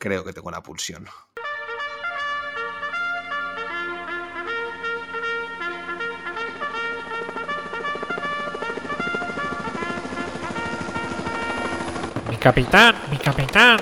[0.00, 1.08] Creo que tengo la pulsión.
[12.30, 13.80] Mi capitán, mi capitán.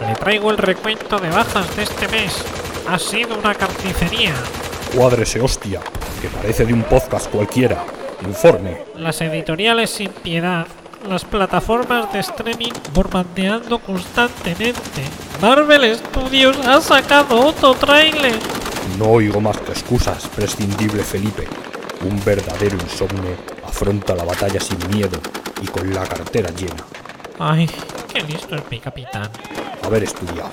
[0.00, 2.44] Le traigo el recuento de bajas de este mes.
[2.88, 4.34] Ha sido una carnicería.
[4.96, 5.80] Cuádrese, hostia,
[6.20, 7.84] que parece de un podcast cualquiera.
[8.22, 8.78] Informe.
[8.96, 10.66] Las editoriales sin piedad.
[11.08, 15.25] Las plataformas de streaming bombardeando constantemente.
[15.40, 18.38] Marvel Studios ha sacado otro tráiler.
[18.98, 21.46] No oigo más que excusas, prescindible Felipe.
[22.08, 25.18] Un verdadero insomne afronta la batalla sin miedo
[25.60, 26.84] y con la cartera llena.
[27.38, 27.68] Ay,
[28.12, 29.30] qué listo es mi capitán.
[29.82, 30.50] Haber estudiado.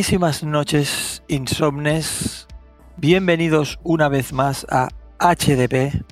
[0.00, 2.48] Buenísimas noches, insomnes.
[2.96, 6.02] Bienvenidos una vez más a HDP,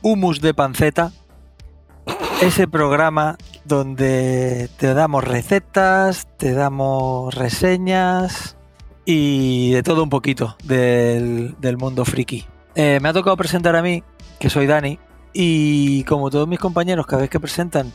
[0.00, 1.10] Humus de Panceta,
[2.40, 8.56] ese programa donde te damos recetas, te damos reseñas
[9.04, 12.46] y de todo un poquito del, del mundo friki.
[12.76, 14.04] Eh, me ha tocado presentar a mí,
[14.38, 15.00] que soy Dani,
[15.32, 17.92] y como todos mis compañeros, cada vez que presentan,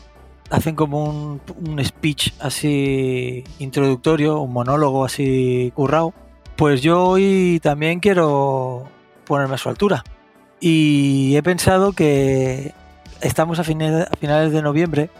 [0.50, 6.14] hacen como un, un speech así introductorio, un monólogo así currado,
[6.56, 8.88] pues yo hoy también quiero
[9.26, 10.04] ponerme a su altura.
[10.60, 12.72] Y he pensado que
[13.20, 15.10] estamos a, finales de noviembre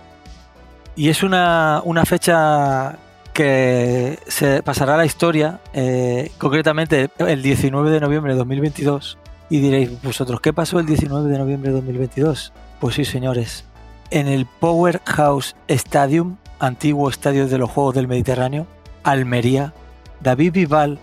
[0.95, 2.99] y es una, una fecha
[3.35, 9.19] que se pasará a la historia, eh, concretamente el 19 de noviembre de 2022.
[9.51, 12.53] Y diréis, vosotros, ¿qué pasó el 19 de noviembre de 2022?
[12.81, 13.65] Pues sí, señores,
[14.11, 18.67] en el Powerhouse Stadium, antiguo estadio de los Juegos del Mediterráneo,
[19.03, 19.73] Almería,
[20.21, 20.99] David Vival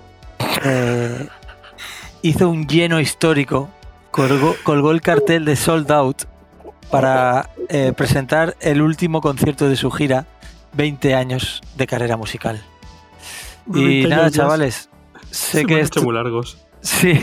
[0.64, 1.28] eh,
[2.22, 3.70] hizo un lleno histórico,
[4.12, 6.24] colgó, colgó el cartel de Sold Out
[6.90, 10.26] para eh, presentar el último concierto de su gira,
[10.74, 12.62] 20 años de carrera musical.
[13.68, 14.90] Y 20 nada, chavales,
[15.32, 16.58] sé Se que esto, muy largos.
[16.82, 17.20] Sí,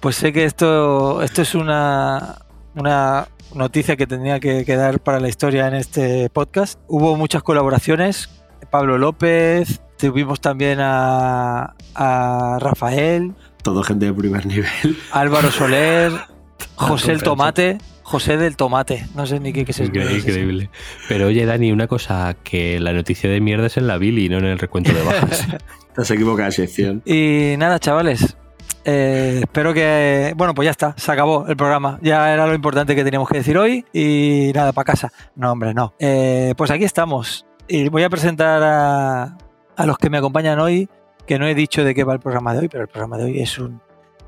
[0.00, 2.36] pues sé que esto, esto es una,
[2.74, 6.78] una noticia que tenía que quedar para la historia en este podcast.
[6.88, 8.28] Hubo muchas colaboraciones.
[8.70, 14.96] Pablo López, tuvimos también a, a Rafael, Todo gente de primer nivel.
[15.12, 16.12] Álvaro Soler,
[16.76, 17.22] José el.
[17.22, 19.06] Tomate, José del Tomate.
[19.14, 19.88] No sé ni qué, qué es eso.
[19.88, 20.70] Increíble, increíble.
[21.08, 24.38] Pero oye, Dani, una cosa, que la noticia de mierda es en la Billy, no
[24.38, 25.46] en el recuento de bajas.
[25.94, 27.02] Te has equivocado de sección.
[27.04, 28.36] Y nada, chavales.
[28.84, 30.32] Eh, espero que.
[30.36, 31.98] Bueno, pues ya está, se acabó el programa.
[32.02, 33.84] Ya era lo importante que teníamos que decir hoy.
[33.92, 35.12] Y nada, para casa.
[35.34, 35.94] No, hombre, no.
[35.98, 37.46] Eh, pues aquí estamos.
[37.68, 39.36] Y voy a presentar a,
[39.76, 40.88] a los que me acompañan hoy.
[41.26, 43.24] Que no he dicho de qué va el programa de hoy, pero el programa de
[43.24, 43.80] hoy es un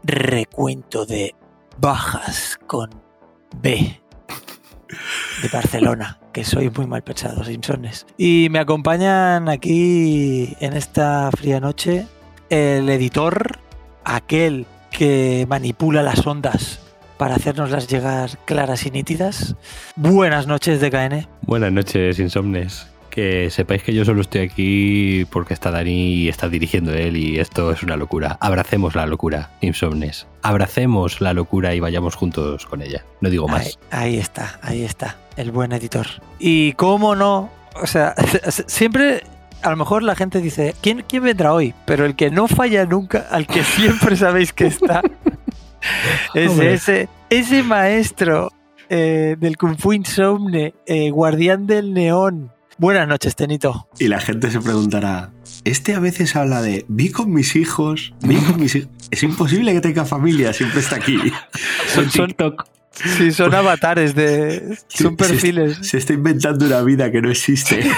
[0.05, 1.35] recuento de
[1.79, 2.91] bajas con
[3.61, 4.03] B
[5.43, 8.07] de Barcelona, que soy muy mal pensado, Simpsones.
[8.17, 12.07] Y me acompañan aquí en esta fría noche
[12.51, 13.59] el editor,
[14.05, 16.81] aquel que manipula las ondas
[17.17, 19.55] para hacernoslas llegar claras y nítidas.
[19.97, 21.27] Buenas noches, DKN.
[21.43, 22.89] Buenas noches, insomnes.
[23.11, 27.39] Que sepáis que yo solo estoy aquí porque está Dani y está dirigiendo él y
[27.39, 28.39] esto es una locura.
[28.41, 30.27] Abracemos la locura, insomnes.
[30.41, 33.05] Abracemos la locura y vayamos juntos con ella.
[33.21, 33.79] No digo Ahí, más.
[33.91, 36.07] ahí está, ahí está, el buen editor.
[36.39, 37.51] Y cómo no,
[37.83, 38.15] o sea,
[38.67, 39.25] siempre,
[39.63, 41.75] a lo mejor la gente dice, ¿quién, quién vendrá hoy?
[41.87, 45.03] Pero el que no falla nunca, al que siempre sabéis que está,
[46.35, 48.53] es ese, ese maestro
[48.89, 52.51] eh, del Kung Fu Insomne, eh, guardián del neón.
[52.79, 53.87] Buenas noches, Tenito.
[53.99, 55.31] Y la gente se preguntará:
[55.65, 58.89] Este a veces habla de vi con mis hijos, vi con mis hijos.
[59.11, 61.19] Es imposible que tenga familia, siempre está aquí.
[61.95, 62.35] Son, son-
[63.19, 64.77] sí, son avatares de.
[64.89, 65.79] Son Se- perfiles.
[65.83, 67.85] Se, está inventando una vida que no existe.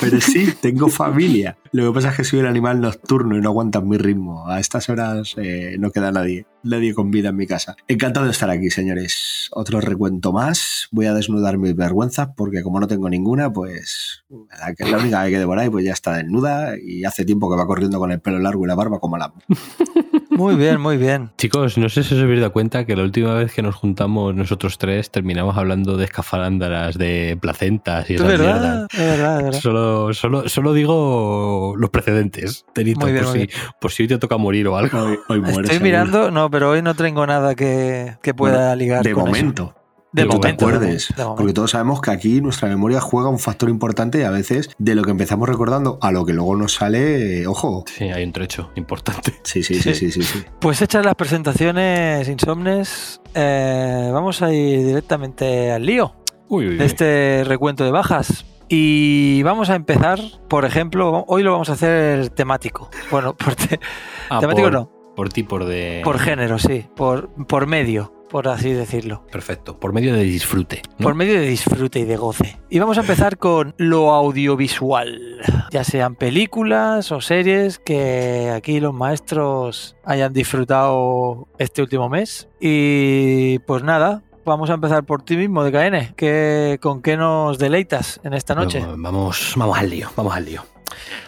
[0.00, 1.58] Pero sí, tengo familia.
[1.72, 4.48] Lo que pasa es que soy un animal nocturno y no aguantan mi ritmo.
[4.48, 6.46] A estas horas eh, no queda nadie.
[6.62, 7.76] Nadie con vida en mi casa.
[7.88, 9.48] Encantado de estar aquí, señores.
[9.52, 10.88] Otro recuento más.
[10.90, 14.24] Voy a desnudar mis vergüenzas porque como no tengo ninguna, pues
[14.58, 17.66] la, que, la única que devorar pues ya está desnuda y hace tiempo que va
[17.66, 19.32] corriendo con el pelo largo y la barba como la...
[20.40, 21.30] Muy bien, muy bien.
[21.36, 24.34] Chicos, no sé si os habéis dado cuenta que la última vez que nos juntamos
[24.34, 28.86] nosotros tres terminamos hablando de escafalándaras, de placentas y Es esas verdad, mierdas.
[28.94, 29.60] es verdad, es verdad.
[29.60, 33.48] Solo, solo, solo digo los precedentes, Tenito, bien, por, si,
[33.80, 34.98] por si hoy te toca morir o algo.
[34.98, 38.76] Hoy, hoy muere, Estoy mirando, no, pero hoy no tengo nada que, que pueda Bueno,
[38.76, 39.74] ligar De con eso.
[40.12, 40.80] De que tú te acuerdes.
[40.80, 41.36] momento, de momento.
[41.36, 44.94] Porque todos sabemos que aquí nuestra memoria juega un factor importante y a veces de
[44.94, 47.84] lo que empezamos recordando a lo que luego nos sale, eh, ojo.
[47.86, 49.34] Sí, hay un trecho importante.
[49.44, 50.22] Sí, sí, sí, sí, sí.
[50.22, 50.42] sí.
[50.60, 56.14] Pues hechas las presentaciones insomnes, eh, vamos a ir directamente al lío
[56.48, 58.44] Uy, uy, de este recuento de bajas.
[58.68, 62.88] Y vamos a empezar, por ejemplo, hoy lo vamos a hacer temático.
[63.10, 63.80] Bueno, por, te-
[64.28, 66.00] Ah, temático por, no, Por ti, por de.
[66.04, 69.26] por género, sí, por, por medio, por así decirlo.
[69.30, 69.78] Perfecto.
[69.78, 70.82] Por medio de disfrute.
[70.98, 71.04] ¿no?
[71.04, 72.58] Por medio de disfrute y de goce.
[72.70, 75.40] Y vamos a empezar con lo audiovisual,
[75.70, 82.48] ya sean películas o series que aquí los maestros hayan disfrutado este último mes.
[82.60, 86.14] Y pues nada, vamos a empezar por ti mismo, DKN.
[86.16, 88.80] ¿Qué, ¿Con qué nos deleitas en esta noche?
[88.80, 90.62] Vamos, vamos al lío, vamos al lío.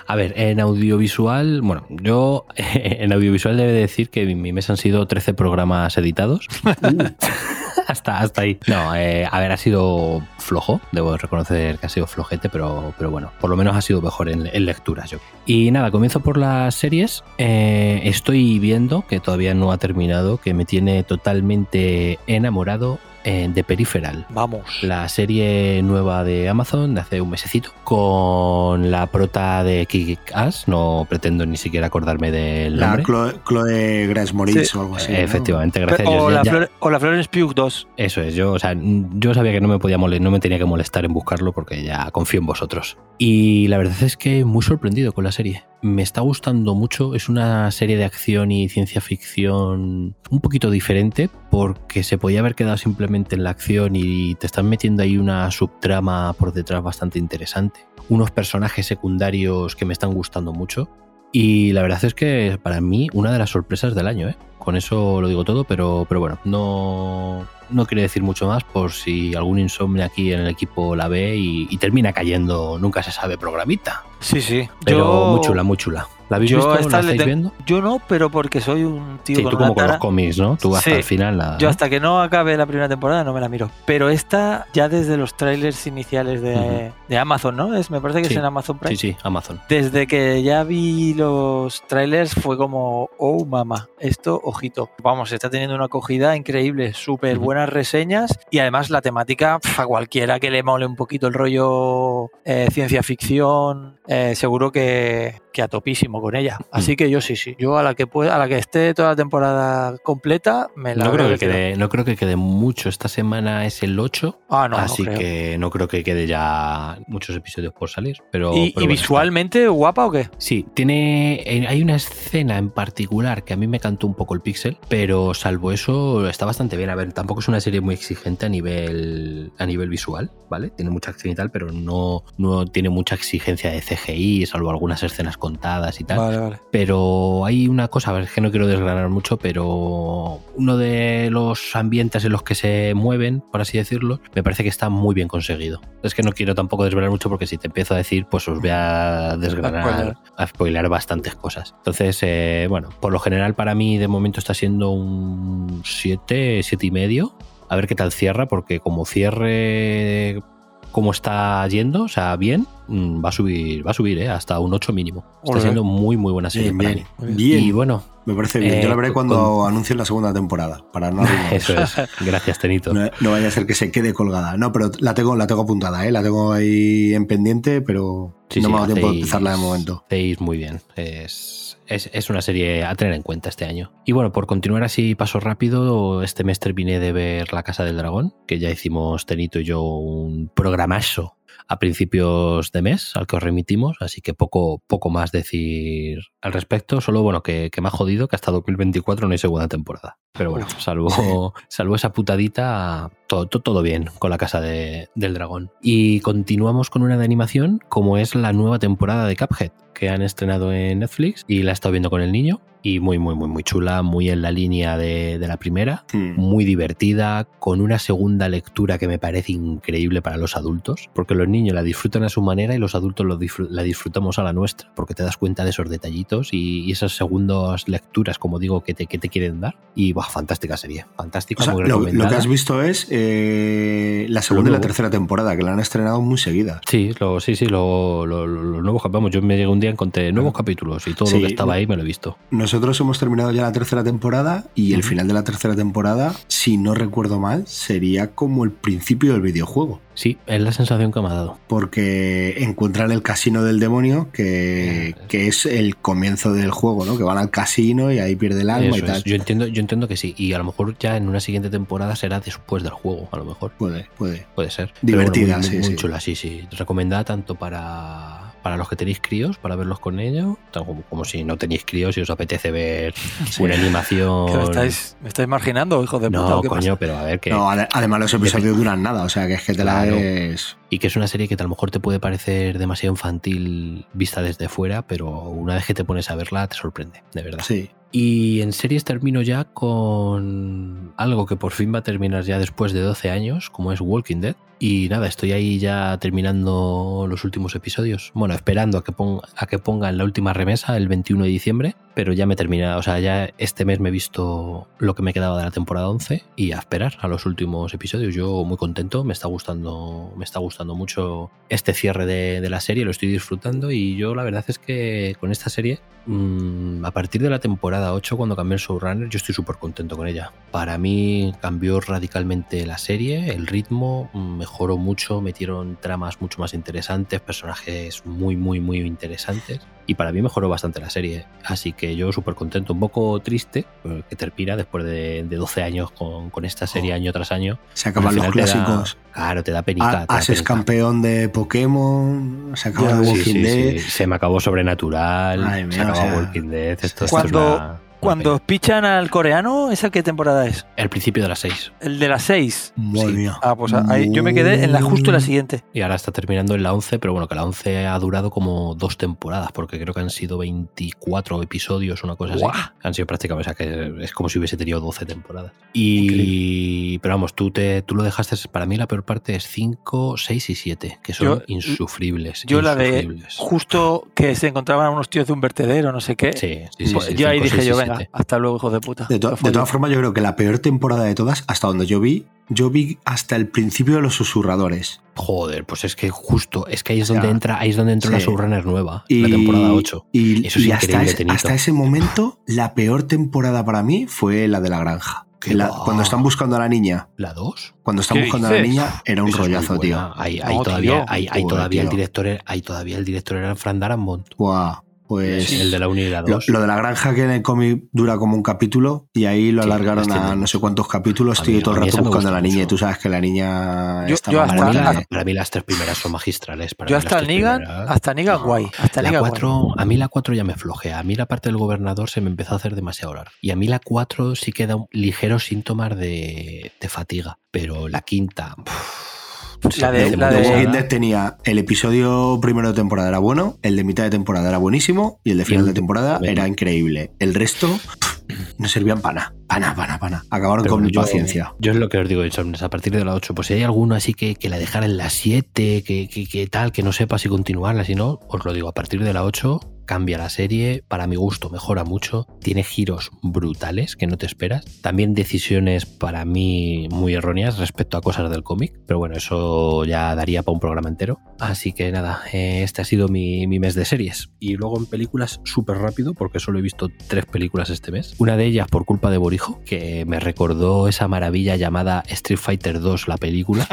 [0.06, 4.76] A ver, en audiovisual, bueno, yo en audiovisual debe decir que mi, mi mes han
[4.76, 6.48] sido 13 programas editados.
[7.88, 8.58] hasta, hasta ahí.
[8.66, 13.10] No, eh, a ver, ha sido flojo, debo reconocer que ha sido flojete, pero, pero
[13.10, 15.18] bueno, por lo menos ha sido mejor en, en lecturas yo.
[15.46, 17.22] Y nada, comienzo por las series.
[17.38, 24.26] Eh, estoy viendo, que todavía no ha terminado, que me tiene totalmente enamorado de Peripheral
[24.30, 24.82] Vamos.
[24.82, 31.06] la serie nueva de Amazon de hace un mesecito con la prota de Kick-Ass, no
[31.08, 33.04] pretendo ni siquiera acordarme del La nombre.
[33.04, 34.76] Chloe, Chloe Grace Moritz Sí.
[34.78, 35.12] o algo así.
[35.12, 35.24] Eh, ¿no?
[35.24, 36.08] Efectivamente, gracias.
[36.08, 37.88] o, Yo la ya- Flor- o la Florence Pugh 2.
[37.96, 40.58] Eso es, yo, o sea, yo sabía que no me podía mole- no me tenía
[40.58, 42.96] que molestar en buscarlo porque ya confío en vosotros.
[43.18, 45.62] Y la verdad es que muy sorprendido con la serie.
[45.82, 51.28] Me está gustando mucho, es una serie de acción y ciencia ficción un poquito diferente
[51.50, 55.50] porque se podía haber quedado simplemente en la acción y te están metiendo ahí una
[55.50, 57.86] subtrama por detrás bastante interesante.
[58.08, 60.88] Unos personajes secundarios que me están gustando mucho.
[61.32, 64.36] Y la verdad es que para mí una de las sorpresas del año, ¿eh?
[64.58, 68.92] Con eso lo digo todo, pero, pero bueno, no, no quiere decir mucho más por
[68.92, 73.10] si algún insomnio aquí en el equipo la ve y, y termina cayendo, nunca se
[73.12, 74.04] sabe, programita.
[74.20, 74.68] Sí, sí.
[74.84, 76.06] Pero yo, muy chula, muy chula.
[76.28, 76.78] ¿La habéis yo visto?
[76.78, 77.52] esta ¿La le estáis viendo?
[77.66, 80.38] Yo no, pero porque soy un tío Sí, con tú una como con los cómics,
[80.38, 80.56] ¿no?
[80.56, 80.96] Tú hasta Sí.
[80.96, 81.58] el final la...
[81.58, 83.70] Yo hasta que no acabe la primera temporada no me la miro.
[83.84, 87.74] Pero esta, ya desde los trailers iniciales de, de Amazon, ¿no?
[87.76, 88.34] Es, me parece que Sí.
[88.34, 88.96] es en Amazon Prime.
[88.96, 89.60] Sí, sí, Amazon.
[89.68, 94.88] Desde que ya vi los trailers fue como, oh mamá, esto, ojito.
[95.02, 97.46] Vamos, está teniendo una acogida increíble, súper Ujú.
[97.62, 102.30] Buenas reseñas y además la temática, a cualquiera que le mole un poquito el rollo
[102.44, 106.58] eh, ciencia ficción, eh, seguro que, que a topísimo con ella.
[106.72, 109.10] Así que yo sí, sí, yo a la que pueda, a la que esté toda
[109.10, 112.88] la temporada completa, me la No creo, que quede, no creo que quede mucho.
[112.88, 117.36] Esta semana es el 8, Ah, no, así que no creo que quede ya muchos
[117.36, 118.16] episodios por salir.
[118.32, 119.02] Pero, ¿Y, pero y bueno, está.
[119.02, 120.28] visualmente guapa o qué?
[120.38, 121.42] Sí, tiene.
[121.46, 124.78] eh, Hay una escena en particular que a mí me cantó un poco el pixel,
[124.88, 126.90] pero salvo eso, está bastante bien.
[126.90, 130.70] A ver, tampoco es una serie muy exigente a nivel, a nivel visual, ¿vale?
[130.70, 135.02] Tiene mucha acción y tal, pero no, no tiene mucha exigencia de CGI, salvo algunas
[135.02, 136.18] escenas contadas y tal.
[136.18, 136.60] Vale, vale.
[136.70, 141.28] Pero hay una cosa, a ver, es que no quiero desgranar mucho, pero uno de
[141.30, 145.14] los ambientes en los que se mueven, por así decirlo, me parece que está muy
[145.14, 145.80] bien conseguido.
[146.02, 148.60] Es que no quiero tampoco desvelar mucho porque si te empiezo a decir, pues os
[148.60, 151.74] voy a desgranar, a spoilear bastantes cosas.
[151.78, 156.86] Entonces, eh, bueno, por lo general para mí de momento está siendo un 7, 7
[156.86, 157.34] y medio.
[157.72, 160.42] A ver qué tal cierra, porque como cierre
[160.90, 164.28] como está yendo, o sea, bien, va a subir, va a subir, ¿eh?
[164.28, 165.24] hasta un 8 mínimo.
[165.44, 167.06] Está siendo muy, muy buena serie Bien, para bien.
[167.18, 167.34] mí.
[167.34, 167.64] Bien.
[167.64, 168.74] Y bueno, Me parece bien.
[168.74, 171.94] Eh, Yo la veré con- cuando anuncien la segunda temporada, para no eso es.
[172.20, 172.92] Gracias, Tenito.
[172.94, 174.56] No, no vaya a ser que se quede colgada.
[174.56, 176.12] No, pero la tengo, la tengo apuntada, ¿eh?
[176.12, 179.50] La tengo ahí en pendiente, pero Sí, no sí, me ha dado tiempo de empezarla
[179.52, 180.04] de momento.
[180.06, 180.80] Hacéis muy bien.
[180.94, 183.90] Es, es, es una serie a tener en cuenta este año.
[184.04, 187.96] Y bueno, por continuar así, paso rápido, este mes terminé de ver La Casa del
[187.96, 191.36] Dragón, que ya hicimos Tenito y yo un programazo
[191.68, 196.52] a principios de mes, al que os remitimos, así que poco, poco más decir al
[196.52, 197.00] respecto.
[197.00, 200.18] Solo, bueno, que, que me ha jodido que hasta 2024 no hay segunda temporada.
[200.32, 205.34] Pero bueno, salvo, salvo esa putadita, todo, todo, todo bien con la casa de- del
[205.34, 205.70] dragón.
[205.80, 210.22] Y continuamos con una de animación, como es la nueva temporada de Cuphead, que han
[210.22, 212.60] estrenado en Netflix y la he estado viendo con el niño.
[212.84, 216.32] Y muy, muy, muy, muy chula, muy en la línea de, de la primera Hmm.
[216.34, 221.46] muy divertida, con una segunda lectura que me parece increíble para los adultos, porque los
[221.46, 224.52] niños la disfrutan a su manera y los adultos lo disfr- la disfrutamos a la
[224.52, 228.80] nuestra, porque te das cuenta de esos detallitos y, y esas segundas lecturas, como digo,
[228.80, 229.76] que te, que te quieren dar.
[229.94, 234.26] Y buah, fantástica serie, fantástica, O sea, muy lo, lo que has visto es eh,
[234.28, 234.82] la segunda y la nuevo.
[234.88, 236.80] tercera temporada, que la han estrenado muy seguidas.
[236.88, 240.32] Sí, lo, sí, sí, lo, lo- lo- cap- vamos, yo me llegué un día encontré
[240.32, 241.34] nuevos capítulos y todo Sí.
[241.34, 242.38] lo que estaba ahí me lo he visto.
[242.50, 246.78] Nosotros hemos terminado ya la tercera temporada y el final de la tercera temporada, si
[246.78, 250.00] no recuerdo mal, sería como el principio del videojuego.
[250.14, 251.58] Sí, es la sensación que me ha dado.
[251.68, 257.16] Porque encuentran el casino del demonio, que, que es el comienzo del juego, ¿no?
[257.16, 259.16] Que van al casino y ahí pierde el alma y tal.
[259.16, 259.24] es.
[259.24, 260.34] Yo entiendo, yo entiendo que sí.
[260.36, 263.46] Y a lo mejor ya en una siguiente temporada será después del juego, a lo
[263.46, 263.72] mejor.
[263.78, 264.46] Puede, puede.
[264.54, 264.92] Puede ser.
[265.00, 265.96] Bueno, Divertida, muy, sí, muy sí.
[265.96, 266.60] chula, sí, sí.
[266.72, 271.44] Recomendada tanto para, para los que tenéis críos, para verlos con ellos, como, como si
[271.44, 273.12] no tenéis críos y os apetece ver
[273.60, 274.46] una animación.
[274.46, 276.38] ¿Que me estáis, me estáis marginando, hijo de puta?
[276.48, 276.96] No, ¿o qué coño, pasa?
[276.98, 277.50] pero a ver que.
[277.50, 280.76] No, ade- además los episodios duran nada, o sea que es que te la ves...
[280.90, 284.42] Y que es una serie que a lo mejor te puede parecer demasiado infantil vista
[284.42, 287.64] desde fuera, pero una vez que te pones a verla te sorprende, de verdad.
[287.66, 287.90] Sí.
[288.14, 292.92] Y en series termino ya con algo que por fin va a terminar ya después
[292.92, 294.56] de 12 años, como es Walking Dead.
[294.84, 298.32] Y nada, estoy ahí ya terminando los últimos episodios.
[298.34, 301.94] Bueno, esperando a que, ponga, a que pongan la última remesa el 21 de diciembre,
[302.14, 305.32] pero ya me termina, o sea, ya este mes me he visto lo que me
[305.32, 308.34] quedaba de la temporada 11 y a esperar a los últimos episodios.
[308.34, 313.04] Yo muy contento, me está gustando, me está gustando mucho este cierre de, la serie,
[313.04, 317.42] lo estoy disfrutando y yo la verdad es que con esta serie mm, a partir
[317.42, 320.52] de la temporada 8, cuando cambió el showrunner, yo estoy súper contento con ella.
[320.70, 326.72] Para mí cambió radicalmente la serie, el ritmo mm, mejoró mucho, metieron tramas mucho más
[326.72, 329.80] interesantes, personajes muy, muy, muy interesantes.
[330.06, 331.44] Y para mí mejoró bastante la serie.
[331.64, 335.82] Así que yo súper contento, un poco triste, eh, que termina después de, de 12
[335.82, 337.16] años con, con esta serie Oh.
[337.16, 337.78] año tras año.
[337.92, 339.18] Se acaban los da- clásicos.
[339.32, 340.08] claro, te da penica.
[340.22, 340.74] A- te da As es penica.
[340.74, 343.92] campeón de Pokémon, se acaba Sí, Walking sí, Dead.
[343.92, 343.98] sí.
[344.10, 346.92] Se me acabó Sobrenatural, Ay, se acabó o sea, Walking Dead.
[346.92, 350.86] Esto, esto es Cuando- una Cuando pichan al coreano, ¿esa qué temporada es?
[350.96, 351.92] El principio de las 6.
[352.00, 352.92] El de las 6.
[352.94, 353.32] Madre Sí.
[353.34, 353.58] mía.
[353.60, 355.82] Ah, pues ahí, yo me quedé en la justo en la siguiente.
[355.92, 358.94] Y ahora está terminando en la 11, pero bueno, que la 11 ha durado como
[358.94, 362.70] dos temporadas, porque creo que han sido 24 episodios, una cosa Guau.
[362.70, 362.80] así.
[363.02, 365.72] Han sido prácticamente, o sea, que es como si hubiese tenido 12 temporadas.
[365.92, 370.36] Y, pero vamos, tú, te, tú lo dejaste, para mí la peor parte es 5,
[370.36, 372.62] 6 y 7, que son Yo- insufribles.
[372.68, 376.52] Yo la de justo que se encontraban unos tíos de un vertedero, no sé qué.
[376.52, 378.30] Sí, sí, sí, Pues sí, yo ahí 5, dije 6 y yo, venga, 7.
[378.32, 379.26] hasta luego, hijo de puta.
[379.28, 379.86] De, to- todas yo.
[379.86, 383.18] formas, yo creo que la peor temporada de todas, hasta donde yo vi, yo vi
[383.24, 385.20] hasta el principio de los susurradores.
[385.34, 387.96] Joder, pues es que justo, es que ahí es O sea, donde entra, ahí es
[387.96, 388.46] donde entró la sí.
[388.46, 390.26] showrunner nueva, Y, la temporada 8.
[390.32, 391.54] Y, Eso es y hasta, ese, Tenito.
[391.54, 395.46] hasta ese momento, la peor temporada para mí fue la de la granja.
[395.66, 397.28] La- cuando están buscando a la niña.
[397.36, 397.94] ¿La 2?
[398.02, 400.32] Cuando están ¿Qué buscando a la niña, era un Esa es muy rollazo, tío.
[400.36, 401.24] ahí No, todavía, tío.
[401.28, 404.48] ahí, ahí Joder, todavía el director, era- ahí todavía el director era Fran Darabont.
[404.58, 405.02] Buah,
[405.36, 405.72] pues.
[405.72, 406.68] el de la 1 y la Lo, 2.
[406.68, 409.82] lo de la granja que en el cómic dura como un capítulo y ahí lo
[409.82, 412.22] Sí, alargaron extienden a no sé cuántos capítulos, A tío, mí- y todo el rato
[412.22, 412.74] buscando a la niña.
[412.74, 412.88] Y mucho.
[412.88, 415.70] tú sabes que la niña Yo- está yo mal hasta- para, mí para mí las
[415.70, 416.94] tres primeras son magistrales.
[416.94, 418.64] Para Yo hasta primeras- hasta Negan No.
[418.66, 418.86] guay.
[418.98, 419.50] Hasta La Negan guay.
[419.50, 421.18] 4, a mí la 4 ya me flojea.
[421.18, 423.52] A mí la parte del gobernador se me empezó a hacer demasiado larga.
[423.60, 427.58] Y a mí la 4 sí queda un ligeros síntomas de, de fatiga.
[427.70, 428.74] Pero la quinta.
[428.84, 429.41] pff,
[429.82, 430.68] La se de- la de-.
[430.68, 434.68] Walking Dead tenía el episodio primero de temporada era bueno, el de mitad de temporada
[434.68, 437.32] era buenísimo y el de final de temporada era increíble.
[437.38, 440.44] El resto pff, no servían para nada, para nada, para nada, para nada.
[440.50, 441.74] Acabaron Pero con mi yo- paciencia.
[441.78, 443.82] Yo es lo que os digo, Insomnes, a partir de la 8, pues si hay
[443.82, 447.12] alguno así que, que la dejara en la 7, que, que, que tal, que no
[447.12, 450.48] sepa si continuarla, si no, os lo digo, a partir de la 8 cambia la
[450.48, 456.06] serie, para mi gusto mejora mucho, tiene giros brutales que no te esperas, también decisiones
[456.06, 460.74] para mí muy erróneas respecto a cosas del cómic, pero bueno, eso ya daría para
[460.74, 461.40] un programa entero.
[461.58, 464.50] Así que nada, eh, este ha sido mi, mi mes de series.
[464.58, 468.34] Y luego en películas súper rápido, porque solo he visto tres películas este mes.
[468.38, 473.00] Una de ellas por culpa de Borijo, que me recordó esa maravilla llamada Street Fighter
[473.00, 473.86] 2, la película.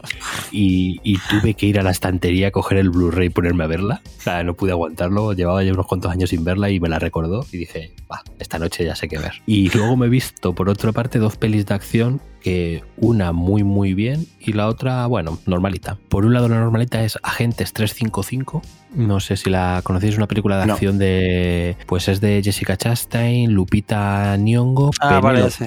[0.52, 3.66] y, y tuve que ir a la estantería a coger el Blu-ray y ponerme a
[3.66, 4.02] verla.
[4.18, 6.98] O sea, no pude aguantarlo, llevaba ya unos cuantos años sin verla y me la
[6.98, 9.32] recordó y dije, va, esta noche ya sé qué ver.
[9.46, 13.64] Y luego me he visto, por otra parte, dos pelis de acción que una muy
[13.64, 15.98] muy bien y la otra, bueno, normalita.
[16.08, 18.62] Por un lado la normalita es Agentes 355,
[18.94, 20.74] no sé si la conocéis, una película de No.
[20.74, 25.20] acción de, pues es de Jessica Chastain, Lupita Nyong'o, Ah.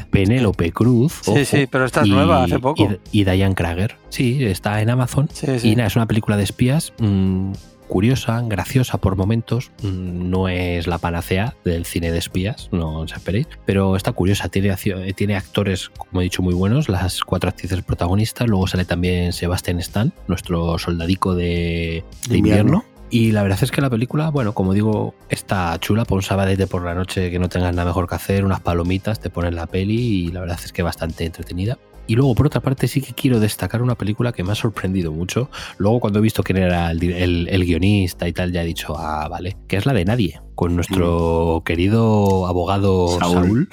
[0.09, 2.81] Penélope Cruz, Sí, ojo, sí, pero esta es y- nueva, hace poco.
[3.11, 5.27] Y, y Diane Krager, sí, está en Amazon.
[5.33, 5.69] Sí, sí.
[5.71, 7.51] Y nada, es una película de espías mm,
[7.89, 9.71] curiosa, graciosa por momentos.
[9.83, 13.47] mm, No es la panacea del cine de espías, no os esperéis.
[13.65, 16.87] Pero está curiosa, tiene, eh, tiene actores, como he dicho, muy buenos.
[16.87, 18.47] Las cuatro actrices protagonistas.
[18.47, 22.85] Luego sale también Sebastian Stan, nuestro soldadico de, de Invierno.
[23.11, 26.55] Y la verdad es que la película, bueno, como digo, está chula para un sábado
[26.55, 29.53] de por la noche que no tengas nada mejor que hacer, unas palomitas, te pones
[29.53, 31.79] la peli y la verdad es que bastante entretenida.
[32.09, 35.11] Y luego, por otra parte, sí que quiero destacar una película que me ha sorprendido
[35.11, 35.49] mucho.
[35.77, 38.95] Luego, cuando he visto quién era el, el- el guionista y tal, ya he dicho,
[38.97, 43.43] ah, vale, que es la de Nadie, con nuestro querido abogado Saúl.
[43.43, 43.69] Saúl,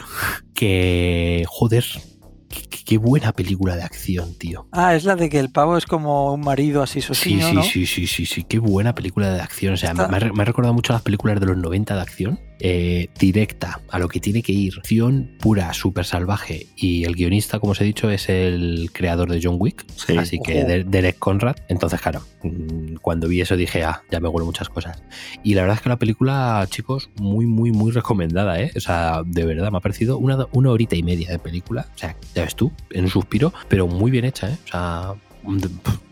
[0.54, 1.84] que, joder,
[2.84, 4.66] qué, buena película de acción, tío.
[4.72, 7.54] Ah, es la de que el pavo es como un marido así Sí, sosino, sí,
[7.54, 7.62] ¿no?
[7.62, 9.74] sí, sí, sí, sí, qué buena película de acción.
[9.74, 11.94] O sea, me ha, re- me ha recordado mucho a las películas de los 90
[11.94, 12.38] de acción.
[12.60, 14.74] Eh, directa, a lo que tiene que ir.
[14.78, 16.66] Acción pura, súper salvaje.
[16.76, 19.84] Y el guionista, como os he dicho, es el creador de John Wick.
[19.96, 20.16] Sí.
[20.16, 21.56] Así que de- Derek Conrad.
[21.68, 25.02] Entonces, claro, mm, cuando vi eso dije, ah, ya me huelen muchas cosas.
[25.42, 28.70] Y la verdad es que la película, chicos, muy, muy, muy recomendada, ¿eh?
[28.76, 31.86] O sea, de verdad, me ha parecido una, una horita y media de película.
[31.94, 34.56] O sea, ya ves tú, en un suspiro, pero muy bien hecha, ¿eh?
[34.64, 35.14] O sea,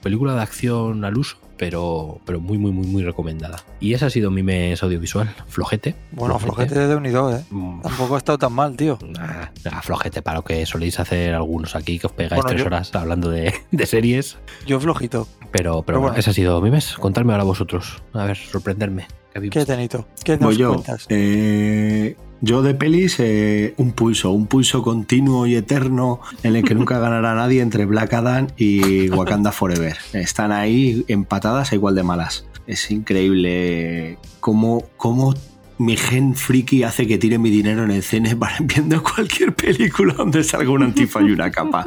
[0.03, 1.39] película de acción al uso.
[1.57, 3.63] Pero, pero muy, muy, muy, muy recomendada.
[3.81, 5.33] Y ese ha sido mi mes audiovisual.
[5.47, 5.95] Flojete.
[6.11, 7.45] Bueno, flojete de unido, ¿eh?
[7.51, 8.99] Mm, Tampoco ha estado tan mal, tío.
[9.07, 12.61] nah, nah, flojete para lo que soléis hacer algunos aquí, que os pegáis Bueno, tres
[12.61, 14.37] yo- horas hablando de, de series.
[14.67, 15.29] Yo flojito.
[15.41, 16.95] Pero, pero, Pero bueno, ese ha sido mi mes.
[16.99, 18.03] Contadme ahora vosotros.
[18.13, 19.07] A ver, sorprenderme.
[19.33, 20.07] ¿Qué ¿Qué tenito?
[20.25, 21.07] ¿Qué nos yo, cuentas?
[21.09, 26.75] eh, yo de pelis, eh, un pulso, un pulso continuo y eterno en el que
[26.75, 29.97] nunca ganará nadie entre Black Adam y Wakanda Forever.
[30.13, 32.47] Están ahí empatadas a igual de malas.
[32.67, 35.35] Es increíble cómo, cómo
[35.79, 40.15] mi gen friki hace que tire mi dinero en el cine para viendo cualquier película
[40.15, 41.85] donde salga un antifa y una capa.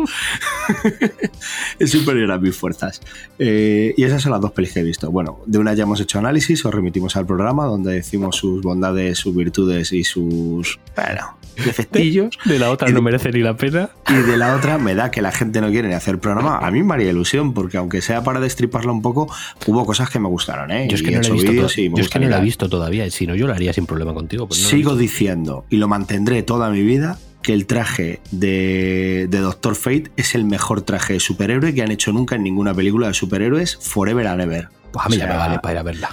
[1.80, 3.02] es superior a mis fuerzas.
[3.40, 5.12] Eh, y esas son las dos pelis que he visto.
[5.12, 9.18] Bueno, de una ya hemos hecho análisis, os remitimos al programa donde decimos sus bondades,
[9.18, 12.38] sus virtudes y sus, bueno, defectillos.
[12.46, 13.90] De la otra no de- merece ni la pena.
[14.10, 16.58] Y de la otra me da que la gente no quiere ni hacer programa.
[16.60, 19.32] A mí me haría ilusión, porque aunque sea para destriparla un poco,
[19.66, 20.88] hubo cosas que me gustaron, ¿eh?
[20.90, 23.10] Yo es que no la he visto, yo es que no la he visto todavía.
[23.12, 24.48] Si no, yo lo haría sin problema contigo.
[24.50, 29.40] no he Sigo diciendo, y lo mantendré toda mi vida, que el traje de, de
[29.40, 33.08] Doctor Fate es el mejor traje de superhéroe que han hecho nunca en ninguna película
[33.08, 34.68] de superhéroes, forever and ever.
[34.92, 36.10] Pues a mí O ya me vale para ir a verla.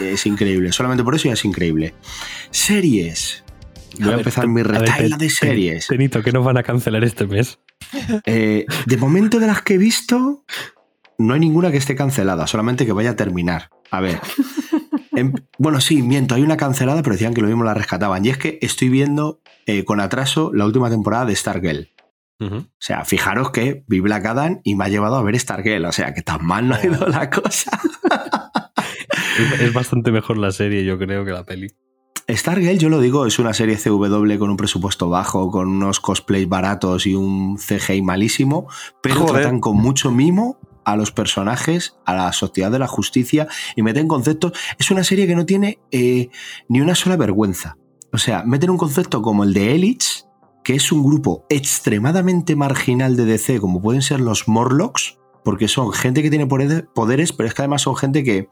[0.00, 1.92] Es increíble, solamente por eso ya es increíble.
[2.50, 3.43] Series.
[4.00, 5.86] Voy a, empezar mi retaila de series.
[5.86, 7.58] Tenito, que nos van a cancelar este mes?
[8.26, 10.44] Eh, de momento de las que he visto,
[11.18, 13.70] no hay ninguna que esté cancelada, solamente que vaya a terminar.
[13.90, 14.20] A ver.
[15.16, 18.24] Em- bueno, sí, miento, hay una cancelada, pero decían que lo mismo la rescataban.
[18.24, 21.90] Y es que estoy viendo eh, con atraso la última temporada de Stargirl.
[22.40, 25.86] O sea, fijaros que vi Black Adam y me ha llevado a ver Stargirl.
[25.86, 27.80] O sea, que tan mal no ha ido la cosa.
[29.36, 31.66] Es, es bastante mejor la serie, yo creo, que la peli.
[32.28, 36.48] Stargirl, yo lo digo, es una serie CW con un presupuesto bajo, con unos cosplays
[36.48, 38.66] baratos y un CGI malísimo,
[39.02, 39.42] pero Joder.
[39.42, 44.08] tratan con mucho mimo a los personajes, a la sociedad de la justicia y meten
[44.08, 44.52] conceptos.
[44.78, 46.28] Es una serie que no tiene eh,
[46.68, 47.76] ni una sola vergüenza.
[48.12, 50.26] O sea, meten un concepto como el de Elites,
[50.62, 55.92] que es un grupo extremadamente marginal de DC, como pueden ser los Morlocks, porque son
[55.92, 58.48] gente que tiene poder- poderes, pero es que además son gente que,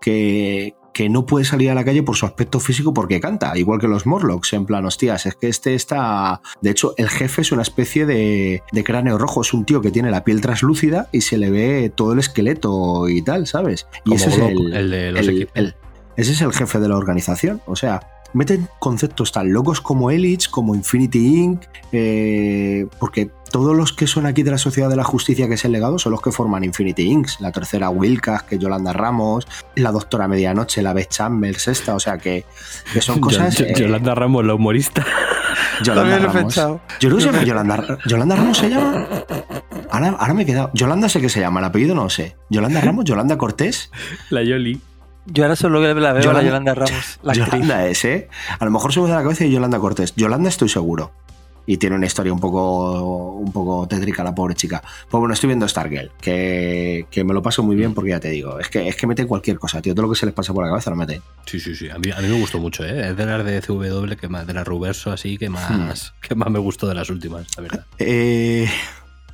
[0.00, 3.80] que, que no puede salir a la calle por su aspecto físico porque canta, igual
[3.80, 6.42] que los Morlocks, en plan, hostias, es que este está...
[6.60, 9.90] De hecho, el jefe es una especie de, de cráneo rojo, es un tío que
[9.90, 13.86] tiene la piel translúcida y se le ve todo el esqueleto y tal, ¿sabes?
[14.04, 15.52] Y Como ese es el, el de los el- equipos.
[15.56, 15.74] el-
[16.18, 18.00] ese es el jefe de la organización, o sea...
[18.32, 24.24] Meten conceptos tan locos como Elites, como Infinity Inc., eh, porque todos los que son
[24.26, 26.64] aquí de la Sociedad de la Justicia, que es el legado, son los que forman
[26.64, 31.68] Infinity Inc., la tercera Wilcas, que es Yolanda Ramos, la doctora Medianoche, la Beth Chambers,
[31.68, 32.44] esta, o sea que,
[32.92, 33.54] que son cosas...
[33.56, 35.04] Yo- yo- eh, Yolanda Ramos, la humorista.
[35.82, 36.80] Yolanda También lo he Ramos.
[37.00, 39.06] Yo no sé Yolanda, Yolanda Ramos se llama.
[39.90, 40.70] Ahora, ahora me he quedado.
[40.74, 42.36] Yolanda sé que se llama, el apellido no lo sé.
[42.50, 43.90] Yolanda Ramos, Yolanda Cortés.
[44.30, 44.80] La Yoli.
[45.26, 47.48] Yo ahora solo la veo a la Yolanda- Ramos, la actriz.
[47.50, 48.28] Yolanda es, ¿eh?
[48.58, 50.14] A lo mejor se me da la cabeza y Yolanda Cortés.
[50.16, 51.12] Yolanda estoy seguro.
[51.66, 54.82] Y tiene una historia un poco, un poco tétrica la pobre chica.
[55.08, 58.30] Pues bueno, estoy viendo Stargirl, que, que me lo paso muy bien porque ya te
[58.30, 59.94] digo, es que, es que mete cualquier cosa, tío.
[59.94, 61.22] Todo lo que se les pasa por la cabeza lo mete.
[61.46, 61.88] Sí, sí, sí.
[61.88, 63.10] A mí, a mí me gustó mucho, ¿eh?
[63.10, 66.50] Es de las de CW, que más, de la Ruverso, así, que más, que más
[66.50, 67.86] me gustó de las últimas, la verdad.
[67.98, 68.68] Eh,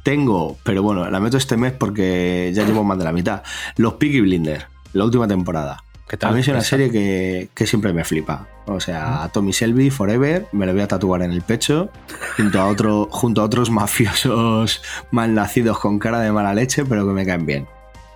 [0.02, 3.42] tengo, pero bueno, la meto este mes porque ya llevo más de la mitad.
[3.76, 5.82] Los Peaky Blinders, la última temporada.
[6.08, 6.68] ¿Qué A mí es una ¿Esa?
[6.70, 8.46] serie que, que siempre me flipa.
[8.66, 11.90] O sea, Tommy Shelby Forever, me lo voy a tatuar en el pecho,
[12.36, 17.06] junto a, otro, junto a otros mafiosos mal nacidos con cara de mala leche, pero
[17.06, 17.66] que me caen bien.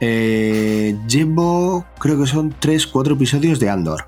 [0.00, 4.06] Eh, llevo, creo que son 3-4 episodios de Andor.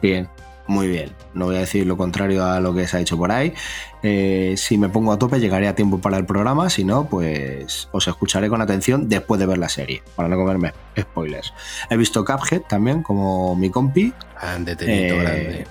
[0.00, 0.28] Bien,
[0.66, 1.12] muy bien.
[1.34, 3.52] No voy a decir lo contrario a lo que se ha dicho por ahí.
[4.02, 6.70] Eh, si me pongo a tope, llegaré a tiempo para el programa.
[6.70, 10.72] Si no, pues os escucharé con atención después de ver la serie, para no comerme
[10.98, 11.52] spoilers.
[11.90, 14.12] He visto Cuphead también, como mi compi.
[14.40, 15.66] Grande, tenito, Eh, grande.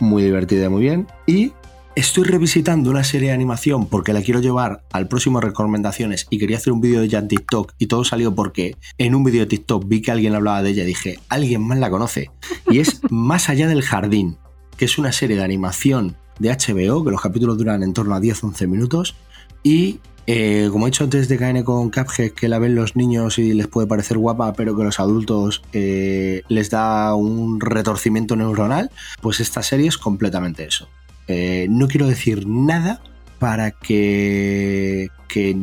[0.00, 1.06] Muy divertida, muy bien.
[1.26, 1.52] Y
[1.96, 6.56] estoy revisitando una serie de animación porque la quiero llevar al próximo recomendaciones y quería
[6.56, 9.46] hacer un vídeo de ella en TikTok y todo salió porque en un vídeo de
[9.46, 12.30] TikTok vi que alguien hablaba de ella y dije, alguien más la conoce.
[12.68, 14.38] Y es Más allá del jardín,
[14.76, 18.20] que es una serie de animación de HBO, que los capítulos duran en torno a
[18.20, 19.14] 10-11 minutos
[19.62, 20.00] y...
[20.26, 23.52] eh, como he dicho antes de KN con Cuphead, que la ven los niños y
[23.52, 29.38] les puede parecer guapa, pero que los adultos eh, les da un retorcimiento neuronal, pues
[29.40, 30.88] esta serie es completamente eso.
[31.28, 33.00] Eh, no quiero decir nada
[33.38, 35.56] para que, que-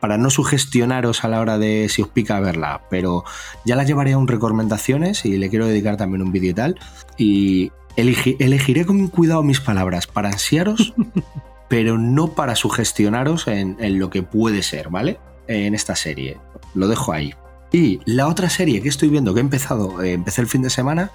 [0.00, 3.24] para no sugestionaros a la hora de si os pica verla, pero
[3.64, 6.78] ya la llevaré a un recomendaciones y le quiero dedicar también un vídeo y tal.
[7.16, 10.94] Y elegi- elegiré con cuidado mis palabras para ansiaros,
[11.68, 15.18] pero no para sugestionaros en, en lo que puede ser, ¿vale?
[15.48, 16.36] En esta serie.
[16.74, 17.32] Lo dejo ahí.
[17.72, 20.70] Y la otra serie que estoy viendo que he empezado, eh, empecé el fin de
[20.70, 21.10] semana,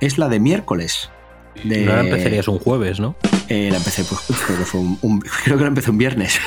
[0.00, 1.10] es la de miércoles.
[1.64, 3.16] De, No la empezarías un jueves, ¿no?
[3.48, 6.38] eh, la empecé, pues creo que fue un, un- creo que la empecé un viernes.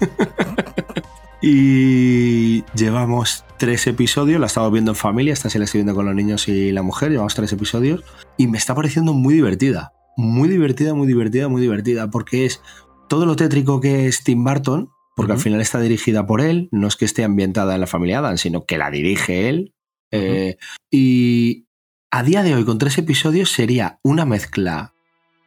[1.40, 6.06] y llevamos tres episodios, la estaba viendo en familia, esta sí la estoy viendo con
[6.06, 8.02] los niños y la mujer, llevamos tres episodios
[8.36, 9.92] y me está pareciendo muy divertida.
[10.16, 12.60] Muy divertida, muy divertida, muy divertida, porque es
[13.08, 16.88] todo lo tétrico que es Tim Burton, porque al final está dirigida por él, no
[16.88, 19.74] es que esté ambientada en la familia Adams, sino que la dirige él.
[20.10, 20.56] Eh,
[20.90, 21.66] y
[22.10, 24.94] a día de hoy, con tres episodios, sería una mezcla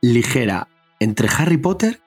[0.02, 0.68] ligera
[1.00, 2.02] entre Harry Potter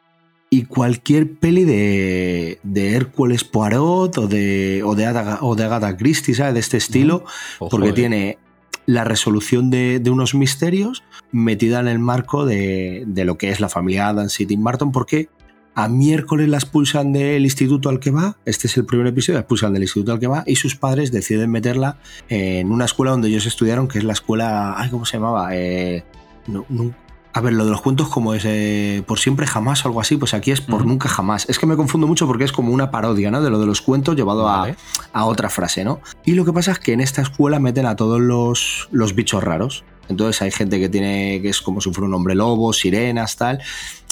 [0.51, 5.97] y cualquier peli de, de Hércules Poirot o de, o de, Agatha, o de Agatha
[5.97, 6.55] Christie, ¿sabes?
[6.55, 7.25] De este estilo,
[7.59, 7.93] porque eh.
[7.95, 8.39] tiene
[8.87, 13.59] la resolución de, de unos misterios metida en el marco de, de lo que es
[13.59, 15.29] la familia Adams y Tim Burton, porque
[15.75, 19.41] a miércoles la expulsan del instituto al que va, este es el primer episodio, la
[19.41, 21.97] expulsan del instituto al que va y sus padres deciden meterla
[22.29, 25.49] en una escuela donde ellos estudiaron, que es la escuela, ay, ¿cómo se llamaba?
[25.53, 26.05] Eh,
[26.47, 26.95] no- no-
[27.37, 30.17] a ver, lo de los cuentos como es eh, por siempre jamás o algo así,
[30.17, 31.47] pues aquí es por nunca jamás.
[31.49, 33.43] Es que me confundo mucho porque es como una parodia, ¿no?
[33.43, 34.69] De lo de los cuentos llevado a,
[35.13, 36.01] a otra frase, ¿no?
[36.25, 39.43] Y lo que pasa es que en esta escuela meten a todos los, los bichos
[39.43, 39.83] raros.
[40.09, 43.61] Entonces hay gente que tiene, que es como si fuera un hombre lobo, sirenas, tal.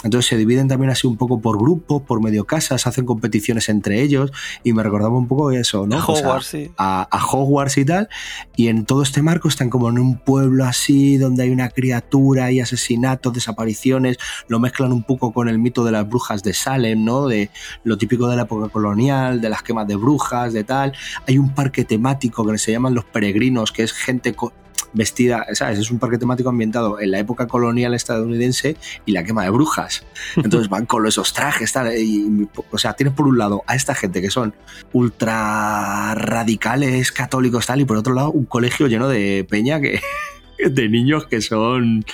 [0.05, 4.02] Entonces se dividen también así un poco por grupos, por medio casas, hacen competiciones entre
[4.02, 4.33] ellos
[4.64, 6.05] y me recordaba un poco eso, ¿no?
[6.05, 6.70] Pues a- Hogwarts, sí.
[6.76, 8.09] a, a Hogwarts y tal.
[8.57, 12.46] Y en todo este marco están como en un pueblo así, donde hay una criatura,
[12.46, 14.16] hay asesinatos, desapariciones,
[14.48, 17.28] lo mezclan un poco con el mito de las brujas de Salem, ¿no?
[17.28, 17.50] De
[17.85, 20.92] lo típico de la época colonial, de las quemas de brujas, de tal.
[21.28, 24.35] Hay un parque temático que se llaman Los Peregrinos, que es gente
[24.93, 25.79] vestida, ¿sabes?
[25.79, 30.05] Es un parque temático ambientado en la época colonial estadounidense y la quema de brujas.
[30.37, 31.91] Entonces van con esos trajes, tal.
[32.71, 34.55] O sea, tienes por un lado a esta gente que son
[34.93, 40.01] ultra radicales católicos tal y por otro lado un colegio lleno de peña que
[40.71, 42.05] de niños que son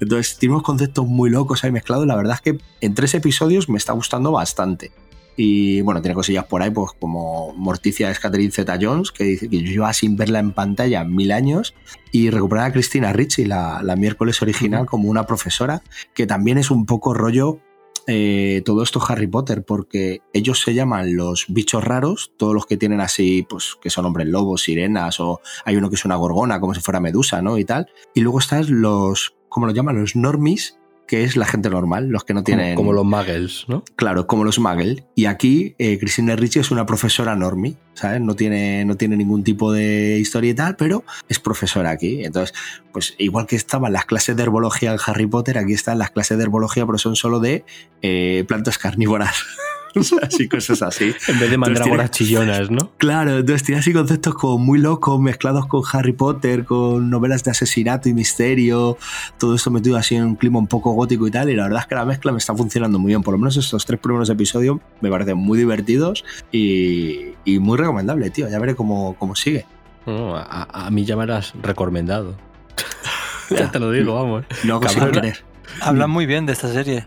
[0.00, 3.68] entonces tiene unos conceptos muy locos ahí mezclados la verdad es que en tres episodios
[3.68, 4.92] me está gustando bastante
[5.36, 9.48] y bueno tiene cosillas por ahí pues como Morticia es Catherine Zeta Jones que dice
[9.48, 11.74] que yo llevaba sin verla en pantalla mil años
[12.12, 15.82] y recuperar a Cristina Ricci la, la miércoles original como una profesora
[16.14, 17.60] que también es un poco rollo
[18.06, 22.76] eh, todo esto Harry Potter, porque ellos se llaman los bichos raros, todos los que
[22.76, 26.60] tienen así, pues que son hombres lobos, sirenas, o hay uno que es una gorgona,
[26.60, 27.56] como si fuera medusa, ¿no?
[27.58, 27.88] Y tal.
[28.14, 30.00] Y luego están los, ¿cómo lo llaman?
[30.00, 32.74] Los normies, que es la gente normal, los que no tienen.
[32.74, 33.84] Como, como los muggles, ¿no?
[33.96, 35.04] Claro, como los Muggle.
[35.14, 38.20] Y aquí eh, Christine Ricci es una profesora normie, ¿sabes?
[38.20, 42.24] No tiene, no tiene ningún tipo de historia y tal, pero es profesora aquí.
[42.24, 42.56] Entonces,
[42.92, 46.38] pues igual que estaban las clases de herbología en Harry Potter, aquí están las clases
[46.38, 47.64] de herbología, pero son solo de
[48.02, 49.36] eh, plantas carnívoras.
[50.22, 51.14] así cosas así.
[51.28, 52.92] En vez de mandrágoras chillonas, ¿no?
[52.98, 57.50] Claro, entonces tiene así conceptos como muy locos, mezclados con Harry Potter, con novelas de
[57.50, 58.96] asesinato y misterio,
[59.38, 61.80] todo esto metido así en un clima un poco gótico y tal, y la verdad
[61.80, 64.28] es que la mezcla me está funcionando muy bien, por lo menos estos tres primeros
[64.30, 69.66] episodios me parecen muy divertidos y, y muy recomendable, tío, ya veré cómo, cómo sigue.
[70.06, 72.36] No, a, a mí ya me lo has recomendado.
[73.50, 74.44] ya te lo digo, vamos.
[75.12, 75.44] Querer.
[75.80, 77.04] Hablan muy bien de esta serie.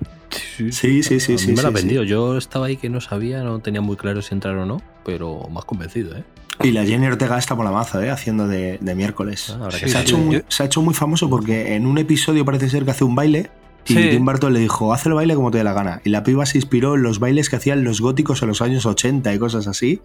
[0.57, 2.03] Sí, Sí, sí, sí, a mí sí, me lo sí, ha vendido.
[2.03, 2.09] sí.
[2.09, 5.47] Yo estaba ahí que no sabía, no tenía muy claro si entrar o no, pero
[5.51, 6.23] más convencido, ¿eh?
[6.63, 8.09] Y la Jenny Ortega está por la maza, ¿eh?
[8.09, 9.55] haciendo de, de miércoles.
[9.61, 10.21] Ah, se, ha hecho sí.
[10.21, 13.13] muy, se ha hecho muy famoso porque en un episodio parece ser que hace un
[13.13, 13.51] baile
[13.87, 14.09] y Sí.
[14.11, 16.01] Tim Burton le dijo, haz el baile como te dé la gana.
[16.03, 18.85] Y la piba se inspiró en los bailes que hacían los góticos en los años
[18.85, 20.01] 80 y cosas así,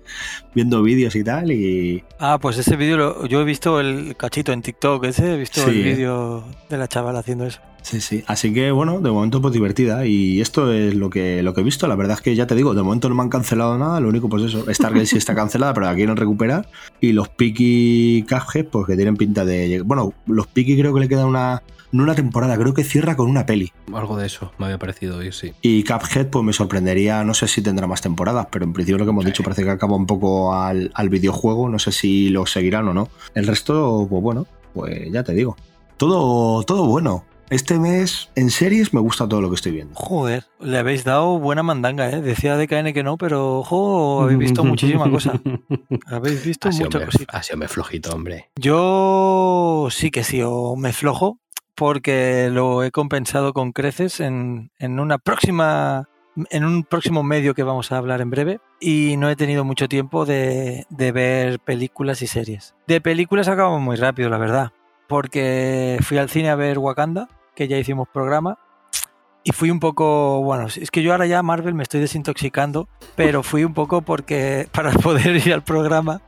[0.55, 1.51] viendo vídeos y tal.
[1.53, 5.62] Y Ah, pues ese vídeo, yo he visto el cachito en TikTok, ese, he visto
[5.64, 5.83] Sí, el eh.
[5.95, 7.61] vídeo de la chavala haciendo eso.
[7.83, 8.23] sí, sí.
[8.29, 10.07] Así que bueno, de momento pues divertida.
[10.07, 11.88] Y esto es lo que, lo que he visto.
[11.88, 13.99] La verdad es que ya te digo, de momento no me han cancelado nada.
[14.01, 16.68] Lo único pues eso, Stargate sí está cancelada, pero la quieren recuperar.
[17.01, 19.83] Y los Piki Cuphead, pues que tienen pinta de...
[19.85, 21.62] Bueno, los Piki creo que le queda una...
[21.92, 23.72] No una temporada, creo que cierra con una peli.
[23.94, 25.52] Algo de eso me había parecido hoy, sí.
[25.62, 29.05] Y Cuphead, pues me sorprendería, no sé si tendrá más temporadas, pero en principio lo
[29.05, 32.46] que hemos dicho parece que acaba un poco al, al videojuego, no sé si lo
[32.46, 33.09] seguirán o no.
[33.35, 35.57] El resto, pues bueno, pues ya te digo.
[35.98, 37.24] Todo, todo bueno.
[37.50, 39.94] Este mes en series me gusta todo lo que estoy viendo.
[39.94, 42.22] Joder, le habéis dado buena mandanga, ¿eh?
[42.22, 45.38] Decía DKN que no, pero ojo, habéis visto muchísima cosa.
[46.07, 47.37] Habéis visto Ha sido mucha me, cosita.
[47.37, 48.48] ha sido me flojito, hombre.
[48.59, 51.40] Yo sí que sí, o me flojo,
[51.83, 56.09] porque lo he compensado con creces en, en una próxima.
[56.49, 59.88] En un próximo medio que vamos a hablar en breve, y no he tenido mucho
[59.88, 62.77] tiempo de, de ver películas y series.
[62.87, 64.71] De películas acabamos muy rápido, la verdad,
[65.09, 68.59] porque fui al cine a ver Wakanda, que ya hicimos programa,
[69.42, 73.42] y fui un poco, bueno, es que yo ahora ya Marvel me estoy desintoxicando, pero
[73.42, 76.23] fui un poco porque para poder ir al programa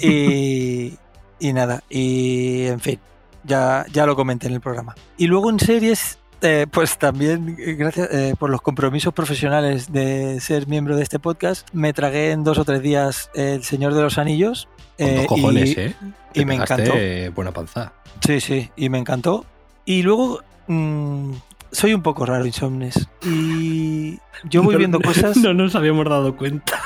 [0.00, 0.98] y,
[1.40, 3.00] y nada, y en fin,
[3.46, 4.94] ya, ya lo comenté en el programa.
[5.16, 10.40] Y luego en series, eh, pues también, eh, gracias eh, por los compromisos profesionales de
[10.40, 14.02] ser miembro de este podcast, me tragué en dos o tres días El Señor de
[14.02, 14.68] los Anillos.
[14.98, 15.94] Con dos eh, cojones, y, ¿eh?
[16.34, 16.92] y me encantó.
[17.34, 17.92] Buena panza.
[18.26, 19.44] Sí, sí, y me encantó.
[19.84, 21.32] Y luego mm,
[21.70, 23.06] soy un poco raro, Insomnes.
[23.22, 26.80] Y yo voy No- viendo cosas, No nos habíamos dado cuenta.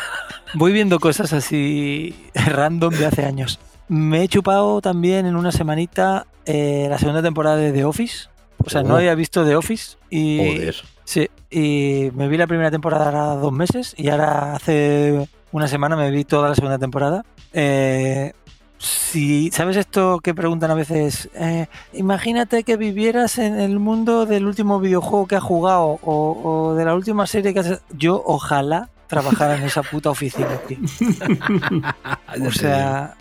[0.55, 3.59] voy viendo cosas así random de hace años.
[3.90, 8.29] Me he chupado también en una semanita eh, la segunda temporada de The Office.
[8.64, 8.96] O sea, no Oh.
[8.98, 10.76] había visto The Office y Joder.
[11.05, 15.96] sí, y me vi la primera temporada ahora dos meses y ahora hace una semana
[15.96, 17.24] me vi toda la segunda temporada.
[17.53, 18.33] Eh,
[18.79, 24.46] si sabes esto que preguntan a veces, eh, imagínate que vivieras en el mundo del
[24.46, 27.83] último videojuego que has jugado o, o de la última serie que has...
[27.90, 30.79] Yo ojalá trabajara en esa puta oficina, tío.
[32.46, 33.16] O sea,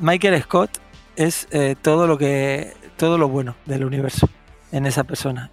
[0.00, 0.70] Michael Scott
[1.16, 4.28] es eh, todo lo que todo lo bueno del universo
[4.72, 5.50] en esa persona.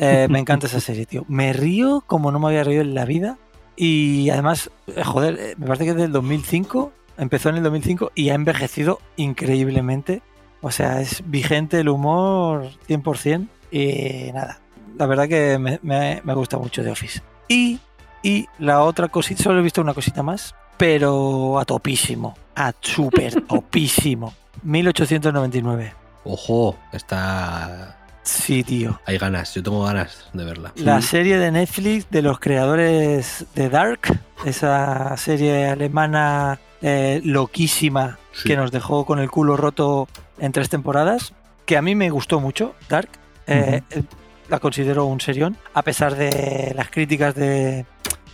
[0.00, 1.24] Eh, me encanta esa serie, tío.
[1.28, 3.38] Me río como no me había reído en la vida.
[3.76, 6.92] Y además, eh, joder, me parece que es del 2005.
[7.18, 10.22] Empezó en el 2005 y ha envejecido increíblemente.
[10.60, 13.48] O sea, es vigente el humor 100%.
[13.70, 14.60] Y nada,
[14.98, 17.22] la verdad que me, me- me gusta mucho The Office.
[17.48, 17.78] Y,
[18.22, 22.36] y la otra cosita, solo he visto una cosita más, pero a topísimo.
[22.56, 24.32] A súper topísimo.
[24.62, 25.92] 1899.
[26.24, 27.96] Ojo, está.
[28.22, 29.00] Sí, tío.
[29.06, 30.72] Hay ganas, yo tengo ganas de verla.
[30.76, 34.00] La serie de Netflix de los creadores de Dark,
[34.44, 38.48] esa serie alemana eh, loquísima Sí.
[38.48, 40.06] que nos dejó con el culo roto
[40.38, 41.32] en tres temporadas,
[41.64, 43.08] que a mí me gustó mucho, Dark.
[43.46, 44.02] Eh, eh,
[44.48, 47.84] La considero un serión, a pesar de las críticas de,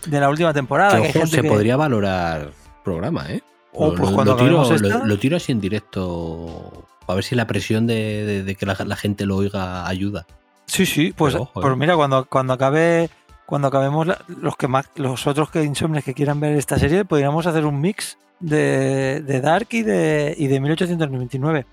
[0.06, 0.96] de la última temporada.
[0.96, 2.50] Que, que hay ojo, gente se que- podría valorar
[2.84, 3.42] programa, ¿eh?
[3.72, 6.86] Oh, Lo- pues lo, cuando lo tiro, lo- lo tiro así en directo.
[7.06, 10.26] A ver si la presión de, de- de que la, la gente lo oiga ayuda.
[10.66, 11.76] Sí, sí, pues, ojo, pues eh.
[11.76, 13.10] mira, cuando, cuando acabe,
[13.46, 17.04] cuando acabemos la- los que más, los otros que insomnes que quieran ver esta serie,
[17.04, 21.66] podríamos hacer un mix de, de Dark y de, y de 1899.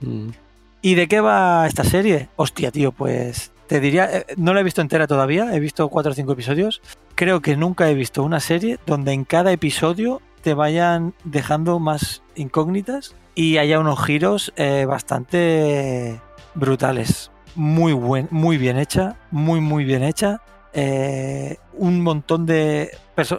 [0.82, 2.28] ¿Y de qué va esta serie?
[2.36, 6.12] Hostia, tío, pues te diría, eh, no la he visto entera todavía, he visto cuatro
[6.12, 6.82] o cinco episodios.
[7.16, 12.22] Creo que nunca he visto una serie donde en cada episodio te vayan dejando más
[12.36, 16.20] incógnitas y haya unos giros eh, bastante
[16.54, 17.32] brutales.
[17.56, 20.42] Muy, buen, muy bien hecha, muy, muy bien hecha.
[20.74, 22.92] Eh, un montón de...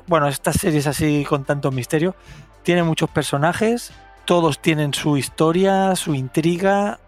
[0.06, 2.14] Bueno, estas series así con tanto misterio,
[2.62, 3.92] tiene muchos personajes,
[4.24, 7.00] todos tienen su historia, su intriga,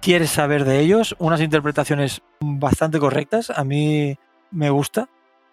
[0.00, 4.16] quieres saber de ellos, unas interpretaciones bastante correctas, a mí
[4.50, 5.08] me gusta.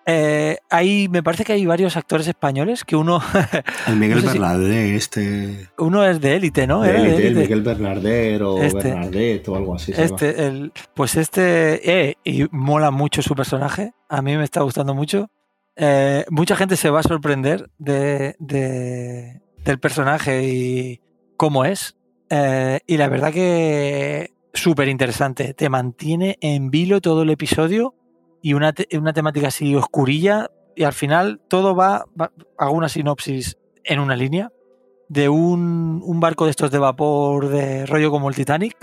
[0.09, 3.21] Eh, hay, me parece que hay varios actores españoles que uno.
[3.87, 5.69] El Miguel no sé si- Bernardet, este.
[5.77, 6.81] Uno es de élite, ¿no?
[6.81, 6.95] de
[7.27, 7.35] el.
[7.35, 8.87] Miguel Bernardet o Este.
[8.87, 9.91] Bernardet o algo así.
[9.97, 14.93] Este, el, pues este, eh, y mola mucho su personaje, a mí me está gustando
[14.95, 15.29] mucho.
[15.75, 21.01] Eh, mucha gente se va a sorprender de, de- del personaje y
[21.35, 21.97] cómo es.
[22.29, 27.95] Eh, y la verdad que súper interesante, te mantiene en vilo todo el episodio
[28.41, 32.89] y una, te- una temática así oscurilla y al final todo va, va- hago una
[32.89, 34.51] sinopsis en una línea
[35.09, 38.75] de un, un barco de estos de vapor de rollo como el Titanic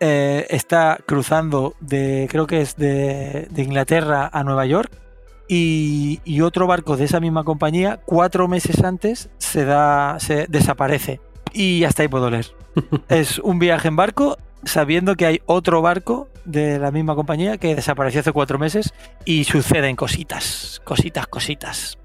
[0.00, 5.00] eh, está cruzando de, creo que es de, de Inglaterra a Nueva York,
[5.48, 11.20] y, y otro barco de esa misma compañía, cuatro meses antes, se da, se desaparece.
[11.52, 12.46] Y hasta ahí puedo leer.
[13.08, 17.74] es un viaje en barco, sabiendo que hay otro barco de la misma compañía que
[17.74, 18.92] desapareció hace cuatro meses
[19.24, 21.98] y suceden cositas, cositas, cositas.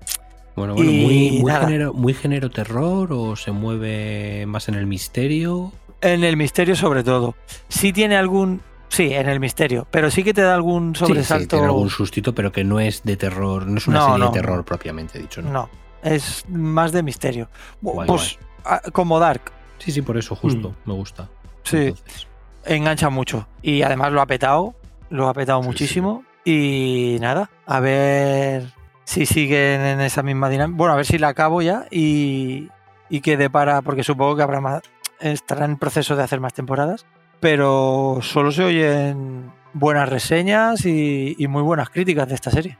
[0.55, 4.87] Bueno, bueno, Y muy, muy, género, muy género terror o se mueve más en el
[4.87, 5.71] misterio.
[6.01, 7.35] En el misterio sobre todo.
[7.67, 8.61] Sí tiene algún...
[8.89, 11.47] Sí, en el misterio, pero sí que te da algún Sí, sí, sobresalto.
[11.57, 14.31] tiene algún sustito, pero que no es de terror, no es una No, serie no,
[14.31, 15.43] de terror propiamente dicho.
[15.43, 15.51] ¿no?
[15.51, 15.69] No,
[16.01, 17.49] es más de misterio.
[17.81, 21.23] Guay, pues ah, como Dark, Sí, sí, por eso justo, me gusta.
[21.23, 21.27] Mm.
[21.63, 22.27] sí, Entonces,
[22.75, 23.47] engancha mucho.
[23.61, 24.75] Y además lo ha petado,
[25.09, 26.23] lo ha petado Sí, muchísimo.
[26.45, 28.71] Y nada, a ver
[29.03, 30.77] si siguen en esa misma dinámica.
[30.77, 32.69] Bueno, a ver si la acabo ya y,
[33.09, 34.81] y que depara, porque supongo que habrá más,
[35.19, 37.05] estará en proceso de hacer más temporadas.
[37.39, 42.77] Pero solo se oyen buenas reseñas y, y muy buenas críticas de esta serie.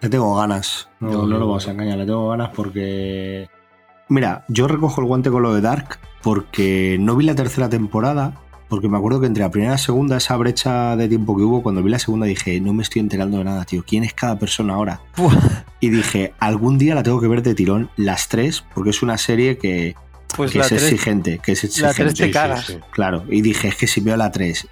[0.00, 3.48] Le tengo ganas, no, Yo- no lo vamos a engañar, le tengo ganas porque...
[4.08, 8.34] Mira, yo recojo el guante con lo de Dark porque no vi la tercera temporada,
[8.72, 11.42] porque me acuerdo que entre la primera y la segunda, esa brecha de tiempo que
[11.42, 14.14] hubo, cuando vi la segunda dije, no me estoy enterando de nada, tío, ¿quién es
[14.14, 15.02] cada persona ahora?
[15.80, 19.18] Y dije, algún día la tengo que ver de tirón, las tres, porque es una
[19.18, 19.94] serie que,
[20.36, 21.94] Pues que la es exigente, que es la exigente.
[22.04, 22.76] tres te cagas.
[22.90, 24.66] Claro, y dije, es que si veo la 3,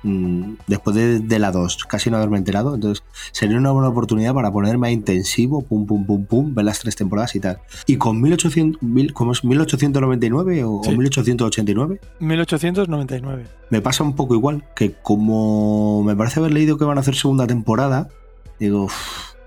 [0.67, 4.51] después de, de la 2, casi no haberme enterado, entonces sería una buena oportunidad para
[4.53, 7.59] ponerme a intensivo, pum, pum, pum, pum, ver las tres temporadas y tal.
[7.87, 9.45] Y con 1800, mil- ¿cómo es?
[9.45, 10.97] 1899 o, o Sí.
[10.97, 13.45] 1889, 1899.
[13.71, 17.15] me pasa un poco igual, que como me parece haber leído que van a hacer
[17.15, 18.09] segunda temporada,
[18.59, 18.95] digo, "Uf,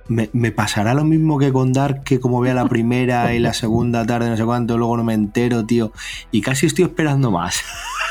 [0.08, 3.54] me, me pasará lo mismo que con Dark, que como vea la primera y la
[3.54, 5.92] segunda tarde, no sé cuánto, luego no me entero, tío.
[6.32, 7.62] Y casi estoy esperando más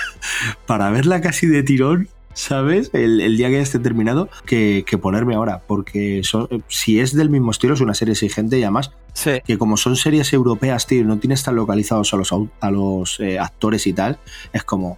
[0.66, 2.90] para verla casi de tirón, ¿sabes?
[2.94, 5.62] El, el día que ya esté terminado, que, que ponerme ahora.
[5.66, 9.58] Porque son- si es del mismo estilo, es una serie exigente y además Sí, que
[9.58, 13.86] como son series europeas, tío, no tienes tan localizados a los, a los eh, actores
[13.86, 14.18] y tal,
[14.54, 14.96] es como,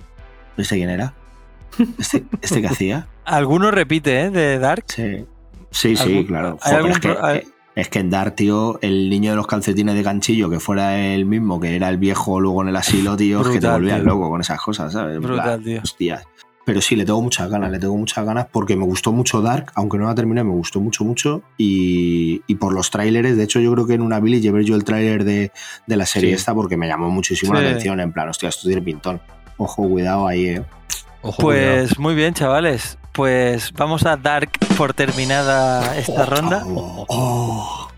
[0.56, 1.14] ¿este quién era?
[1.98, 3.08] ¿Este, este qué hacía?
[3.24, 4.30] alguno repite, ¿eh?
[4.30, 4.84] De Dark.
[4.86, 5.24] Sí,
[5.74, 6.58] sí, sí, ¿Algún- claro.
[6.62, 9.94] hay Joder, algún es, que, es que en Dark, tío, el niño de los calcetines
[9.94, 13.40] de ganchillo, que fuera el mismo, que era el viejo luego en el asilo, tío,
[13.42, 14.04] es que te volvías tío.
[14.08, 15.18] loco con esas cosas, ¿sabes?
[15.20, 15.80] Brutal, tío.
[15.82, 16.24] Hostias.
[16.66, 19.70] Pero sí, le tengo muchas ganas, le tengo muchas ganas porque me gustó mucho Dark,
[19.74, 21.42] aunque no la terminé, me gustó mucho, mucho.
[21.58, 24.74] Y, y por los tráileres, de hecho, yo creo que en una Billy llevé yo
[24.74, 25.52] el tráiler de,
[25.86, 26.36] de la serie Sí.
[26.36, 27.62] esta porque me llamó muchísimo Sí.
[27.62, 28.00] la atención.
[28.00, 29.20] En plan, hostia, esto tiene pintón.
[29.58, 30.62] Ojo, cuidado ahí, eh.
[31.20, 31.74] ojo, cuidado.
[31.80, 32.96] Pues muy bien, chavales.
[33.14, 36.64] Pues vamos a Dark por terminada esta ronda.
[36.66, 37.88] Oh, oh.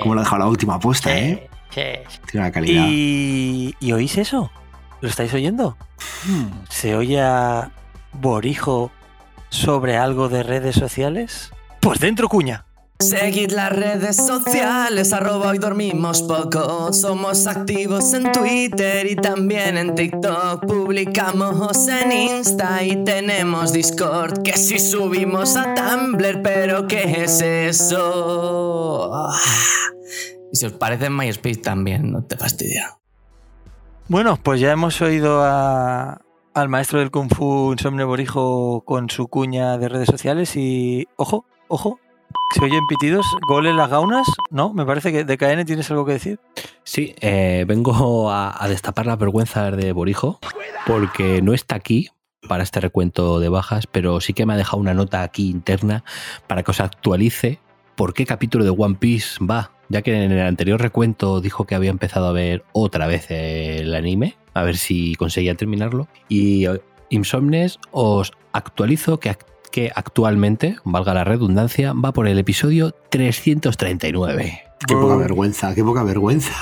[0.00, 1.50] Como lo ha dejado la última apuesta, eh.
[1.70, 2.86] Tiene una calidad.
[2.88, 4.50] Y, ¿Y oís eso?
[5.02, 5.76] ¿Lo estáis oyendo?
[6.24, 6.46] Hmm.
[6.70, 7.70] ¿Se oye a
[8.14, 8.90] Borijo
[9.50, 11.52] sobre algo de redes sociales?
[11.80, 12.64] Pues dentro cuña.
[13.00, 16.92] Seguid las redes sociales, arroba hoy dormimos poco.
[16.92, 20.66] Somos activos en Twitter y también en TikTok.
[20.66, 24.42] Publicamos en Insta y tenemos Discord.
[24.42, 29.30] Que si subimos a Tumblr, pero ¿qué es eso?
[30.52, 32.98] Y si os parece en MySpace también, no te fastidia.
[34.08, 39.78] Bueno, pues ya hemos oído al maestro del Kung Fu Insomne Borijo con su cuña
[39.78, 42.00] de redes sociales y ojo, ojo,
[42.54, 44.72] se oyen pitidos, gol en las gaunas, ¿no?
[44.72, 46.40] Me parece que de KN tienes algo que decir.
[46.82, 50.38] Sí, eh, vengo a, destapar las vergüenzas de Borijo
[50.86, 52.08] porque no está aquí
[52.48, 56.04] para este recuento de bajas, pero sí que me ha dejado una nota aquí interna
[56.46, 57.58] para que os actualice
[57.96, 61.74] por qué capítulo de One Piece va, ya que en el anterior recuento dijo que
[61.74, 66.08] había empezado a ver otra vez el anime, a ver si conseguía terminarlo.
[66.28, 66.80] Y eh,
[67.10, 69.36] Insomnes os actualizo que,
[69.70, 74.62] que actualmente, valga la redundancia, va por el episodio 339.
[74.86, 76.52] Qué poca vergüenza, qué poca vergüenza.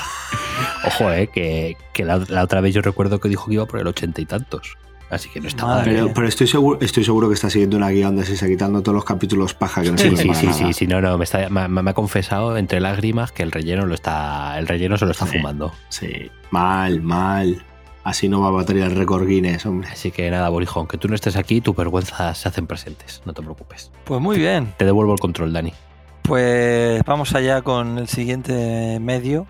[0.85, 3.79] Ojo, eh, que, que la, la otra vez yo recuerdo que dijo que iba por
[3.79, 4.77] el ochenta y tantos.
[5.09, 5.81] Así que no está mal.
[5.85, 6.13] Pero, mía.
[6.13, 8.95] pero estoy, seguro, estoy seguro que está siguiendo una guía donde se está quitando todos
[8.95, 10.57] los capítulos paja que no Sí, sirven sí, para sí, nada.
[10.57, 13.85] sí, sí, no, no, me, está, me, me ha confesado entre lágrimas que el relleno
[13.85, 15.37] lo está, el relleno se lo está Sí.
[15.37, 15.71] fumando.
[15.89, 17.63] Sí, mal, mal.
[18.07, 19.89] Así no va a batería el récord Guinness, hombre.
[19.91, 23.33] Así que nada, Borijón, aunque tú no estés aquí, tus vergüenzas se hacen presentes, no
[23.33, 23.91] te preocupes.
[24.05, 24.73] Pues muy bien.
[24.77, 25.73] Te devuelvo el control, Dani.
[26.21, 29.45] Pues vamos allá con el siguiente medio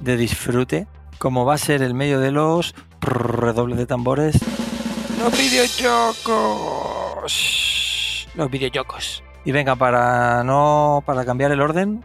[0.00, 0.86] de disfrute.
[1.18, 4.38] Como va a ser el medio de los redobles de tambores.
[5.18, 8.26] Los videojuegos.
[8.36, 9.22] Los videojuegos.
[9.44, 11.02] Y venga, para no.
[11.04, 12.02] para cambiar el orden,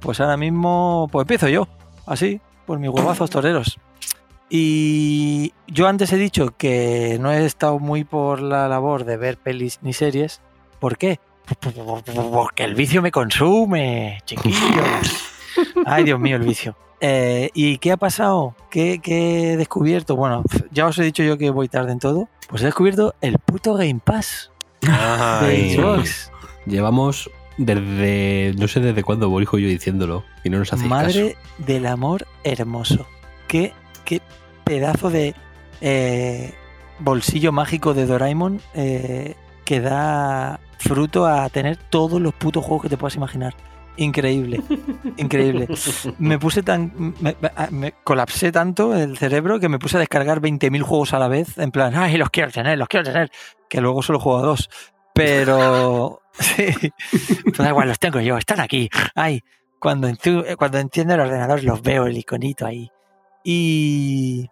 [0.00, 1.08] pues ahora mismo.
[1.12, 1.68] Pues empiezo yo.
[2.06, 3.78] Así, por mis huevazos toreros.
[4.54, 9.38] Y yo antes he dicho que no he estado muy por la labor de ver
[9.38, 10.42] pelis ni series.
[10.78, 11.20] ¿Por qué?
[12.30, 14.60] Porque el vicio me consume, chiquillos.
[15.86, 16.76] Ay, Dios mío, el vicio.
[17.00, 18.54] Eh, ¿Y qué ha pasado?
[18.70, 20.16] ¿Qué, qué he descubierto?
[20.16, 22.28] Bueno, ya os he dicho yo que voy tarde en todo.
[22.50, 25.76] Pues he descubierto el puto Game Pass de.
[25.76, 26.30] Xbox.
[26.66, 28.52] Llevamos desde.
[28.58, 32.26] No sé desde cuándo Borijo y yo diciéndolo y no nos hacéis Madre del amor
[32.44, 33.06] hermoso.
[33.48, 33.72] Qué,
[34.04, 34.20] qué
[34.72, 35.34] pedazo de
[35.82, 36.54] eh,
[36.98, 42.88] bolsillo mágico de Doraemon eh, que da fruto a tener todos los putos juegos que
[42.88, 43.54] te puedas imaginar.
[43.98, 44.62] Increíble,
[45.18, 45.68] increíble.
[46.18, 47.14] Me puse tan.
[47.20, 47.36] Me,
[47.70, 51.58] me- colapsé tanto el cerebro que me puse a descargar 20.000 juegos a la vez.
[51.58, 53.30] En plan, ay, los quiero tener, los quiero tener.
[53.68, 54.70] Que luego solo juego a dos.
[55.14, 56.20] Pero.
[56.40, 56.64] Sí.
[57.44, 58.88] Pues da igual, los tengo yo, están aquí.
[59.14, 59.42] Ay,
[59.78, 62.90] cuando, entu- cuando enciendo el ordenador los veo el iconito ahí.
[63.44, 64.48] Y.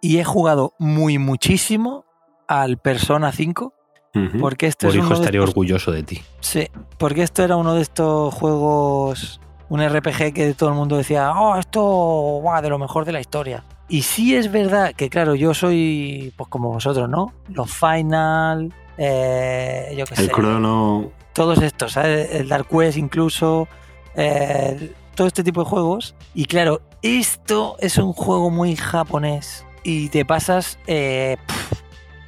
[0.00, 2.04] Y he jugado muy muchísimo
[2.46, 3.74] al Persona 5.
[4.14, 4.38] Ujú.
[4.40, 6.22] Porque esto es uno de estaría estos- orgulloso de ti.
[6.40, 6.68] Sí,
[6.98, 11.56] porque esto era uno de estos juegos, un RPG que todo el mundo decía, oh,
[11.56, 13.64] esto de lo mejor de la historia.
[13.88, 17.32] Y sí es verdad que, claro, yo soy, pues como vosotros, ¿no?
[17.48, 21.10] Los Final, eh, yo qué El sé, crono.
[21.32, 22.28] todos estos, ¿sabes?
[22.32, 23.68] El Dark Quest incluso,
[24.14, 26.14] eh, todo este tipo de juegos.
[26.34, 31.36] Y claro, esto es un juego muy japonés y te pasas eh,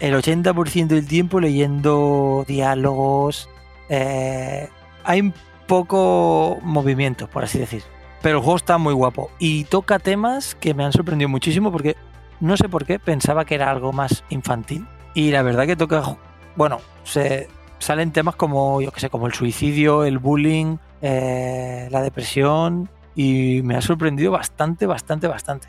[0.00, 3.48] el 80% del tiempo leyendo diálogos.
[3.88, 4.68] eh,
[5.04, 5.32] hay
[5.66, 7.82] poco movimiento, por así decir.
[8.22, 11.96] Pero el juego está muy guapo y toca temas que me han sorprendido muchísimo porque
[12.40, 14.86] no sé por qué pensaba que era algo más infantil.
[15.14, 16.16] Y la verdad que toca,
[16.56, 17.48] bueno, se,
[17.78, 22.88] salen temas como, yo que sé, como el suicidio, el bullying, eh, la depresión.
[23.14, 25.66] Y me ha sorprendido bastante, bastante, bastante.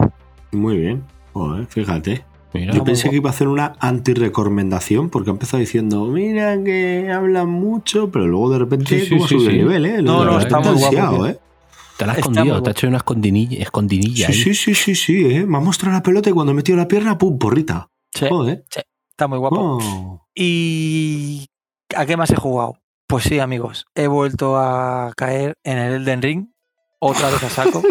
[0.52, 1.04] Muy bien.
[1.34, 2.26] Joder, fíjate.
[2.54, 7.10] Mira, Yo pensé que iba a hacer una anti-recomendación porque ha empezado diciendo, mira que
[7.10, 10.02] hablan mucho, pero luego de repente Sí, sí, cómo sí, sube el nivel, ¿eh?
[10.02, 11.28] No, no, está muy guapo.
[11.28, 11.40] ¿eh?
[11.98, 14.34] te la has escondido, te ha hecho una escondinilla, Sí, ahí.
[14.34, 15.46] sí, sí, sí, sí, ¿eh?
[15.46, 17.88] Me ha mostrado la pelota y cuando he metido la pierna, pum, porrita.
[18.14, 18.66] Sí, Joder.
[19.12, 19.78] está muy guapo.
[19.82, 20.28] Oh.
[20.36, 21.46] ¿Y
[21.96, 22.76] a qué más he jugado?
[23.08, 26.48] Pues sí, amigos, he vuelto a caer en el Elden Ring.
[27.00, 27.82] Otra vez a saco.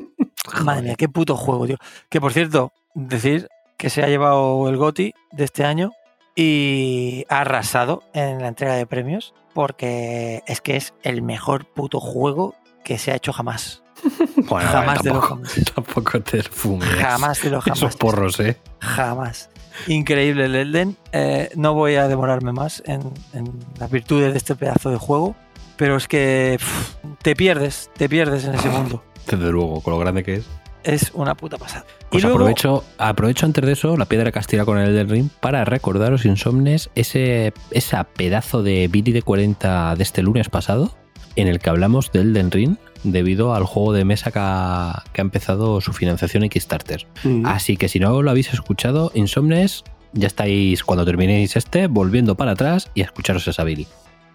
[0.64, 1.76] Madre mía, qué puto juego, tío.
[2.10, 5.92] Que por cierto, decir que se ha llevado el GOTI de este año
[6.36, 12.00] y ha arrasado en la entrega de premios porque es que es el mejor puto
[12.00, 13.82] juego que se ha hecho jamás.
[14.46, 15.54] Bueno, jamás de los jamás.
[15.74, 16.86] tampoco te fumes.
[16.90, 17.78] Jamás de los jamás.
[17.78, 18.58] Esos porros, ¿eh?
[18.78, 19.48] Jamás.
[19.86, 20.98] Increíble el Elden.
[21.12, 23.00] Eh, no voy a demorarme más en,
[23.32, 25.34] en las virtudes de este pedazo de juego,
[25.78, 29.02] pero es que pff, te pierdes, te pierdes en ese mundo.
[29.26, 30.46] Desde luego, con lo grande que es.
[30.84, 31.84] Es una puta pasada.
[32.10, 35.28] Pues y luego, aprovecho, aprovecho antes de eso la piedra castilla con el Elden Ring
[35.40, 40.94] para recordaros, insomnes, ese esa pedazo de Billy de 40 de este lunes pasado,
[41.36, 45.20] en el que hablamos del Elden Ring debido al juego de mesa que ha, que
[45.20, 47.06] ha empezado su financiación en Kickstarter.
[47.24, 47.46] Mm.
[47.46, 52.52] Así que si no lo habéis escuchado, insomnes, ya estáis cuando terminéis este, volviendo para
[52.52, 53.86] atrás y a escucharos esa Billy.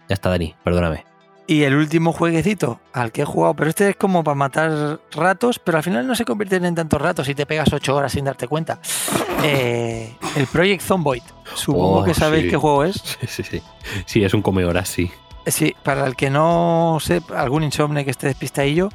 [0.07, 1.08] Ya está, Dani, perdóname.
[1.49, 5.59] Y el último jueguecito al que he jugado, pero este es como para matar ratos,
[5.59, 8.25] pero al final no se convierten en tantos ratos y te pegas 8 horas sin
[8.25, 8.79] darte cuenta.
[9.43, 11.23] Eh, el Project Zomboid.
[11.55, 12.49] Supongo Oh, que sabéis sí.
[12.51, 12.95] qué juego es.
[13.19, 13.61] Sí, sí, sí.
[14.05, 15.11] Sí, es un come horas, sí.
[15.47, 18.89] Sí, para el que no sepa, algún insomne que esté despistadillo,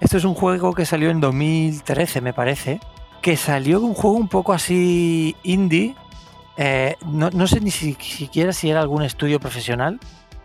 [0.00, 2.80] esto es un juego que salió en 2013, me parece.
[3.22, 5.94] Que salió un juego un poco así indie.
[6.56, 10.00] Eh, no, no sé ni si- siquiera si era algún estudio profesional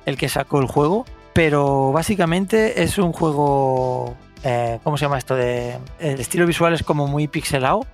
[0.05, 1.05] el que sacó el juego,
[1.35, 4.15] pero básicamente es un juego.
[4.41, 5.35] eh, ¿Cómo se llama esto?
[5.35, 7.85] De, el estilo visual es como muy pixelado.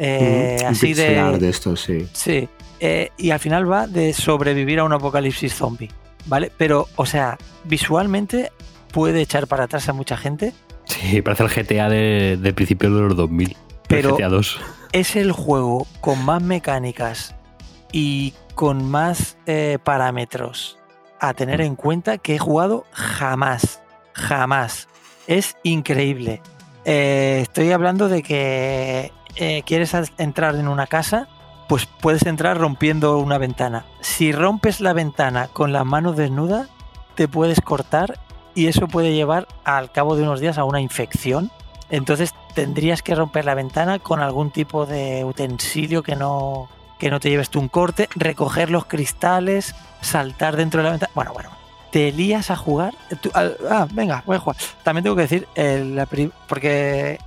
[0.00, 1.48] eh, Mm, un así de.
[1.48, 2.08] esto, sí.
[2.12, 2.48] Sí,
[2.80, 5.90] eh, y al final va de sobrevivir a un apocalipsis zombie,
[6.26, 6.50] ¿vale?
[6.56, 8.50] Pero, o sea, visualmente
[8.92, 10.52] puede echar para atrás a mucha gente,
[10.86, 13.56] Sí, parece el GTA de, de principios de los 2000.
[13.86, 14.60] Pero- el GTA 2.
[14.92, 17.34] es el juego con más mecánicas
[17.92, 20.77] y con más eh, parámetros
[21.20, 23.80] a tener en cuenta que he jugado jamás.
[24.12, 24.88] Jamás.
[25.26, 26.42] Es increíble.
[26.84, 31.28] Eh, estoy hablando de que eh, quieres entrar en una casa,
[31.68, 33.84] pues puedes entrar rompiendo una ventana.
[34.00, 36.68] Si rompes la ventana con las manos desnudas,
[37.14, 38.18] te puedes cortar
[38.54, 41.50] y eso puede llevar al cabo de unos días a una infección.
[41.90, 47.20] Entonces tendrías que romper la ventana con algún tipo de utensilio que no, que no
[47.20, 51.12] te lleves tú un corte, recoger los cristales, saltar dentro de la ventana.
[51.14, 51.50] Bueno, bueno,
[51.92, 52.94] te lías a jugar.
[53.34, 54.56] Al- ah, venga, voy a jugar.
[54.82, 55.48] También tengo que decir,
[56.48, 57.18] porque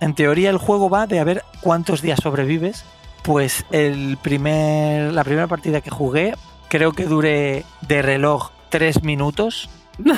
[0.00, 2.84] en teoría el juego va de a ver cuántos días sobrevives.
[3.22, 6.34] Pues el primer, la primera partida que jugué,
[6.68, 9.70] creo que duré de reloj tres minutos.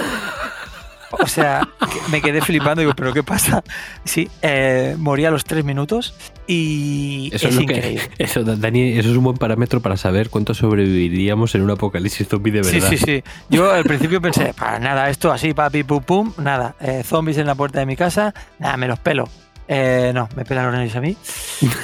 [1.19, 1.69] O sea,
[2.11, 3.63] me quedé flipando y digo, ¿pero qué pasa?
[4.05, 6.15] Sí, eh, morí a los tres minutos
[6.47, 8.11] y Eso es es lo que, increíble.
[8.19, 12.53] eso, Dani, eso es un buen parámetro para saber cuánto sobreviviríamos en un apocalipsis zombie
[12.53, 12.89] de Sí, verdad.
[12.91, 13.25] sí, sí.
[13.49, 16.75] Yo al principio pensé, para nada, esto así, papi, pum, pum, nada.
[16.81, 19.29] Eh, zombies en la puerta de mi casa, nada, me los pelo.
[19.69, 21.17] Eh, no, me pelan los nervios a mí.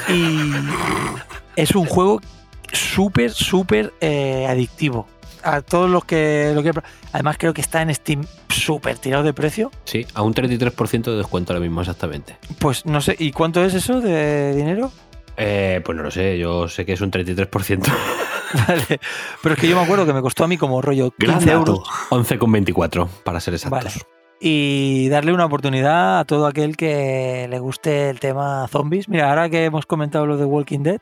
[0.09, 0.51] Y
[1.55, 2.21] es un juego
[2.71, 5.07] súper, súper eh, adictivo.
[5.43, 6.71] A todos los que lo que
[7.13, 9.71] Además, creo que está en Steam súper tirado de precio.
[9.85, 12.37] Sí, a un 33% de descuento ahora mismo exactamente.
[12.59, 14.91] Pues no sé, ¿y cuánto es eso de dinero?
[15.37, 17.81] Eh, pues no lo sé, yo sé que es un 33%.
[18.67, 18.99] Vale.
[19.41, 21.51] Pero es que yo me acuerdo que me costó a mí como rollo Gran 15
[21.53, 21.71] dato.
[21.71, 21.87] euros.
[22.09, 23.83] 11,24 para ser exactos.
[23.83, 24.05] Vale.
[24.41, 29.07] y darle una oportunidad a todo aquel que le guste el tema zombies.
[29.07, 30.99] Mira, ahora que hemos comentado lo de Walking Dead,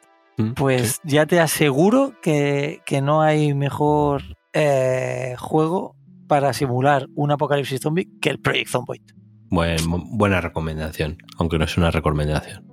[0.55, 4.21] Pues ya te aseguro que, que no hay mejor
[4.53, 5.95] eh, juego
[6.27, 9.01] para simular un apocalipsis zombie que el Project Zomboid.
[9.49, 9.77] Buen-
[10.17, 12.63] buena recomendación, aunque no es una recomendación.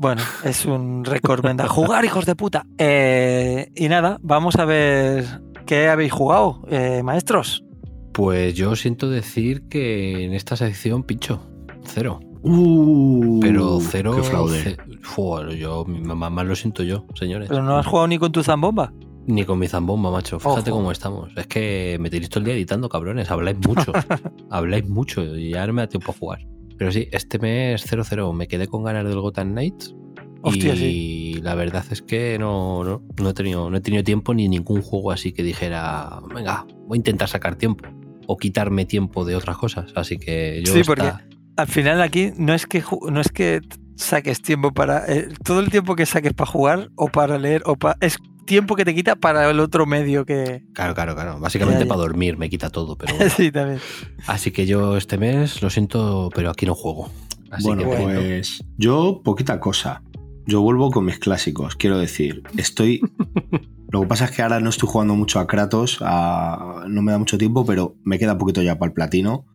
[0.00, 1.66] Bueno, es un recomenda.
[1.68, 2.64] Jugar, hijos de puta.
[2.76, 5.24] Eh, y nada, vamos a ver
[5.66, 7.64] qué habéis jugado, eh, maestros.
[8.12, 11.48] Pues yo siento decir que en esta sección, pincho,
[11.84, 12.20] cero.
[12.42, 14.14] Uh, Pero cero.
[14.16, 14.62] Qué fraude.
[14.62, 17.48] ce- yo, mi mamá más lo siento yo, señores.
[17.48, 18.92] Pero no has jugado ni con tu zambomba.
[19.26, 20.38] Ni con mi zambomba, macho.
[20.40, 20.78] Fíjate Ojo.
[20.80, 21.30] cómo estamos.
[21.36, 23.30] Es que me tenéis todo el día editando, cabrones.
[23.30, 23.92] Habláis mucho.
[24.50, 26.46] Habláis mucho y ya no me da tiempo a jugar.
[26.78, 28.32] Pero sí, este mes 0-0.
[28.32, 29.94] Me quedé con ganas del Gotham Knights.
[30.40, 34.32] Hostia, y la verdad es que no, no, no he tenido, no he tenido tiempo
[34.34, 37.88] ni ningún juego así que dijera, venga, voy a intentar sacar tiempo.
[38.28, 39.90] O quitarme tiempo de otras cosas.
[39.96, 41.12] Así que yo Sí, esta- porque
[41.58, 43.60] al final aquí no es que no es que
[43.96, 47.74] saques tiempo para eh, todo el tiempo que saques para jugar o para leer o
[47.76, 51.40] para es tiempo que te quita para el otro medio que Claro, claro, claro.
[51.40, 52.96] Básicamente para dormir me quita todo.
[52.96, 53.30] Pero bueno.
[53.36, 53.80] sí también.
[54.26, 57.10] Así que yo este mes lo siento, pero aquí no juego.
[57.50, 60.02] Así bueno, que pues yo poquita cosa.
[60.46, 62.42] Yo vuelvo con mis clásicos, quiero decir.
[62.56, 63.00] Estoy.
[63.90, 67.10] Lo que pasa es que ahora no estoy jugando mucho a Kratos, a- no me
[67.12, 69.46] da mucho tiempo, pero me queda poquito ya para el platino.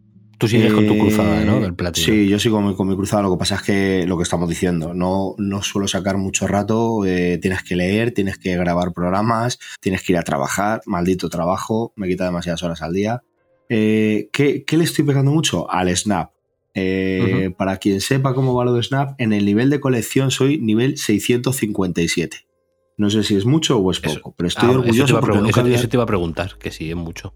[0.43, 1.59] Tú sigues con tu Eh, cruzada, ¿no?
[1.61, 2.05] Del platino.
[2.05, 3.23] Sí, yo sigo con mi, con mi cruzada.
[3.23, 7.05] Lo que pasa es que lo que estamos diciendo, no, no suelo sacar mucho rato.
[7.05, 10.81] eh, tienes que leer, tienes que grabar programas, tienes que ir a trabajar.
[10.85, 13.21] Maldito trabajo, me quita demasiadas horas al día.
[13.69, 15.71] Eh, ¿qué, qué le estoy pegando mucho?
[15.71, 16.31] Al Snap.
[16.75, 20.59] Eh, Para quien sepa cómo va lo de Snap, en el nivel de colección soy
[20.59, 22.45] nivel 657.
[22.97, 25.11] No sé si es mucho o es Eso- poco, pero estoy Ah, eso, te orgulloso
[25.13, 27.33] iba a porque nunca eso- había- eso te iba a preguntar, que sí, es mucho.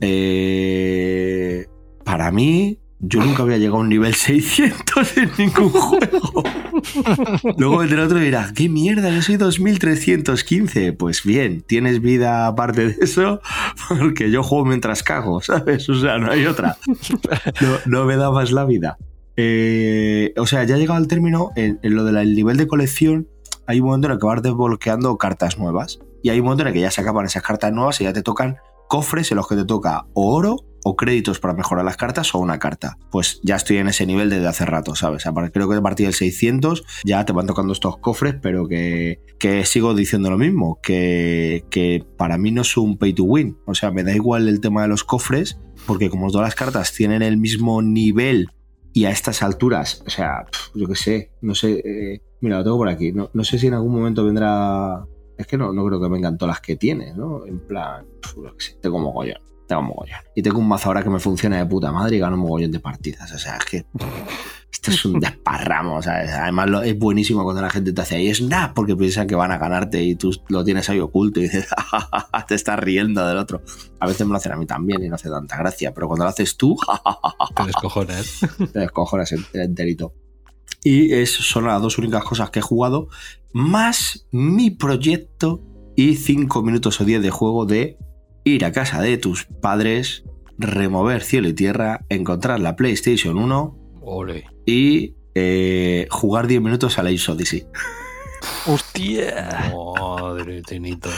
[0.00, 1.66] eh,
[2.06, 6.44] para mí, yo nunca había llegado a un nivel 600 en ningún juego.
[7.58, 9.10] Luego vendrá otro dirá, ¿qué mierda?
[9.10, 10.92] Yo soy 2315.
[10.92, 13.40] Pues bien, tienes vida aparte de eso,
[13.88, 15.88] porque yo juego mientras cago, ¿sabes?
[15.88, 16.78] O sea, no hay otra.
[17.60, 18.98] No, no me da más la vida.
[19.36, 23.28] Eh, o sea, ya he llegado al término, en, lo del nivel de colección,
[23.66, 25.98] hay un momento en el que vas desbloqueando cartas nuevas.
[26.22, 28.12] Y hay un momento en el que ya se acaban esas cartas nuevas y ya
[28.12, 30.58] te tocan cofres en los que te toca oro
[30.88, 32.96] o créditos para mejorar las cartas o una carta.
[33.10, 35.24] Pues ya estoy en ese nivel desde hace rato, ¿sabes?
[35.52, 39.64] Creo que a partir del 600 ya te van tocando estos cofres, pero que, que
[39.64, 43.58] sigo diciendo lo mismo, que, que para mí no es un pay to win.
[43.66, 45.58] O sea, me da igual el tema de los cofres,
[45.88, 48.48] porque como todas las cartas tienen el mismo nivel
[48.92, 52.76] y a estas alturas, o sea, yo qué sé, no sé, eh, mira, lo tengo
[52.76, 55.04] por aquí, no, no sé si en algún momento vendrá,
[55.36, 57.44] es que no, no creo que vengan todas las que tiene, ¿no?
[57.44, 60.18] En plan, pf, yo qué sé, tengo mogollón, tengo mogollón.
[60.34, 62.70] Y tengo un mazo ahora que me funciona de puta madre y gano un mogollón
[62.72, 63.86] de partidas, o sea, es que
[64.72, 66.30] esto es un desparramo, ¿sabes?
[66.32, 69.50] Además lo- es buenísimo cuando la gente te hace ahí snap porque piensan que van
[69.52, 71.66] a ganarte y tú lo tienes ahí oculto y dices,
[72.48, 73.62] te estás riendo del otro.
[74.00, 76.24] A veces me lo hacen a mí también y no hace tanta gracia, pero cuando
[76.24, 76.76] lo haces tú,
[77.56, 78.40] Te descojonas.
[78.72, 80.12] te descojonas ent- enterito.
[80.84, 83.08] Y es, son las dos únicas cosas que he jugado,
[83.52, 85.62] más mi proyecto
[85.96, 87.96] y 5 minutos o 10 de juego de
[88.46, 90.24] ir a casa de tus padres,
[90.58, 94.44] remover cielo y tierra, encontrar la PlayStation 1 Ole.
[94.64, 97.66] y eh, jugar 10 minutos a la Ace Odyssey.
[98.66, 99.72] ¡Hostia!
[99.98, 101.10] Madre, Tenito.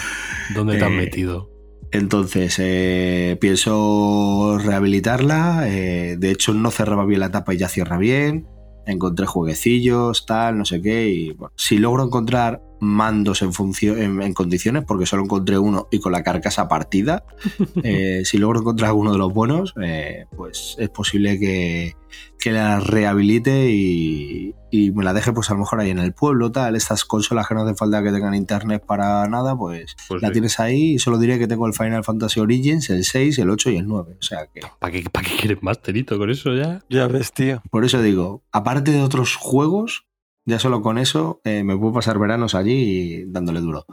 [0.55, 1.51] ¿Dónde te has Eh, metido?
[1.93, 5.69] Entonces, eh, pienso rehabilitarla.
[5.69, 8.47] eh, de hecho, no cerraba bien la tapa y ya cierra bien.
[8.89, 11.09] Encontré jueguecillos, tal, no sé qué.
[11.09, 15.89] Y bueno, si logro encontrar mandos en, función, en, en condiciones, porque solo encontré uno
[15.91, 17.25] y con la carcasa partida,
[17.83, 21.95] eh, si logro encontrar alguno de los buenos, eh, pues es posible que,
[22.39, 26.13] que la rehabilite y, y me la deje, pues a lo mejor ahí en el
[26.15, 26.77] pueblo, tal.
[26.77, 30.33] Estas consolas que no hace falta que tengan internet para nada, pues Pues la sí.
[30.33, 33.71] tienes ahí y solo diré que tengo el Final Fantasy Origins, el 6, el 8
[33.71, 34.17] y el 9.
[34.19, 36.85] O sea que, ¿Para qué, ¿Para qué quieres más, Tenito, con eso ya?
[36.89, 37.63] Ya ves, tío.
[37.71, 40.05] por eso digo, aparte de otros juegos,
[40.45, 43.85] ya solo con eso eh, me puedo pasar veranos allí dándole duro.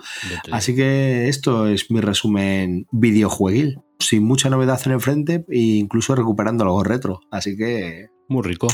[0.52, 3.80] Así que esto es mi resumen videojueguil.
[4.00, 7.22] Sin mucha novedad en el frente e incluso recuperando algo retro.
[7.32, 8.68] Así que Muy rico.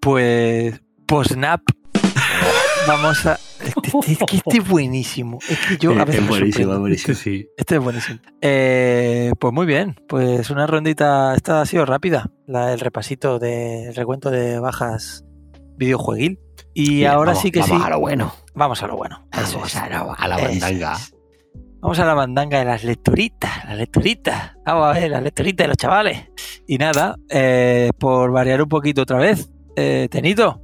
[0.00, 0.80] Pues.
[1.06, 1.60] Pues Snap.
[2.88, 3.38] Vamos a.
[3.60, 5.38] Este, este- es que este es buenísimo.
[5.48, 7.14] Es que yo a veces es buenísimo, es buenísimo.
[7.16, 7.48] sí.
[7.56, 8.18] Este es buenísimo.
[8.40, 13.94] Eh, pues muy bien, pues una rondita, esta ha sido rápida, la, el repasito del
[13.94, 15.24] recuento de bajas
[15.76, 16.38] videojueguil.
[16.74, 17.86] Y Bien, ahora vamos- sí que vamos sí.
[17.86, 18.32] a lo bueno.
[18.54, 19.26] Vamos a lo bueno.
[19.32, 19.76] Vamos es.
[19.76, 20.92] a la, a la Eso bandanga.
[20.94, 21.14] es.
[21.80, 24.52] Vamos a la bandanga de las lecturitas, las lecturitas.
[24.64, 26.24] Vamos a ver, las lecturitas de los chavales.
[26.66, 30.60] Y nada, eh, por variar un poquito otra vez, eh, Tenito,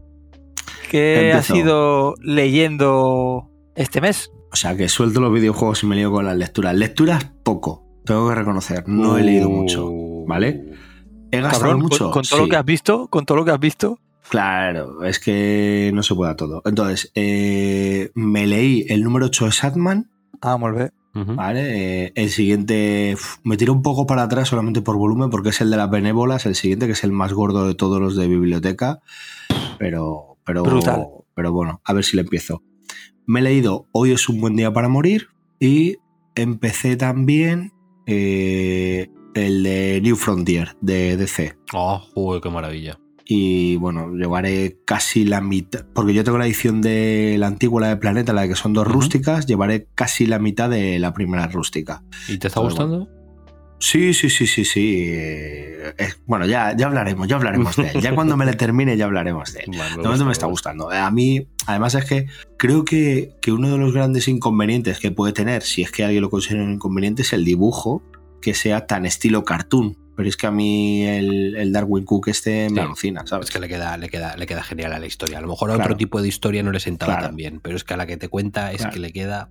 [0.91, 4.31] ¿qué has ido leyendo este mes?
[4.53, 6.75] O sea que suelto los videojuegos y me lío con las lecturas.
[6.75, 8.85] Lecturas poco, tengo que reconocer.
[8.89, 9.87] No he leído mucho.
[9.91, 10.27] Uh.
[10.27, 10.65] ¿vale?
[11.31, 12.11] He gastado Cabrón, con- mucho.
[12.11, 12.45] con, todo sí.
[12.45, 13.99] lo que has visto, con todo lo que has visto.
[14.29, 16.63] Claro, es que no se puede a todo.
[16.65, 20.09] Entonces, eh, me leí el número 8 de Satman,
[20.41, 20.93] Ah, muy bien.
[21.15, 22.05] ¿Vale?
[22.05, 25.71] Eh, el siguiente me tiré un poco para atrás solamente por volumen, porque es el
[25.71, 29.01] de las benévolas, el siguiente, que es el más gordo de todos los de biblioteca.
[29.79, 31.07] Pero, pero, Brutal.
[31.35, 32.63] pero bueno, a ver si le empiezo.
[33.27, 35.29] Me he leído Hoy es un buen día para morir
[35.61, 35.97] y
[36.35, 37.73] empecé también
[38.07, 41.57] eh, el de New Frontier de DC.
[41.73, 42.99] Oh, joder, qué maravilla.
[43.25, 47.89] Y bueno, llevaré casi la mitad, porque yo tengo la edición de la antigua, la
[47.89, 51.47] de Planeta, la de que son dos rústicas, llevaré casi la mitad de la primera
[51.47, 52.03] rústica.
[52.29, 53.09] ¿Y te está gustando?
[53.79, 55.07] Sí, sí, sí, sí, sí.
[55.09, 58.01] eh, es- bueno, ya, ya hablaremos, ya hablaremos de él.
[58.01, 59.71] Ya cuando me le termine ya hablaremos de él.
[59.77, 60.91] Vale, De momento me está gustando.
[60.91, 62.27] A mí, además es que
[62.59, 66.23] creo que, que uno de los grandes inconvenientes que puede tener, si es que alguien
[66.23, 68.03] lo considera un inconveniente, es el dibujo
[68.41, 69.97] que sea tan estilo cartoon.
[70.23, 72.87] Pero es que a mí el, el Darwin Cook este me Sí.
[72.87, 73.47] alucina, ¿sabes?
[73.49, 75.39] Es que le queda, le, queda, le queda genial a la historia.
[75.39, 75.89] A lo mejor a Claro.
[75.89, 77.27] otro tipo de historia no le sentaba Claro.
[77.27, 78.93] tan bien, pero es que a la que te cuenta es Claro.
[78.93, 79.49] que le queda.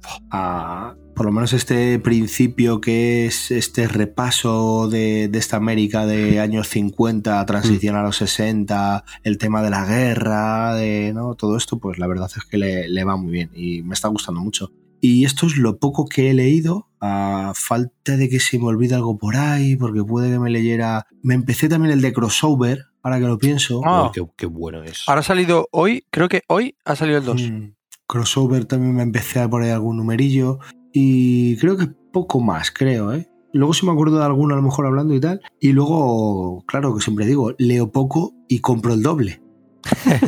[1.13, 6.69] por lo menos este principio que es este repaso de, de esta América de años
[6.69, 11.35] 50, transición a los 60, el tema de la guerra, de ¿no?
[11.35, 14.07] todo esto, pues la verdad es que le, le va muy bien y me está
[14.07, 14.71] gustando mucho.
[15.01, 18.93] Y esto es lo poco que he leído, a falta de que se me olvide
[18.93, 21.07] algo por ahí, porque puede que me leyera...
[21.23, 23.81] Me empecé también el de crossover, ahora que lo pienso.
[23.83, 24.11] Ah.
[24.13, 25.03] Qué, qué bueno es.
[25.07, 27.41] Ahora ha salido hoy, creo que hoy ha salido el 2.
[27.41, 27.73] Mm,
[28.05, 30.59] crossover también me empecé a por ahí algún numerillo
[30.93, 33.27] y creo que poco más, creo, ¿eh?
[33.53, 35.41] Luego sí me acuerdo de alguno a lo mejor hablando y tal.
[35.59, 39.41] Y luego, claro, que siempre digo, leo poco y compro el doble.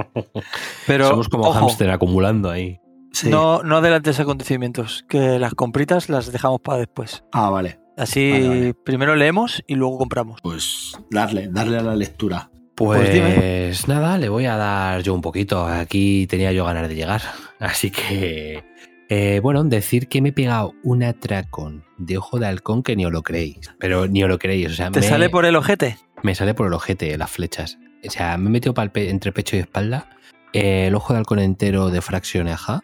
[0.86, 2.78] Pero Somos como ojo, hámster acumulando ahí.
[3.12, 3.28] Sí.
[3.28, 7.24] no, no adelantes acontecimientos, que las compritas las dejamos para después.
[7.32, 7.78] Ah, vale.
[7.96, 8.74] Así Vale, vale.
[8.74, 10.40] primero leemos y luego compramos.
[10.42, 12.50] Pues darle, darle a la lectura.
[12.74, 13.72] Pues, Pues dime.
[13.94, 15.66] nada, le voy a dar yo un poquito.
[15.66, 17.20] Aquí tenía yo ganas de llegar.
[17.58, 18.64] Así que,
[19.10, 23.04] eh, bueno, decir que me he pegado un atracón de ojo de halcón que ni
[23.04, 23.58] os lo creéis.
[23.78, 24.68] Pero ni os lo creéis.
[24.70, 25.98] O sea, ¿Te me, sale por el ojete?
[26.22, 27.76] me sale por el ojete las flechas.
[28.06, 30.08] O sea, me he metido pe- entre pecho y espalda
[30.54, 32.80] eh, el ojo de halcón entero de Fraction Eja,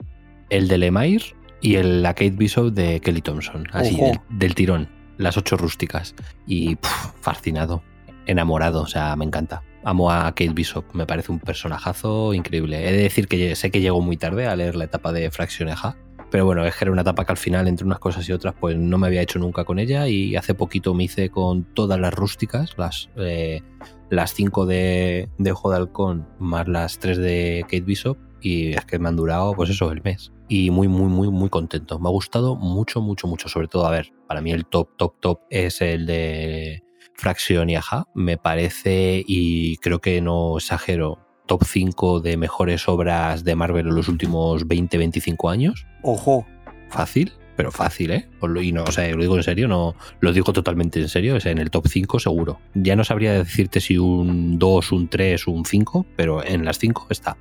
[0.50, 1.24] el de Lemire
[1.60, 3.66] y el la Kate Bishop de Kelly Thompson.
[3.72, 4.88] Así, del, del tirón.
[5.18, 6.14] Las ocho rústicas.
[6.46, 7.82] Y puf, fascinado.
[8.26, 8.82] Enamorado.
[8.82, 9.62] O sea, me encanta.
[9.84, 10.84] Amo a Kate Bishop.
[10.92, 12.88] Me parece un personajazo increíble.
[12.88, 15.68] He de decir que sé que llegó muy tarde a leer la etapa de Fraction
[15.68, 15.96] Eja.
[16.30, 18.54] Pero bueno, es que era una etapa que al final, entre unas cosas y otras,
[18.60, 20.08] pues no me había hecho nunca con ella.
[20.08, 23.62] Y hace poquito me hice con todas las rústicas, las, eh,
[24.10, 28.18] las cinco de, de Ojo de Halcón, más las tres de Kate Bishop.
[28.40, 30.32] Y es que me han durado, pues eso, el mes.
[30.48, 31.98] Y muy, muy, muy, muy contento.
[31.98, 33.48] Me ha gustado mucho, mucho, mucho.
[33.48, 36.84] Sobre todo, a ver, para mí el top, top, top es el de
[37.14, 38.06] Fraction y Aja.
[38.14, 43.94] Me parece, y creo que no exagero, top 5 de mejores obras de Marvel en
[43.94, 45.86] los últimos 20, 25 años.
[46.02, 46.46] Ojo.
[46.90, 47.32] Fácil.
[47.56, 48.28] pero fácil, ¿eh?
[48.62, 51.40] Y no, o sea, lo digo en serio, no lo digo totalmente en serio, o
[51.40, 52.60] sea, en el top 5 seguro.
[52.74, 57.06] Ya no sabría decirte si un 2, un 3, un 5, pero en las 5
[57.10, 57.36] está.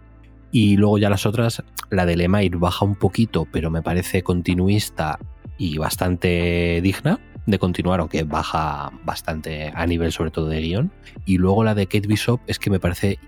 [0.52, 5.20] Y luego ya las otras, la de Lemire baja un poquito, pero me parece continuista
[5.58, 10.91] y bastante digna de continuar, aunque baja bastante a nivel sobre todo de guion.
[11.26, 13.20] Y luego la de Kate Bishop es que me parece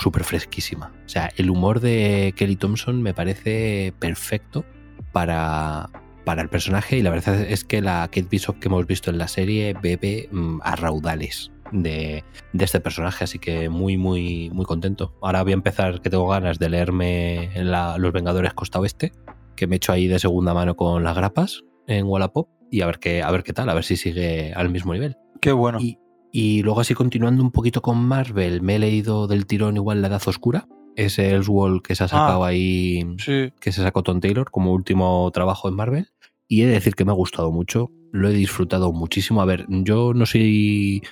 [0.00, 0.92] súper fresquísima.
[1.04, 4.64] O sea, el humor de Kelly Thompson me parece perfecto
[5.12, 5.90] para,
[6.24, 9.18] para el personaje y la verdad es que la Kate Bishop que hemos visto en
[9.18, 14.64] la serie bebe mm, a raudales de, de este personaje, así que muy, muy, muy
[14.64, 15.14] contento.
[15.22, 19.12] Ahora voy a empezar, que tengo ganas de leerme la- Los Vengadores Costa Oeste,
[19.56, 22.86] que me he hecho ahí de segunda mano con las grapas en Wallapop y a
[22.86, 25.16] ver qué, a ver qué tal, a ver si sigue al mismo nivel.
[25.40, 25.78] Qué bueno.
[25.80, 25.98] Y,
[26.32, 30.08] y luego así continuando un poquito con Marvel, me he leído del tirón igual La
[30.08, 32.48] Edad Oscura, ese Elseworld que se ha sacado Ah.
[32.48, 33.52] ahí, Sí.
[33.60, 36.08] que se sacó Tom Taylor como último trabajo en Marvel.
[36.48, 39.42] Y he de decir que me ha gustado mucho, lo he disfrutado muchísimo.
[39.42, 41.02] A ver, yo no soy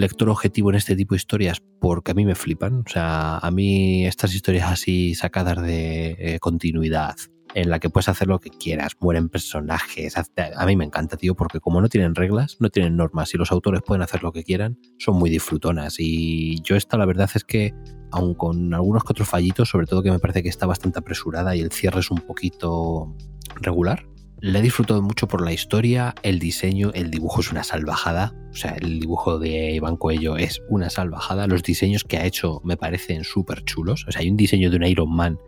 [0.00, 2.84] lector objetivo en este tipo de historias porque a mí me flipan.
[2.86, 7.16] O sea, a mí estas historias así sacadas de eh, continuidad,
[7.54, 11.34] en la que puedes hacer lo que quieras, mueren personajes, a mí me encanta, tío,
[11.34, 14.44] porque como no tienen reglas, no tienen normas y los autores pueden hacer lo que
[14.44, 15.96] quieran, son muy disfrutonas.
[15.98, 17.74] Y yo esta la verdad es que,
[18.10, 21.56] aun con algunos que otros fallitos, sobre todo que me parece que está bastante apresurada
[21.56, 23.14] y el cierre es un poquito
[23.60, 24.06] regular,
[24.40, 28.34] le he disfrutado mucho por la historia, el diseño, el dibujo es una salvajada.
[28.50, 31.46] O sea, el dibujo de Iván Coello es una salvajada.
[31.46, 34.04] Los diseños que ha hecho me parecen súper chulos.
[34.08, 35.38] O sea, hay un diseño de un Iron Man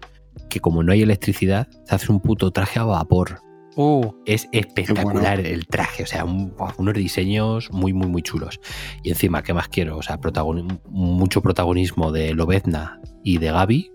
[0.49, 3.41] que como no hay electricidad, se hace un puto traje a vapor.
[3.77, 8.61] Uh, Es espectacular el traje, o sea, un- unos diseños muy, muy, muy chulos.
[9.05, 9.97] Y encima, ¿qué más quiero?
[9.97, 13.93] O sea, protagoni- mucho protagonismo de Lobezna y de Gaby.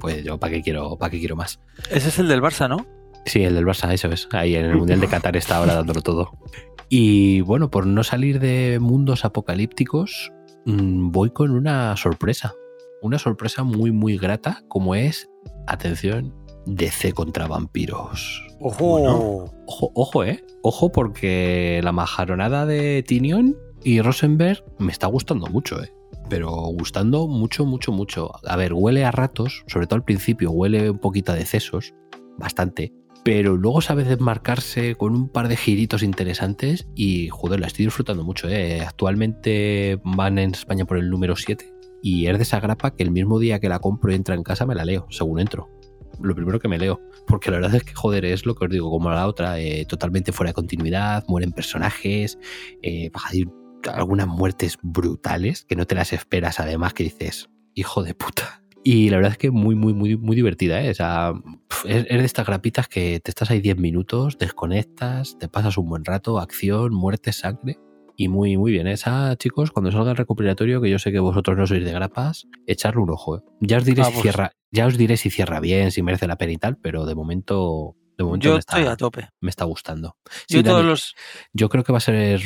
[0.00, 1.60] Pues yo, ¿para qué quiero, para qué quiero más?
[1.90, 2.86] ese es el del Barça, ¿no?
[3.24, 4.28] Sí, el del Barça, eso es.
[4.32, 6.30] Ahí en el Mundial de Qatar está ahora dándolo todo.
[6.88, 10.32] Y bueno, por no salir de mundos apocalípticos,
[10.66, 12.54] mm, voy con una sorpresa.
[13.00, 15.30] Una sorpresa muy, muy grata, como es,
[15.66, 16.34] atención,
[16.66, 18.46] DC contra vampiros.
[18.60, 19.50] Ojo.
[19.66, 20.44] Ojo, ojo, eh.
[20.62, 25.92] Ojo, porque la majaronada de Tinion y Rosenberg me está gustando mucho, eh.
[26.28, 28.30] Pero gustando mucho, mucho, mucho.
[28.46, 31.94] A ver, huele a ratos, sobre todo al principio, huele un poquito a decesos,
[32.38, 32.92] bastante.
[33.24, 38.24] Pero luego sabe desmarcarse con un par de giritos interesantes y, joder, la estoy disfrutando
[38.24, 38.80] mucho, eh.
[38.80, 43.12] Actualmente van en España por el número 7 y es de esa grapa que el
[43.12, 45.70] mismo día que la compro y entra en casa me la leo, según entro.
[46.20, 47.00] Lo primero que me leo.
[47.26, 49.86] Porque la verdad es que, joder, es lo que os digo, como la otra, eh,
[49.86, 52.38] totalmente fuera de continuidad, mueren personajes,
[52.82, 53.44] eh, hay
[53.92, 58.61] algunas muertes brutales que no te las esperas, además que dices, hijo de puta.
[58.84, 60.90] Y la verdad es que muy, muy, muy, muy divertida, ¿eh?
[60.90, 61.32] O sea,
[61.68, 65.78] pf, es, es de estas grapitas que te estás ahí 10 minutos, desconectas, te pasas
[65.78, 67.78] un buen rato, acción, muerte, sangre.
[68.16, 68.86] Y muy, muy bien.
[68.88, 72.46] Esa, chicos, cuando salga el recopilatorio, que yo sé que vosotros no sois de grapas,
[72.66, 73.38] echarle un ojo.
[73.38, 73.40] ¿eh?
[73.60, 74.22] Ya os diré Ah, si pues.
[74.22, 77.14] cierra, ya os diré si cierra bien, si merece la pena y tal, pero de
[77.14, 79.28] momento, de momento Yo me, estoy está, a tope.
[79.40, 80.16] me está gustando.
[80.48, 81.14] Sí, Yo todos los.
[81.52, 82.40] yo creo que va a ser,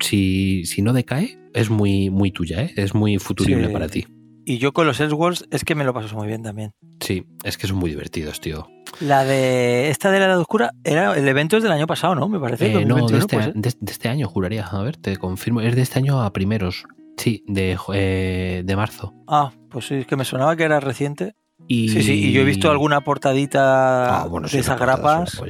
[0.00, 2.72] si, si no decae, es muy, muy tuya, ¿eh?
[2.76, 3.72] es muy futurible Sí.
[3.72, 4.06] para ti.
[4.44, 6.72] Y yo con los Elseworlds es que me lo paso muy bien también.
[7.00, 8.68] Sí, es que son muy divertidos, tío.
[9.00, 12.28] La de esta de la Edad Oscura era el evento es del año pasado, ¿no?
[12.28, 12.66] Me parece.
[12.72, 14.66] Eh, no, de 2021, este, de- de este año, juraría.
[14.66, 15.60] A ver, te confirmo.
[15.60, 16.84] Es de este año a primeros.
[17.16, 19.14] Sí, de, eh, de marzo.
[19.28, 21.34] Ah, pues sí, es que me sonaba que era reciente.
[21.68, 21.88] Y...
[21.90, 25.30] Sí, sí, y yo he visto alguna portadita Ah, bueno, sí, de esas grapas.
[25.30, 25.48] son.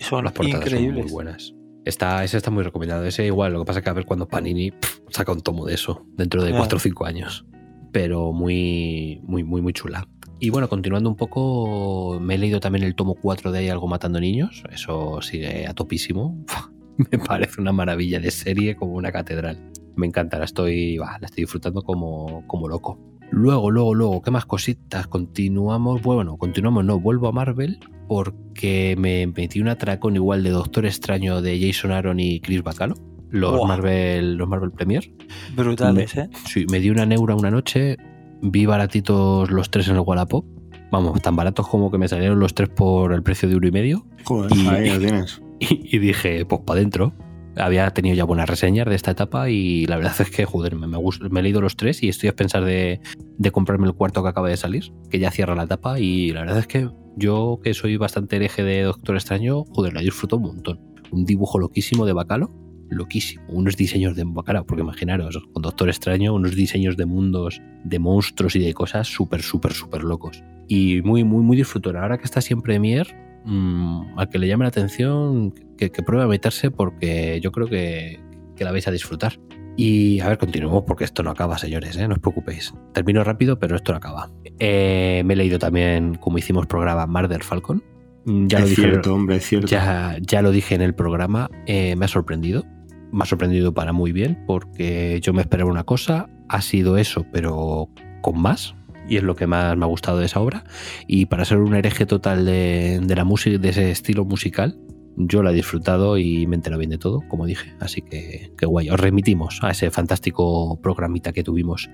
[0.00, 1.04] Son Las portadas son increíbles.
[1.04, 1.52] muy buenas.
[1.84, 3.04] Está, ese está muy recomendado.
[3.04, 5.66] Ese igual, lo que pasa es que a ver cuando Panini pff, saca un tomo
[5.66, 6.58] de eso dentro de Ya.
[6.58, 7.44] 4 o 5 años.
[7.92, 10.08] Pero muy, muy, muy, muy chula.
[10.40, 14.18] Y bueno, continuando un poco, me he leído también el tomo 4 de algo matando
[14.18, 14.64] niños.
[14.72, 16.44] Eso sigue a topísimo.
[16.96, 19.70] me parece una maravilla de serie como una catedral.
[19.94, 22.98] Me encanta, la estoy, la estoy disfrutando como, como loco.
[23.30, 25.06] Luego, luego, luego, ¿qué más cositas?
[25.06, 30.84] Continuamos, bueno, continuamos, no, vuelvo a Marvel porque me metí un atracón igual de Doctor
[30.84, 32.94] Extraño de Jason Aaron y Chris Bacalo,
[33.32, 33.66] los.
[33.66, 35.10] Marvel, los Marvel Premier.
[35.56, 36.28] Brutales, ¿eh?
[36.46, 37.96] Sí, me di una neura una noche,
[38.42, 40.44] vi baratitos los tres en el Wallapop.
[40.90, 43.70] Vamos, tan baratos como que me salieron los tres por el precio de uno y
[43.72, 44.06] medio.
[44.24, 45.40] Joder, Y- ahí lo tienes.
[45.58, 47.12] Y, y dije, pues para adentro.
[47.54, 50.86] Había tenido ya buenas reseñas de esta etapa y la verdad es que, joder, me,
[50.86, 53.00] me, gust- me he leído los tres y estoy a pensar de,
[53.36, 56.40] de comprarme el cuarto que acaba de salir, que ya cierra la etapa y la
[56.40, 60.44] verdad es que yo, que soy bastante hereje de Doctor Extraño, joder, la disfruto un
[60.44, 60.80] montón.
[61.10, 62.50] Un dibujo loquísimo de Bacalo,
[62.92, 63.42] loquísimo.
[63.48, 68.56] Unos diseños de Bacalo, porque imaginaros, con Doctor Extraño, unos diseños de mundos, de monstruos
[68.56, 70.42] y de cosas súper, súper, súper locos.
[70.68, 72.02] Y muy, muy, muy disfrutona.
[72.02, 73.06] Ahora que está siempre Premier,
[73.44, 77.66] mm, al que le llame la atención, que, que pruebe a meterse porque yo creo
[77.66, 78.20] que,
[78.56, 79.34] que la vais a disfrutar.
[79.76, 82.06] Y a ver, continuemos porque esto no acaba, señores, ¿eh?
[82.06, 82.74] no os preocupéis.
[82.92, 84.30] Termino rápido, pero esto no acaba.
[84.58, 87.82] Eh, me he leído también, como hicimos programa, Marder Falcon.
[88.26, 89.66] Mm, Ya es lo dije, cierto, hombre, es cierto.
[89.66, 92.64] ya, ya lo dije en el programa, eh, me ha sorprendido.
[93.12, 97.26] Me ha sorprendido para muy bien porque yo me esperaba una cosa, ha sido eso,
[97.32, 97.88] pero
[98.22, 98.74] con más.
[99.08, 100.64] Y es lo que más me ha gustado de esa obra.
[101.06, 104.78] Y para ser un hereje total de, de la música, de ese estilo musical,
[105.16, 107.74] yo la he disfrutado y me he enterado bien de todo, como dije.
[107.80, 108.90] Así que, qué guay.
[108.90, 111.90] Os remitimos a ese fantástico programita que tuvimos.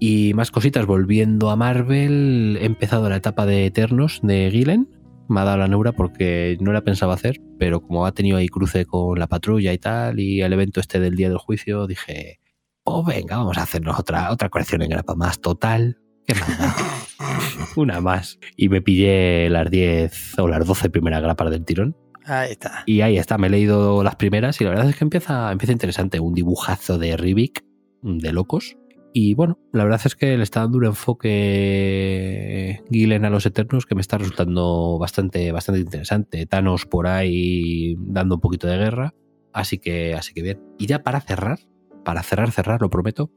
[0.00, 4.88] Y más cositas, volviendo a Marvel, he empezado la etapa de Eternos de Gillen.
[5.28, 8.48] Me ha dado la neura porque no la pensaba hacer, pero como ha tenido ahí
[8.48, 12.40] cruce con la patrulla y tal, y el evento este del día del juicio, dije,
[12.84, 15.98] oh venga, vamos a hacernos otra, otra colección en grapa más total.
[16.26, 16.76] ¿Qué más?
[17.76, 18.38] Una más.
[18.56, 21.96] Y me pillé las 10 o las 12 primeras grapas del tirón.
[22.24, 22.82] Ahí está.
[22.86, 25.72] Y ahí está, me he leído las primeras y la verdad es que empieza, empieza
[25.72, 26.20] interesante.
[26.20, 27.64] Un dibujazo de Rivik,
[28.02, 28.76] de locos.
[29.12, 33.86] Y bueno, la verdad es que le está dando un enfoque Gillen a los Eternos
[33.86, 36.46] que me está resultando bastante, bastante interesante.
[36.46, 39.14] Thanos por ahí dando un poquito de guerra.
[39.52, 40.60] Así que, así que bien.
[40.78, 41.58] Y ya para cerrar,
[42.04, 43.30] para cerrar, cerrar, lo prometo,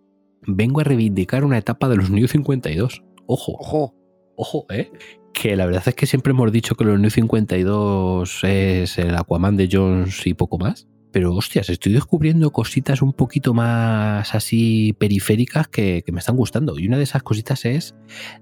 [0.45, 3.03] vengo a reivindicar una etapa de los New 52.
[3.25, 3.95] Ojo, Ojo.
[4.35, 4.91] ojo, ¿eh?
[5.33, 9.55] Que la verdad es que siempre hemos dicho que los New 52 es el Aquaman
[9.55, 10.87] de Jones y poco más.
[11.11, 16.79] Pero hostias, estoy descubriendo cositas un poquito más así periféricas que, que me están gustando.
[16.79, 17.95] Y una de esas cositas es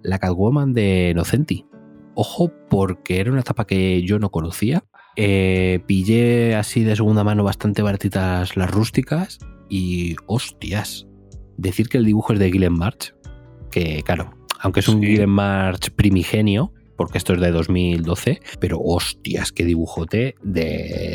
[0.04, 1.66] la Catwoman de Nocenti.
[2.16, 4.84] Ojo, porque era una etapa que yo no conocía.
[5.16, 9.40] Eh, pillé así de segunda mano bastante baratitas las rústicas.
[9.70, 11.08] Y hostias,
[11.58, 13.14] decir que el dibujo es de Gillen March,
[13.72, 15.08] que claro, aunque es un Sí.
[15.08, 20.62] Gillen March primigenio, porque esto es de 2012, pero hostias, qué dibujote de,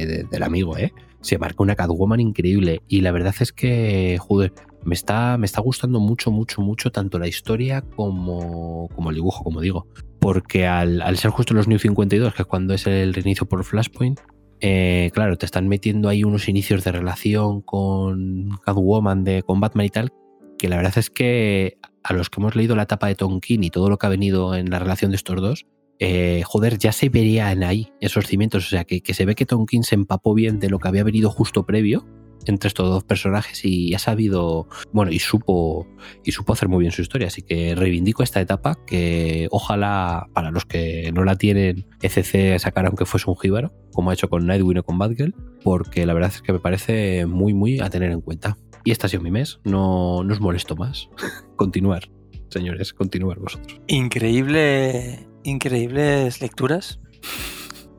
[0.07, 0.93] de- del amigo, ¿eh?
[1.25, 4.53] Se marca una Catwoman increíble y la verdad es que, joder,
[4.85, 9.43] me está, me está gustando mucho, mucho, mucho tanto la historia como, como el dibujo,
[9.43, 9.87] como digo.
[10.20, 13.64] Porque al, al ser justo los New 52, que es cuando es el reinicio por
[13.64, 14.20] Flashpoint,
[14.61, 19.87] eh, claro, te están metiendo ahí unos inicios de relación con Catwoman, de, con Batman
[19.87, 20.12] y tal,
[20.59, 23.70] que la verdad es que a los que hemos leído la etapa de Tonkin y
[23.70, 25.66] todo lo que ha venido en la relación de estos dos,
[25.99, 28.66] eh, joder, ya se verían ahí esos cimientos.
[28.66, 31.30] O sea, que, se ve que Tonkin se empapó bien de lo que había venido
[31.30, 32.07] justo previo
[32.47, 35.86] entre estos dos personajes y ha sabido, bueno, y supo,
[36.24, 37.28] y supo hacer muy bien su historia.
[37.28, 42.88] Así que reivindico esta etapa que ojalá para los que no la tienen, ECC sacara
[42.88, 46.32] aunque fuese un jíbaro, como ha hecho con Nightwing o con Batgirl, porque la verdad
[46.34, 48.59] es que me parece muy, muy a tener en cuenta.
[48.84, 51.09] Y este ha sido mi mes, no, no os molesto más.
[51.57, 52.11] continuar,
[52.51, 53.80] señores, continuar vosotros.
[53.86, 57.01] Increíble, increíbles lecturas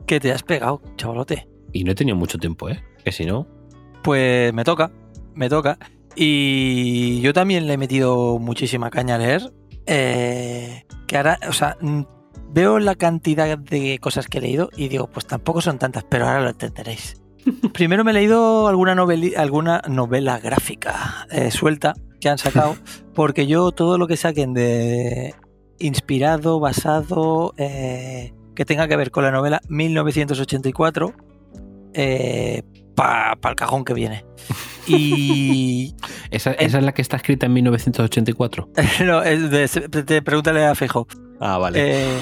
[0.06, 1.48] que te has pegado, chavalote.
[1.72, 2.82] Y no he tenido mucho tiempo, ¿eh?
[3.04, 3.46] Que si no,
[4.02, 4.92] Pues me toca,
[5.34, 5.78] me toca.
[6.14, 9.52] Y yo también le he metido muchísima caña a leer.
[9.86, 11.76] eh, que ahora, o sea,
[12.50, 16.26] veo la cantidad de cosas que he leído y digo, pues tampoco son tantas, pero
[16.26, 17.20] ahora lo entenderéis.
[17.72, 22.76] Primero me he leído alguna, noveli- alguna novela gráfica eh, suelta que han sacado,
[23.14, 25.34] porque yo todo lo que saquen de
[25.78, 31.14] inspirado, basado, eh, que tenga que ver con la novela 1984,
[31.94, 32.62] eh,
[32.94, 34.24] para el cajón que viene.
[34.88, 35.96] Y
[36.30, 38.68] esa, esa es la que está escrita en 1984.
[39.04, 39.22] no,
[40.04, 41.08] te- pregúntale a Fejo.
[41.40, 42.04] Ah, vale.
[42.04, 42.18] Eh,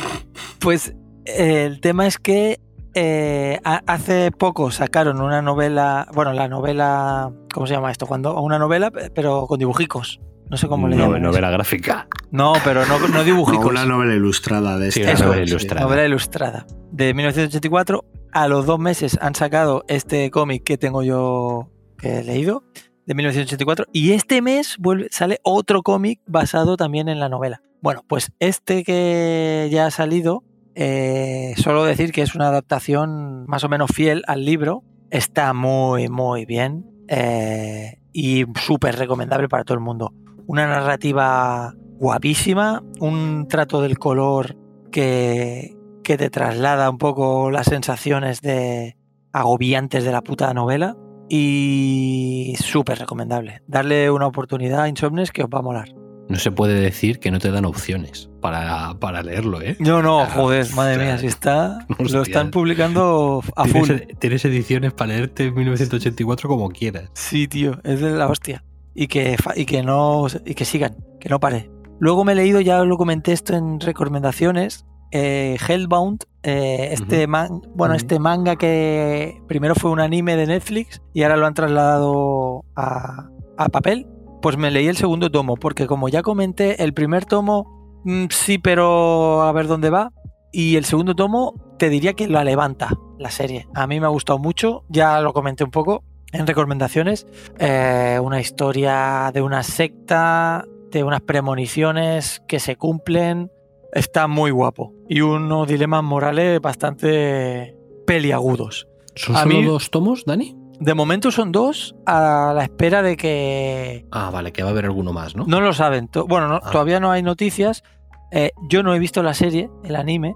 [0.61, 0.95] pues
[1.27, 2.59] el tema es que
[2.95, 8.07] eh, ha- hace poco sacaron una novela, bueno, la novela, ¿cómo se llama esto?
[8.07, 10.21] Cuando una novela, pero con dibujicos.
[10.51, 11.23] No sé cómo le No- llaman.
[11.23, 11.31] eso.
[11.31, 12.07] novela gráfica.
[12.31, 13.65] No, pero no, no dibujicos.
[13.65, 15.83] No, una novela ilustrada de Sí, una Eso, novela ilustrada.
[15.87, 16.67] Novela ilustrada.
[16.93, 18.05] De 1984.
[18.33, 22.65] A los dos meses han sacado este cómic que tengo yo que he leído,
[23.07, 23.87] de 1984.
[23.93, 27.63] Y este mes vuelve, sale otro cómic basado también en la novela.
[27.81, 30.43] Bueno, pues este que ya ha salido,
[30.75, 34.83] eh, solo decir que es una adaptación más o menos fiel al libro.
[35.11, 36.87] Está muy, muy bien.
[37.09, 40.13] eh, y súper recomendable para todo el mundo.
[40.47, 44.57] Una narrativa guapísima, un trato del color
[44.93, 48.97] que, que te traslada un poco las sensaciones de
[49.33, 50.97] agobiantes de la puta novela
[51.29, 53.63] y súper recomendable.
[53.67, 55.89] Darle una oportunidad a Insomnes que os va a molar.
[56.29, 59.77] No se puede decir que no te dan opciones para, para leerlo, ¿eh?
[59.79, 63.87] No, no, Ah, joder, madre mía, si está, lo están publicando a full.
[63.87, 67.11] Tienes, tienes ediciones para leerte en 1984 como quieras.
[67.13, 68.65] Sí, tío, es de la hostia.
[68.95, 71.71] Y que, y que no y que sigan, que no pare.
[71.99, 77.63] Luego me he leído, ya lo comenté esto en recomendaciones, eh, Hellbound, eh, este, man-
[77.75, 82.65] bueno, este manga que primero fue un anime de Netflix y ahora lo han trasladado
[82.77, 84.07] a, a papel,
[84.43, 88.59] pues me leí el segundo tomo, porque como ya comenté, el primer tomo mm, sí,
[88.59, 90.13] pero a ver dónde va,
[90.53, 93.67] y el segundo tomo te diría que la levanta la serie.
[93.75, 96.03] A mí me ha gustado mucho, ya lo comenté un poco
[96.35, 97.27] en recomendaciones,
[97.59, 103.51] eh, una historia de una secta, de unas premoniciones que se cumplen,
[103.93, 104.93] está muy guapo.
[105.09, 107.77] Y unos dilemas morales bastante
[108.07, 108.87] peliagudos.
[109.15, 110.57] ¿Son solo mí- dos tomos, Dani?
[110.81, 114.05] De momento son dos a la espera de que...
[114.11, 115.45] Ah, vale, que va a haber alguno más, ¿no?
[115.47, 116.11] No lo saben.
[116.29, 116.71] Bueno, no- Ah.
[116.73, 117.85] todavía no hay noticias.
[118.33, 120.35] Eh, yo no he visto la serie, el anime,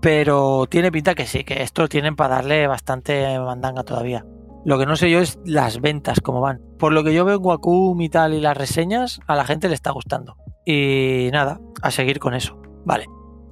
[0.00, 4.24] pero tiene pinta que sí, que esto tienen para darle bastante mandanga todavía.
[4.64, 6.60] Lo que no sé yo es las ventas, cómo van.
[6.78, 9.68] Por lo que yo veo en Wacom y tal y las reseñas, a la gente
[9.68, 10.36] le está gustando.
[10.64, 12.60] Y nada, a seguir con eso.
[12.84, 13.06] Vale.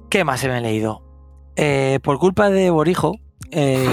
[0.09, 1.03] ¿Qué más me he leído?
[1.55, 3.15] Eh, por culpa de Borijo,
[3.51, 3.87] eh,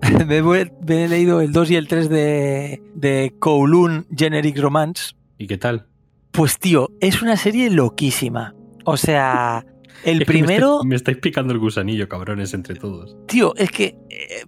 [0.26, 5.14] me, he me he leído el 2 y el 3 de, de Kowloon Generic Romance.
[5.38, 5.86] ¿Y qué tal?
[6.32, 8.54] Pues tío, es una serie loquísima.
[8.84, 9.64] O sea,
[10.04, 13.16] el Es primero, Me estáis picando el gusanillo, cabrones, entre todos.
[13.26, 14.44] tío, es que eh,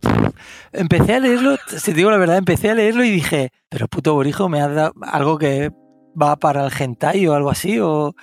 [0.73, 4.15] empecé a leerlo, si te digo la verdad, empecé a leerlo y dije, pero puto
[4.15, 5.71] Borijo, me ha dado algo que
[6.21, 8.15] va para el hentai o algo así, o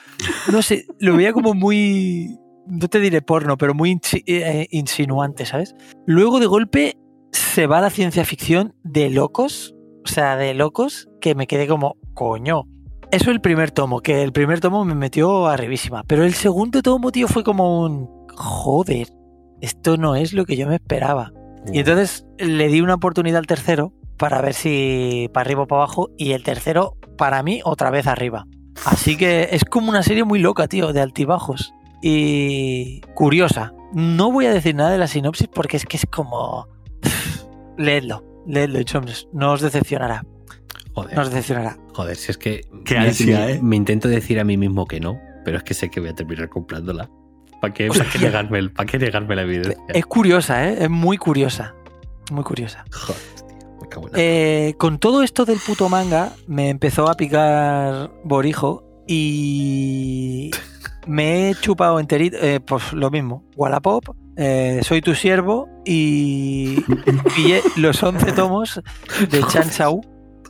[0.51, 5.75] no sé, lo veía como muy, no te diré porno, pero muy eh, insinuante, ¿sabes?
[6.05, 6.97] Luego de golpe
[7.31, 11.97] se va la ciencia ficción de locos, o sea, de locos, que me quedé como,
[12.13, 12.63] coño.
[13.11, 16.03] Eso el primer tomo, que el primer tomo me metió arribísima.
[16.07, 18.09] Pero el segundo tomo, tío, fue como un.
[18.35, 19.09] Joder,
[19.59, 21.33] esto no es lo que yo me esperaba.
[21.71, 25.83] Y entonces le di una oportunidad al tercero para ver si para arriba o para
[25.83, 26.09] abajo.
[26.17, 28.47] Y el tercero, para mí, otra vez arriba.
[28.85, 31.73] Así que es como una serie muy loca, tío, de altibajos.
[32.01, 33.73] Y curiosa.
[33.93, 36.65] No voy a decir nada de la sinopsis porque es que es como.
[37.77, 39.27] leedlo, leedlo, Insomnes.
[39.33, 40.23] No os decepcionará.
[40.93, 41.77] Joder, No os decepcionará.
[41.93, 42.61] joder, si es que.
[42.85, 43.59] Qué mira, ansia, me, ¿eh?
[43.61, 46.15] me intento decir a mí mismo que no, pero es que sé que voy a
[46.15, 47.09] terminar comprándola.
[47.61, 49.77] ¿Para qué, para qué negarme, el- para qué negarme la evidencia?
[49.89, 50.77] Es curiosa, ¿eh?
[50.81, 51.75] Es muy curiosa.
[52.31, 52.83] Muy curiosa.
[52.91, 57.07] Joder, tío, me cago en la- Eh, con todo esto del puto manga, me empezó
[57.09, 58.83] a picar Borijo
[59.45, 60.51] y
[61.07, 66.81] me he chupado enterito, eh, pues lo mismo, Wallapop, eh, Soy tu siervo y
[67.35, 68.81] pillé los 11 tomos
[69.29, 70.01] de Chan Shao,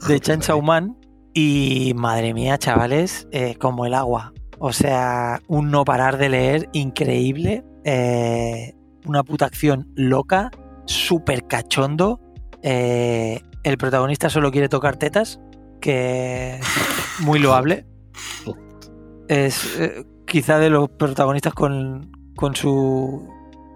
[0.07, 0.97] de Chan Shao Man
[1.33, 4.33] y madre mía, chavales, eh, como el agua.
[4.59, 8.73] O sea, un no parar de leer increíble, eh,
[9.05, 10.51] una puta acción loca,
[10.85, 12.19] súper cachondo.
[12.63, 15.39] eh, el protagonista solo quiere tocar tetas,
[15.79, 16.67] que es
[17.19, 17.85] muy loable.
[19.27, 19.79] Es
[20.25, 23.27] quizá de los protagonistas con, con su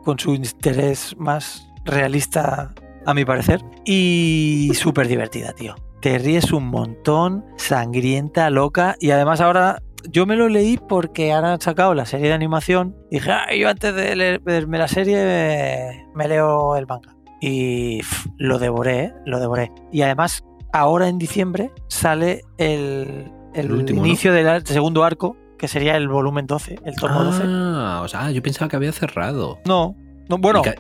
[0.04, 2.74] con su interés más realista,
[3.06, 3.62] a mi parecer.
[3.86, 5.76] Y súper divertida, tío.
[6.06, 8.96] Te ríes un montón, sangrienta, loca.
[9.00, 12.96] Y además ahora yo me lo leí porque ahora han sacado la serie de animación.
[13.10, 17.16] Y dije, "Ah, yo antes de leerme la serie me, leo el manga.
[17.42, 19.14] Y pff, lo devoré, ¿eh?
[19.26, 19.72] lo devoré.
[19.92, 24.06] Y además, ahora en diciembre sale el, el El último, ¿no?
[24.08, 27.42] inicio del segundo arco, que sería el volumen 12, el tomo 12.
[27.48, 29.58] Ah, o sea, yo pensaba que había cerrado.
[29.66, 29.96] No,
[30.30, 30.76] no, bueno, ¿Y qué,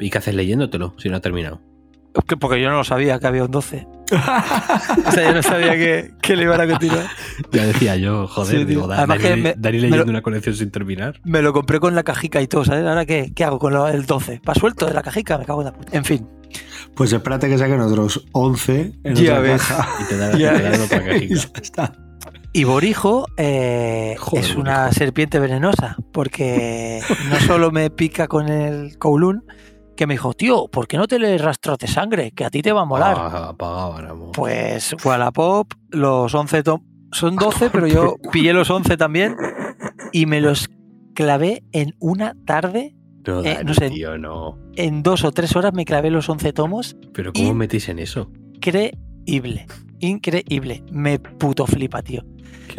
[0.00, 1.60] y qué haces leyéndotelo si no ha terminado?
[2.26, 3.86] que- porque yo no lo sabía que había un 12.
[5.06, 7.06] o sea, yo no sabía que, que le iban a continuar.
[7.52, 10.54] Ya decía yo, joder, Sí, digo, Dani, que me- Dani me leyendo lo- una colección
[10.54, 11.20] sin terminar.
[11.24, 12.84] Me lo compré con la cajica y todo, ¿sabes?
[12.86, 14.40] Ahora, ¿qué, qué hago con lo- el 12?
[14.48, 15.38] ¿Va suelto de la cajica?
[15.38, 15.96] Me cago en la puta.
[15.96, 16.26] En fin.
[16.94, 19.62] Pues espérate que saquen otros 11 en Ya otra ves.
[19.62, 19.88] caja.
[20.02, 20.52] Y te dan, Ya.
[20.54, 21.34] te dan otra y cajica.
[21.34, 21.92] ya está.
[22.54, 24.98] Y Borijo eh, Joder, es una Borijo.
[24.98, 27.00] serpiente venenosa, porque
[27.30, 29.42] no solo me pica con el Kowloon,
[30.02, 32.32] que me dijo, tío, ¿por qué no te lees rastros de sangre?
[32.32, 33.16] Que a ti te va a molar.
[33.16, 34.32] Ah, apagado, Aramo.
[34.32, 36.82] Pues Wallapop, los 11 tom-
[37.12, 39.36] son 12, pero yo pillé los 11 también
[40.12, 40.68] y me los
[41.14, 42.96] clavé en una tarde.
[43.26, 43.90] no, eh, no sé.
[43.90, 44.58] tío, no.
[44.74, 46.96] En dos o tres horas me clavé los 11 tomos.
[47.12, 48.28] Pero ¿cómo metís en eso?
[48.54, 49.66] Increíble.
[50.00, 50.82] Increíble.
[50.90, 52.24] Me puto flipa, tío.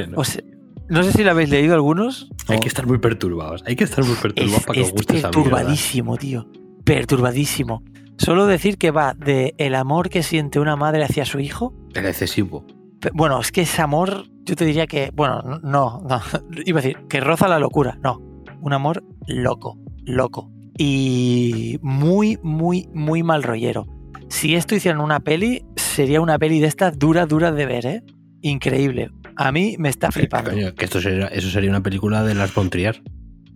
[0.09, 0.17] No.
[0.17, 0.41] O sea,
[0.89, 2.29] no sé si lo habéis leído algunos.
[2.49, 3.63] Hay que estar muy perturbados.
[3.65, 5.41] Hay que estar muy perturbados Es, para que os guste esa mierda.
[5.41, 6.47] perturbadísimo, tío.
[6.83, 7.83] Perturbadísimo.
[8.17, 11.73] Solo decir que va de el amor que siente una madre hacia su hijo.
[11.93, 12.65] El excesivo.
[13.13, 15.59] Bueno, es que ese amor, yo te diría que, bueno, no,
[16.01, 16.21] no,
[16.65, 17.97] iba a decir que roza la locura.
[18.01, 18.19] No,
[18.61, 20.51] un amor loco, loco.
[20.77, 23.85] Y muy, muy, muy mal rollero.
[24.29, 28.03] Si esto hicieran una peli, sería una peli de estas duras, duras de ver, ¿eh?
[28.41, 29.11] Increíble.
[29.35, 30.51] A mí me está flipando.
[30.51, 33.01] Coño, que esto sería, eso sería una película de las Bontriar.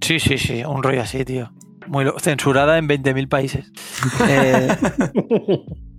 [0.01, 1.51] Sí, sí, sí, un rollo así, tío.
[1.87, 3.71] Muy lo- censurada en 20.000 países.
[4.29, 4.67] Eh,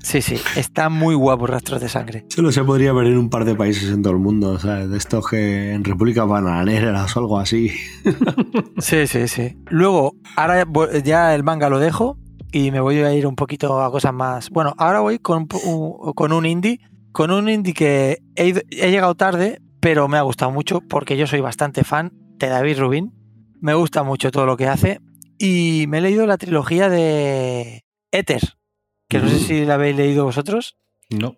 [0.03, 2.25] sí, sí, está muy guapo Rastros de Sangre.
[2.29, 4.89] Solo se podría ver en un par de países en todo el mundo, ¿sabes?
[4.91, 7.71] De estos que en República Bananeras o algo así.
[8.79, 9.57] Sí, sí, sí.
[9.71, 10.65] Luego, ahora
[11.05, 12.17] ya el manga lo dejo
[12.53, 14.51] y me voy a ir un poquito a cosas más.
[14.51, 16.81] Bueno, ahora voy con, un con un indie,
[17.13, 21.17] con un indie que he, ido- he llegado tarde, pero me ha gustado mucho porque
[21.17, 23.13] yo soy bastante fan de David Rubin.
[23.61, 25.01] Me gusta mucho todo lo que hace
[25.39, 28.43] y me he leído la trilogía de Ether,
[29.09, 30.77] que no sé si la habéis leído vosotros.
[31.11, 31.37] No.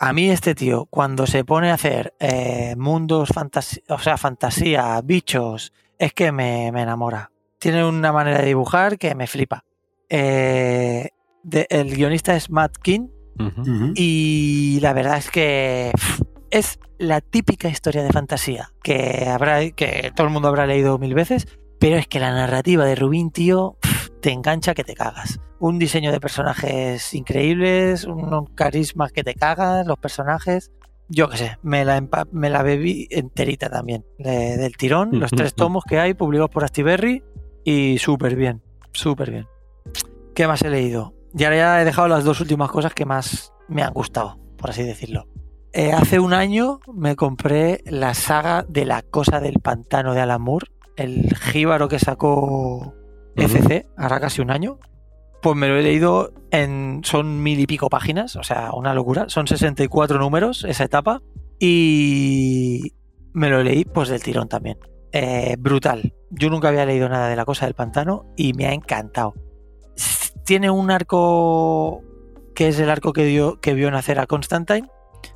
[0.00, 5.00] A mí este tío, cuando se pone a hacer eh, mundos, fantasía, o sea, fantasía,
[5.02, 7.30] bichos, es que me, me enamora.
[7.58, 9.64] Tiene una manera de dibujar que me flipa.
[10.08, 11.08] Eh,
[11.42, 13.08] de- el guionista es Matt King
[13.96, 15.92] y la verdad es que
[16.50, 21.12] es la típica historia de fantasía que habrá que todo el mundo habrá leído mil
[21.14, 21.46] veces,
[21.78, 23.76] pero es que la narrativa de Rubin, tío,
[24.20, 25.40] te engancha que te cagas.
[25.58, 30.70] Un diseño de personajes increíbles, un carisma que te cagas, los personajes.
[31.08, 35.54] Yo qué sé, me la, me la bebí enterita también, de- del tirón, los tres
[35.54, 37.22] tomos que hay publicados por Astiberri
[37.64, 38.60] y súper bien,
[38.92, 39.46] súper bien.
[40.34, 41.14] ¿Qué más he leído?
[41.36, 44.70] Y ahora ya he dejado las dos últimas cosas que más me han gustado, por
[44.70, 45.26] así decirlo.
[45.72, 50.40] Eh, hace un año me compré la saga de la cosa del pantano de Alan
[50.42, 50.66] Moore,
[50.96, 52.94] el jíbaro que sacó
[53.36, 54.78] FC, ahora casi un año.
[55.42, 57.02] Pues me lo he leído en.
[57.04, 59.26] Son mil y pico páginas, o sea, una locura.
[59.28, 61.22] Son 64 números esa etapa.
[61.58, 62.94] Y
[63.32, 64.78] me lo leí pues del tirón también.
[65.12, 66.14] Eh, brutal.
[66.30, 69.34] Yo nunca había leído nada de la cosa del pantano y me ha encantado.
[70.44, 72.02] Tiene un arco
[72.54, 74.88] que es el arco que, dio, que vio nacer a Constantine,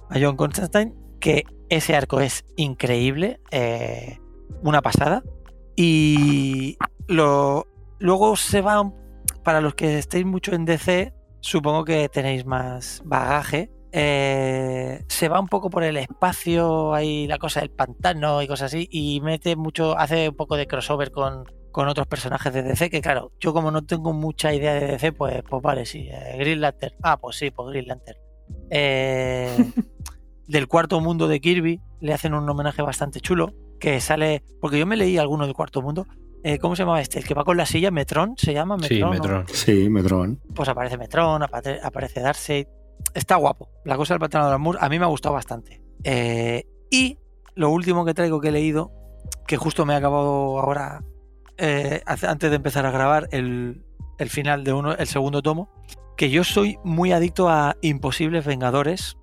[0.08, 4.18] a John Constantine, que ese arco es increíble, eh,
[4.62, 5.22] una pasada.
[5.82, 6.76] Y
[7.08, 7.66] lo,
[8.00, 8.92] luego se va,
[9.42, 13.70] para los que estéis mucho en DC, supongo que tenéis más bagaje.
[13.92, 18.74] eh, se va un poco por el espacio, hay la cosa del pantano y cosas
[18.74, 22.90] así, y mete mucho, hace un poco de crossover con, con otros personajes de DC,
[22.90, 26.36] que claro, yo como no tengo mucha idea de DC, pues, pues vale, sí, eh,
[26.36, 28.18] Green Lantern, ah, pues sí, pues Green Lantern.
[28.68, 29.56] Eh,
[30.46, 34.86] del cuarto mundo de Kirby le hacen un homenaje bastante chulo, que sale, porque yo
[34.86, 36.06] me leí alguno del cuarto mundo,
[36.44, 37.18] eh, ¿cómo se llama este?
[37.18, 38.76] El que va con la silla, Metron, ¿se llama?
[38.78, 39.10] Sí, Metron, ¿no?
[39.14, 39.44] Metron.
[39.48, 40.40] Sí, Metron.
[40.54, 42.66] pues aparece Metron, apate- aparece Darkseid.
[43.14, 43.68] Está guapo.
[43.84, 45.80] La cosa del pantano de Amur a mí me ha gustado bastante.
[46.04, 47.18] Eh, y
[47.54, 48.92] lo último que traigo que he leído,
[49.46, 51.02] que justo me ha acabado ahora,
[51.56, 53.82] eh, antes de empezar a grabar, el,
[54.18, 55.70] el final de uno, el segundo tomo,
[56.16, 59.16] que yo soy muy adicto a Imposibles Vengadores.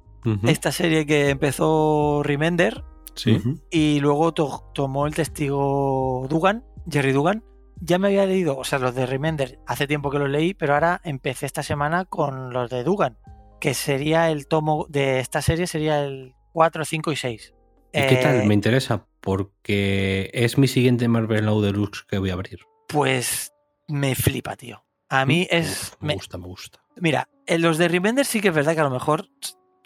[0.43, 2.83] Esta serie que empezó Remender
[3.17, 3.41] Sí.
[3.71, 7.43] Y luego to- tomó el testigo Dugan, Jerry Dugan.
[7.79, 10.73] Ya me había leído, o sea, los de Remender hace tiempo que los leí, pero
[10.73, 13.17] ahora empecé esta semana con los de Dugan,
[13.61, 17.53] que sería el tomo de esta serie, sería el 4, 5 y 6.
[17.93, 18.41] ¿Y qué tal?
[18.41, 22.59] Eh, Me interesa porque es mi siguiente Marvel Now Deluxe que voy a abrir.
[22.87, 23.53] Pues
[23.87, 24.83] me flipa, tío.
[25.09, 25.93] A mí es...
[25.93, 26.79] Uf, me me- gusta, me gusta.
[26.99, 29.27] Mira, en los de Remender sí que es verdad que a lo mejor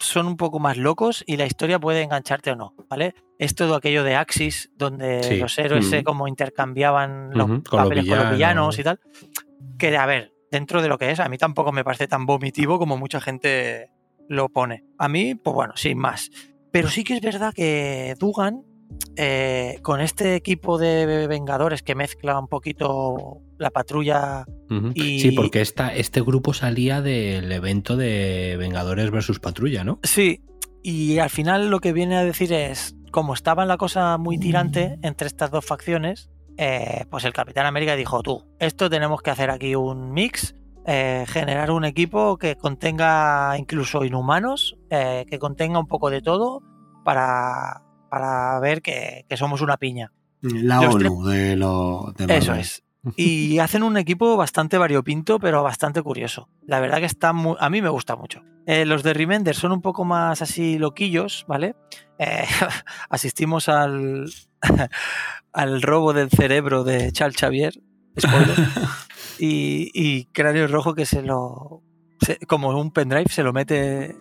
[0.04, 3.14] son un poco más locos y la historia puede engancharte o no, ¿vale?
[3.38, 5.36] Es todo aquello de Axis, donde Sí.
[5.36, 9.00] los héroes se como intercambiaban los Ujú, con los papeles con los villanos y tal.
[9.78, 12.78] Que, a ver, dentro de lo que es, a mí tampoco me parece tan vomitivo
[12.78, 13.90] como mucha gente
[14.28, 14.84] lo pone.
[14.98, 16.30] A mí, pues bueno, sin más.
[16.70, 18.62] Pero sí que es verdad que Dugan,
[19.16, 24.44] eh, con este equipo de Vengadores que mezcla un poquito la patrulla.
[24.94, 29.98] Y- Sí, porque esta, este grupo salía del evento de Vengadores versus Patrulla, ¿no?
[30.02, 30.40] Sí,
[30.82, 34.98] y al final lo que viene a decir es, como estaba la cosa muy tirante
[35.02, 39.50] entre estas dos facciones, eh, pues el Capitán América dijo, tú, esto tenemos que hacer
[39.50, 40.54] aquí un mix,
[40.86, 46.60] eh, generar un equipo que contenga incluso inhumanos, que contenga un poco de todo
[47.04, 47.82] para,
[48.12, 50.12] para ver que, que somos una piña.
[50.42, 52.84] La Los ONU de lo de Eso es.
[53.16, 56.50] Y hacen un equipo bastante variopinto, pero bastante curioso.
[56.66, 58.42] La verdad que está muy, a mí me gusta mucho.
[58.66, 61.74] Eh, los de Remender son un poco más así loquillos, ¿vale?
[62.18, 62.44] Eh,
[63.08, 64.30] asistimos al,
[65.54, 67.80] al robo del cerebro de Charles Xavier,
[68.20, 68.56] spoiler,
[69.38, 71.82] y, y Cráneo Rojo que se lo...
[72.20, 74.14] se- como un pendrive se lo mete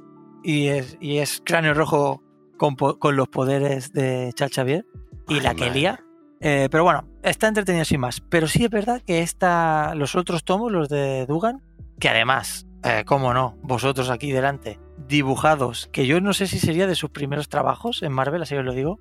[0.46, 2.24] y es, y es Cráneo Rojo
[2.62, 4.86] con, los poderes de Charles Xavier
[5.28, 6.04] y la que lía.
[6.40, 8.22] Eh, pero bueno, está entretenido sin más.
[8.22, 11.62] Pero sí es verdad que esta, los otros tomos, los de Dugan,
[12.00, 16.86] que además, eh, cómo no, vosotros aquí delante, dibujados, que yo no sé si sería
[16.86, 19.00] de sus primeros trabajos en Marvel, así os lo digo,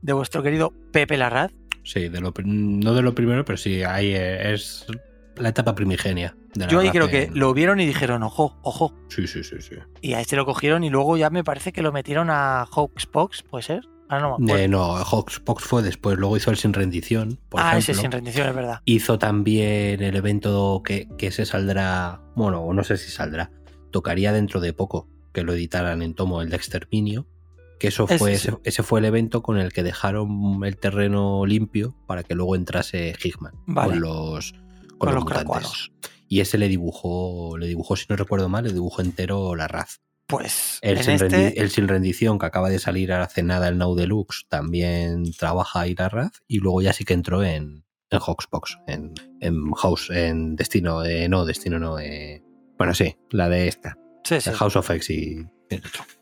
[0.00, 1.52] de vuestro querido Pepe Larraz.
[1.82, 4.86] Sí, de lo, no de lo primero, pero sí, ahí es
[5.36, 6.36] la etapa primigenia.
[6.54, 8.94] De Yo ahí creo que en- lo vieron y dijeron, ojo, ojo.
[9.08, 9.76] Sí, sí, sí, sí.
[10.00, 13.42] Y a este lo cogieron y luego ya me parece que lo metieron a Hawkspox,
[13.44, 13.88] ¿puede ser?
[14.08, 14.62] Ahora no me acuerdo.
[14.64, 17.38] Eh, no, Hawkspox fue después, luego hizo el Sin Rendición.
[17.48, 18.80] Por ah, ese sin rendición, es verdad.
[18.84, 23.50] Hizo también el evento que, que se saldrá, bueno, o no sé si saldrá,
[23.90, 27.26] tocaría dentro de poco que lo editaran en tomo el de Exterminio,
[27.80, 28.48] que eso Ese fue, sí.
[28.48, 32.54] ese, ese fue el evento con el que dejaron el terreno limpio para que luego
[32.54, 33.92] entrase Hickman Vale.
[33.92, 34.54] con los,
[35.06, 35.44] con Con los los mutantes.
[35.44, 35.92] cracuanos.
[36.28, 40.00] Y ese le dibujó, le dibujó, si no recuerdo mal, le dibujó entero la Raz.
[40.26, 43.76] Pues El, sin, este, rendi- el sin rendición que acaba de salir hace nada el
[43.76, 48.18] Now Deluxe también trabaja ahí la Raz y luego ya sí que entró en, en
[48.20, 52.42] Hawksbox, en, en House, en Destino, eh, no, Destino no, eh,
[52.78, 54.50] bueno sí, la de esta, sí, sí.
[54.52, 55.36] House of X y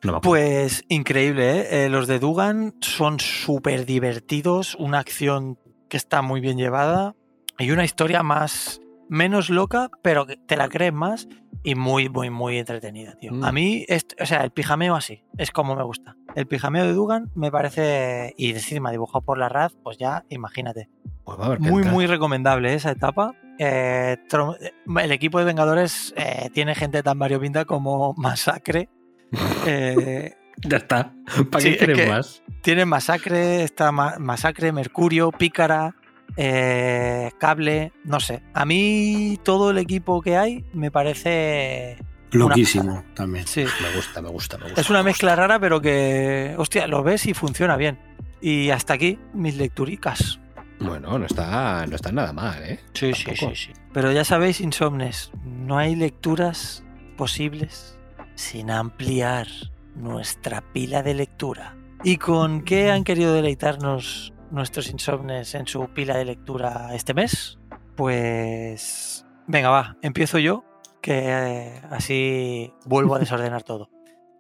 [0.03, 0.21] no.
[0.23, 1.85] Pues increíble, ¿eh?
[1.85, 5.59] Eh, Los de Dugan son súper divertidos, una acción
[5.89, 7.15] que está muy bien llevada
[7.61, 11.29] y una historia más menos loca, pero que te la crees más
[11.63, 13.33] y muy, muy, muy entretenida, tío.
[13.33, 13.45] Mm.
[13.45, 13.85] A mí,
[14.21, 16.17] o sea, el pijameo así, es como me gusta.
[16.35, 20.89] El pijameo de Dugan me parece, y encima dibujado por la Raz, pues ya imagínate.
[21.25, 23.35] Pues va a haber que Muy, muy recomendable esa etapa.
[23.59, 24.73] Eh, eh,
[25.03, 28.89] el equipo de Vengadores eh, tiene gente tan variopinta como Masacre.
[29.67, 30.35] Eh,
[30.67, 31.13] Ya está,
[31.51, 32.43] ¿para Sí, qué es más?
[32.63, 35.95] tiene Masacre, está Ma- Masacre, Mercurio, Pícara,
[36.37, 38.43] eh, Cable, no sé.
[38.55, 41.99] A mí todo el equipo que hay me parece...
[42.33, 43.47] Loquísimo también.
[43.47, 44.81] Sí, Me gusta, me gusta, me gusta.
[44.81, 47.99] es una me mezcla rara, pero que, hostia, lo ves y funciona bien.
[48.41, 50.39] Y hasta aquí mis lecturicas.
[50.79, 52.81] Bueno, no está, no está nada mal, ¿eh?
[52.95, 53.73] Sí, sí, sí, sí.
[53.93, 56.85] Pero ya sabéis, insomnes, no hay lecturas
[57.17, 57.99] posibles
[58.37, 59.47] sin ampliar
[59.95, 61.77] nuestra pila de lectura.
[62.03, 67.59] ¿Y con qué han querido deleitarnos nuestros insomnes en su pila de lectura este mes?
[67.97, 69.25] Pues...
[69.47, 70.65] Venga, va, empiezo yo,
[71.01, 73.91] que eh, así vuelvo a desordenar todo.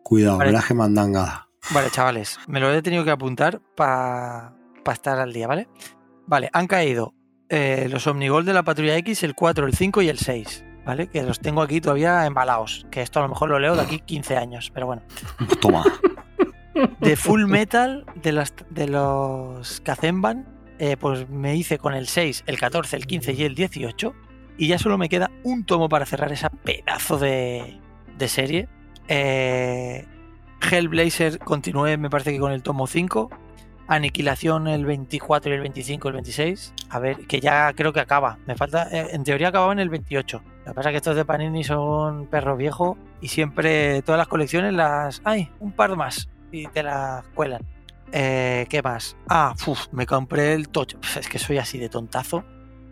[0.03, 0.51] Cuidado, Vale.
[0.51, 1.49] veraje mandanga.
[1.73, 4.55] Vale, chavales, me lo he tenido que apuntar para
[4.91, 5.69] estar al día, ¿vale?
[6.27, 7.15] Vale, han caído
[7.49, 11.09] eh, los Omnigol de la Patrulla X, el 4, el 5 y el 6, ¿vale?
[11.09, 13.99] Que los tengo aquí todavía embalados, que esto a lo mejor lo leo de aquí
[14.01, 15.03] 15 años, pero bueno.
[15.61, 15.85] Toma.
[17.01, 20.47] De Full Metal, de, las, de los Kazemban,
[20.79, 24.15] eh, pues me hice con el 6, el 14, el 15 y el 18,
[24.57, 27.79] y ya solo me queda un tomo para cerrar esa pedazo de,
[28.19, 28.69] de serie.
[29.09, 30.07] Eh,
[30.61, 33.31] Hellblazer continué, me parece que con el tomo 5.
[33.89, 36.75] Aniquilación el 24 y el 25 y el 26.
[36.91, 38.39] A ver, que ya creo que acaba.
[38.47, 40.43] Me falta, eh, en teoría acababa en el 28.
[40.61, 44.29] Lo que pasa es que estos de Panini son perro viejo y siempre todas las
[44.29, 45.21] colecciones las...
[45.25, 45.51] ¡Ay!
[45.59, 47.63] Un par más y te las cuelan.
[48.13, 49.17] Eh, ¿Qué más?
[49.29, 50.99] Ah, uf, me compré el tocho.
[51.19, 52.45] Es que soy así de tontazo.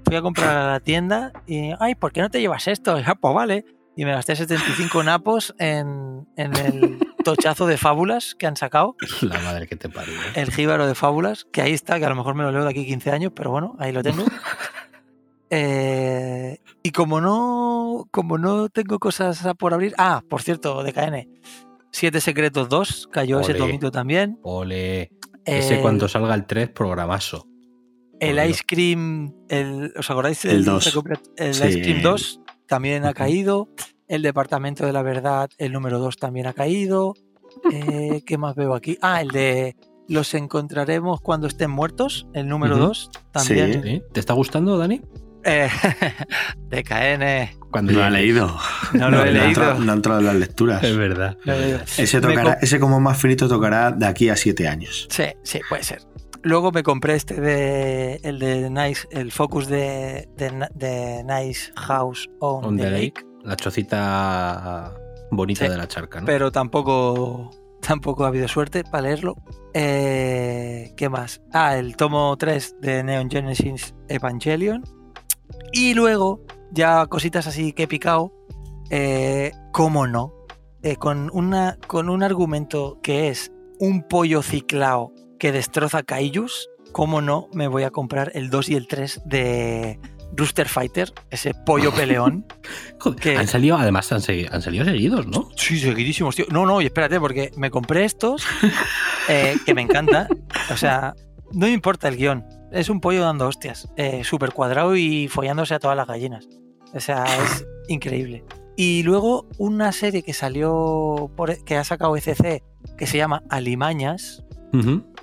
[0.05, 2.99] Fui a comprar a la tienda y, ay, ¿por qué no te llevas esto?
[2.99, 3.65] Y, ah, pues vale.
[3.97, 9.41] Y me gasté 75 napos en, en el tochazo de fábulas que han sacado, La
[9.41, 10.15] madre que te parió.
[10.15, 10.33] ¿eh?
[10.37, 12.71] el jíbaro de fábulas, que ahí está, que a lo mejor me lo leo de
[12.71, 14.25] aquí 15 años, pero bueno, ahí lo tengo.
[15.51, 21.27] Eh, y como no, como no tengo cosas por abrir, ah, por cierto, DKN,
[21.93, 23.59] Siete Secretos 2, cayó ese Ole.
[23.61, 24.39] tomito también.
[24.43, 25.11] Ole.
[25.45, 27.47] Ese El- cuando salga el 3, programazo.
[28.21, 28.39] El.
[28.51, 30.45] Ice Cream, el, ¿os acordáis?
[30.45, 30.85] El dos.
[30.93, 31.67] recopila- El Sí.
[31.69, 33.69] Ice Cream 2 también ha caído.
[34.09, 37.15] El Departamento de la Verdad, el número 2 también ha caído.
[37.73, 38.99] Eh, ¿Qué más veo aquí?
[39.01, 39.75] Ah, el de
[40.07, 42.85] Los encontraremos cuando estén muertos, el número Ujú.
[42.87, 43.83] 2 también.
[43.83, 44.03] ¿Sí?
[44.13, 45.01] ¿Te está gustando, Dani?
[45.49, 45.69] Eh,
[46.69, 48.13] DKN, Cuando No lo llegues.
[48.13, 48.57] leído.
[48.93, 49.45] no lo he ha leído.
[49.47, 50.83] entrado- no ha entrado en las lecturas.
[50.85, 51.37] Es verdad.
[51.45, 51.53] No.
[51.55, 55.07] Ese, tocará, como más finito tocará de aquí a siete años.
[55.11, 56.03] Sí, sí, puede ser.
[56.43, 62.65] Luego me compré este de el de Nice, el Focus de, de, Nice House on,
[62.65, 63.03] On the the Lake.
[63.07, 63.25] Lake.
[63.45, 64.95] La chocita
[65.31, 66.27] bonita Sí, de la charca, ¿no?
[66.27, 67.51] pero tampoco
[67.81, 69.37] tampoco ha habido suerte para leerlo.
[69.75, 71.41] Eh, ¿Qué más?
[71.53, 74.83] Ah, el tomo 3 de Neon Genesis Evangelion.
[75.73, 76.41] Y luego,
[76.73, 78.33] ya cositas así que he picado.
[78.91, 80.33] Eh, ¿Cómo no?
[80.83, 86.69] Eh, con, una, con un argumento que es un pollo ciclao que destroza Kaijus.
[86.93, 90.01] ¿Cómo no me voy a comprar el 2 y el 3 de
[90.35, 91.13] Rooster Fighter?
[91.31, 92.47] Ese pollo peleón.
[93.01, 95.51] Joder, que- han salido, además han, segui- han salido seguidos, ¿no?
[95.55, 96.47] Sí, seguidísimos, tío.
[96.51, 98.47] No, no, y espérate, porque me compré estos,
[99.29, 100.29] eh, que me encanta.
[100.73, 101.15] O sea,
[101.53, 102.45] no me importa el guion.
[102.73, 103.89] Es un pollo dando hostias.
[103.97, 106.49] Eh, Súper cuadrado y follándose a todas las gallinas.
[106.95, 108.45] O sea, es increíble.
[108.77, 112.63] Y luego una serie que salió, por, que ha sacado ECC,
[112.97, 114.45] que se llama Alimañas,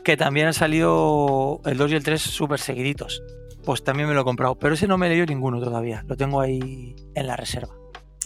[0.03, 3.23] que también han salido el 2 y el 3 súper seguiditos.
[3.63, 6.17] Pues también me lo he comprado, pero ese no me he leído ninguno todavía, lo
[6.17, 7.73] tengo ahí en la reserva.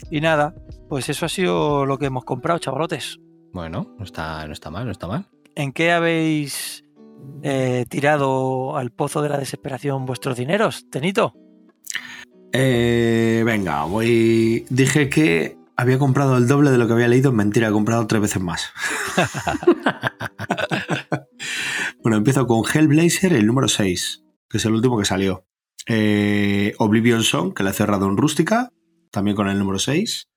[0.10, 0.56] Y nada,
[0.90, 3.20] pues eso ha sido lo que hemos comprado, chavalotes.
[3.54, 5.28] Bueno, no está, no está mal, no está mal.
[5.56, 6.86] ¿En qué habéis
[7.44, 11.34] eh, tirado al pozo de la desesperación vuestros dineros, Tenito?
[12.52, 14.66] Eh, venga, voy.
[14.70, 17.32] Dije que había comprado el doble de lo que había leído.
[17.32, 18.72] Mentira, he comprado tres veces más.
[22.04, 25.46] bueno, empiezo con Hellblazer, el número 6, que es el último que salió.
[25.88, 28.72] Eh, Oblivion Song, que le he cerrado en rústica,
[29.12, 30.28] también con el número 6.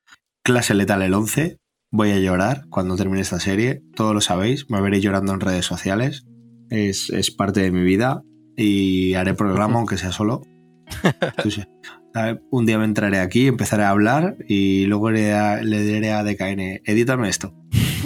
[0.44, 1.58] Clase Letal, el 11.
[1.90, 3.82] Voy a llorar cuando termine esta serie.
[3.94, 6.24] Todos lo sabéis, me veré llorando en redes sociales.
[6.72, 8.22] Es, es parte de mi vida
[8.56, 10.40] y haré programa, aunque sea solo.
[12.50, 17.28] Un día me entraré aquí, empezaré a hablar y luego le, diré a DKN, edítame
[17.28, 17.54] esto.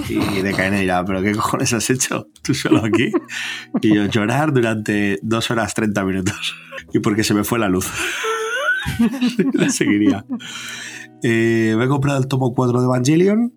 [0.09, 2.29] Y DKN dirá, ¿pero qué cojones has hecho?
[2.43, 3.13] ¿Tú solo aquí?
[3.83, 6.57] Y yo llorar durante dos horas 30 minutos.
[6.93, 7.89] Y porque se me fue la luz.
[9.53, 10.25] Le seguiría.
[11.23, 13.53] Eh, me he comprado el tomo 4 de Evangelion.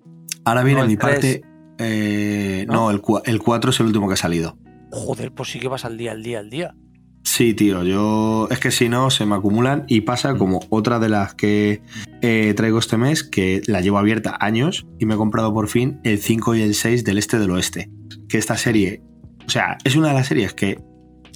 [0.45, 1.41] Ahora viene mi parte.
[1.79, 2.91] Eh, ¿No?
[2.91, 4.57] el, el 4 es el último que ha salido.
[4.91, 6.75] Joder, pues sí que vas al día, al día, al día.
[7.23, 11.09] Sí, tío, yo es que si no se me acumulan y pasa como otra de
[11.09, 11.81] las que
[12.21, 15.99] eh, traigo este mes, que la llevo abierta años y me he comprado por fin
[16.03, 17.91] el 5 y el 6 del este del oeste.
[18.27, 19.03] Que esta serie,
[19.45, 20.81] o sea, es una de las series que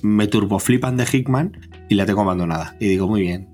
[0.02, 1.52] me turboflipan de Hickman
[1.90, 2.76] y la tengo abandonada.
[2.80, 3.50] Y digo, muy bien,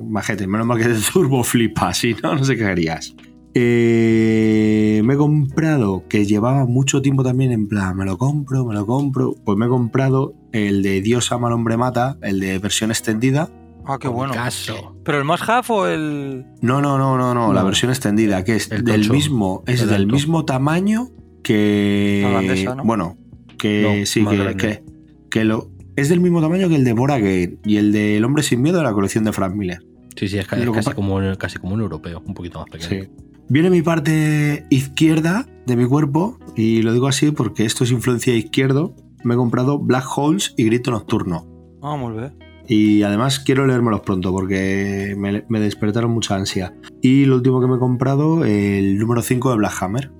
[0.00, 3.14] majete, menos mal que te turboflipa, si no, no sé qué harías.
[3.56, 8.74] Eh, me he comprado, que llevaba mucho tiempo también en plan, me lo compro, me
[8.74, 9.36] lo compro.
[9.44, 13.48] Pues me he comprado el de Dios ama al hombre mata, el de versión extendida.
[13.86, 14.32] Ah, qué bueno.
[14.32, 14.96] Caso.
[15.04, 16.46] ¿Pero el más half o el.?
[16.62, 20.44] No, no, no, no, no, la versión extendida, que es del mismo, es del mismo
[20.44, 21.10] tamaño
[21.42, 22.74] que.
[22.82, 23.16] Bueno,
[23.58, 24.82] que sí, que,
[25.30, 25.70] que, lo.
[25.96, 28.78] Es del mismo tamaño que el de Bora y el de El hombre sin miedo
[28.78, 29.80] de la colección de Frank Miller.
[30.16, 30.64] Sí, sí, es, casi,
[30.94, 33.04] como, casi como un europeo, un poquito más pequeño.
[33.04, 33.10] Sí.
[33.48, 38.34] Viene mi parte izquierda de mi cuerpo, y lo digo así porque esto es influencia
[38.34, 38.94] izquierdo.
[39.22, 41.46] Me he comprado Black Holes y Grito Nocturno.
[41.82, 42.38] Ah, muy bien.
[42.66, 46.74] Y además quiero leérmelos pronto porque me, despertaron mucha ansia.
[47.02, 50.10] Y lo último que me he comprado, el número 5 de Black Hammer.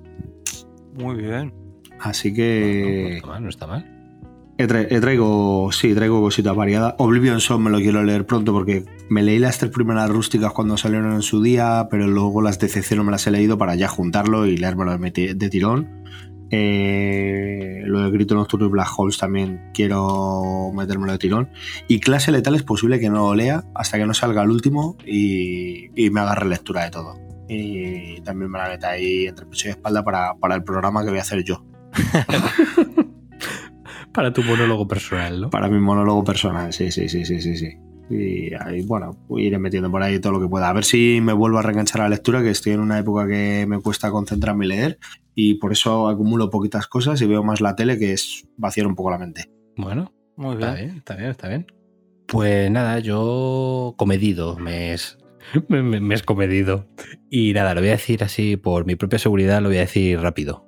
[0.93, 1.53] Muy bien.
[1.99, 3.09] Así que.
[3.09, 3.95] No, está mal, no está mal.
[4.57, 6.95] He, traigo, sí, traigo cositas variadas.
[6.99, 10.77] Oblivion Song me lo quiero leer pronto porque me leí las tres primeras rústicas cuando
[10.77, 13.87] salieron en su día, pero luego las de no me las he leído para ya
[13.87, 16.03] juntarlo y leérmelo de tirón.
[16.51, 21.49] Eh, lo de Grito Nocturno y Black Holes también quiero metérmelo de tirón.
[21.87, 24.97] Y Clase Letal es posible que no lo lea hasta que no salga el último
[25.05, 27.19] y, me agarre lectura de todo.
[27.47, 31.09] Y también me la meta ahí entre pecho y espalda para, para el programa que
[31.09, 31.63] voy a hacer yo.
[34.11, 35.49] Para tu monólogo personal, ¿no?
[35.49, 37.77] Para mi monólogo personal, sí, sí, sí, sí, sí, sí.
[38.09, 40.69] Y ahí, bueno, iré metiendo por ahí todo lo que pueda.
[40.69, 43.27] A ver si me vuelvo a reenganchar a la lectura, que estoy en una época
[43.27, 44.99] que me cuesta concentrarme y leer,
[45.33, 48.95] y por eso acumulo poquitas cosas y veo más la tele, que es vaciar un
[48.95, 49.49] poco la mente.
[49.75, 50.69] Bueno, muy bien.
[50.69, 51.67] Está bien, está bien, está bien.
[52.27, 55.17] Pues nada, yo comedido, me es,
[55.67, 56.87] me, me, es comedido.
[57.29, 60.19] Y nada, lo voy a decir así, por mi propia seguridad, lo voy a decir
[60.19, 60.67] rápido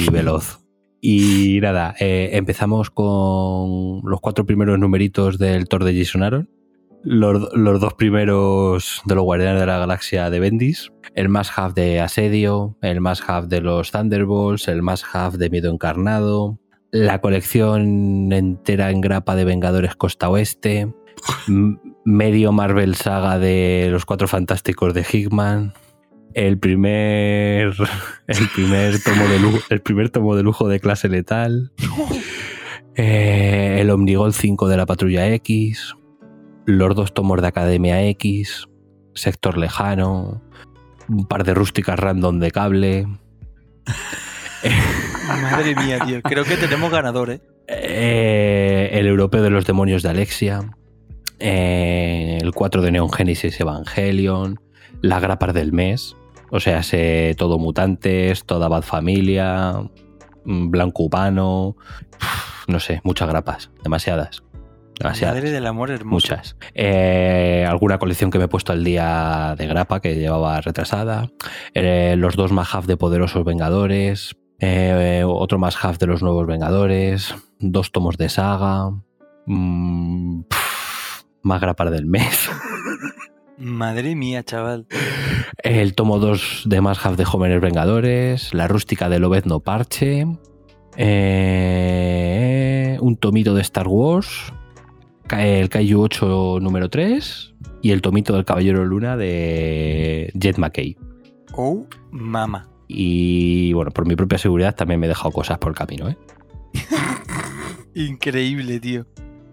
[0.00, 0.62] y veloz.
[1.00, 6.48] Y nada, eh, empezamos con los cuatro primeros numeritos del Thor de Jason Aaron.
[7.04, 12.00] Los, dos primeros de los Guardianes de la Galaxia de Bendis, el más half de
[12.00, 16.60] Asedio, el más half de los Thunderbolts, el más de Miedo Encarnado,
[16.92, 20.92] la colección entera en grapa de Vengadores Costa Oeste,
[22.04, 25.72] medio Marvel Saga de los Cuatro Fantásticos de Hickman,
[26.34, 27.74] el primer
[28.28, 31.72] el primer tomo de lujo, el primer tomo de lujo de clase letal.
[32.94, 35.94] Eh, el Omnigol 5 de la Patrulla X
[36.66, 38.68] los dos tomos de Academia X
[39.14, 40.42] Sector Lejano
[41.08, 43.06] un par de rústicas random de cable
[45.42, 47.40] madre mía tío creo que tenemos ganador ¿eh?
[47.68, 50.76] eh el europeo de los demonios de Alexia
[51.38, 54.60] eh, el 4 de Neon Genesis Evangelion
[55.00, 56.16] las grapas del mes
[56.54, 59.72] o sea, sé todo mutantes, toda bad familia,
[60.44, 61.76] mm, blanco urbano,
[62.68, 64.42] no sé, muchas grapas, demasiadas.
[64.98, 65.36] Demasiadas.
[65.36, 66.14] Madre del amor hermoso.
[66.14, 66.56] Muchas.
[66.74, 71.28] Eh, alguna colección que me he puesto al día de grapa que llevaba retrasada.
[71.74, 74.36] Eh, los dos más half de Poderosos Vengadores.
[74.60, 77.34] Eh, otro más half de los Nuevos Vengadores.
[77.58, 78.90] Dos tomos de saga.
[79.46, 80.42] Mm,
[81.42, 82.50] más grapas del mes.
[83.58, 84.86] Madre mía, chaval.
[85.58, 88.54] El tomo 2 de Más Half de Jóvenes Vengadores.
[88.54, 90.26] La rústica de Lobezno Parche.
[90.96, 92.02] Eh,
[93.00, 94.52] un tomito de Star Wars,
[95.30, 100.96] el Kaiju 8 número 3 y el tomito del Caballero Luna de Jet McKay.
[101.54, 102.68] Oh, mama.
[102.88, 106.16] Y bueno, por mi propia seguridad también me he dejado cosas por el camino, ¿eh?
[107.94, 109.06] Increíble, tío.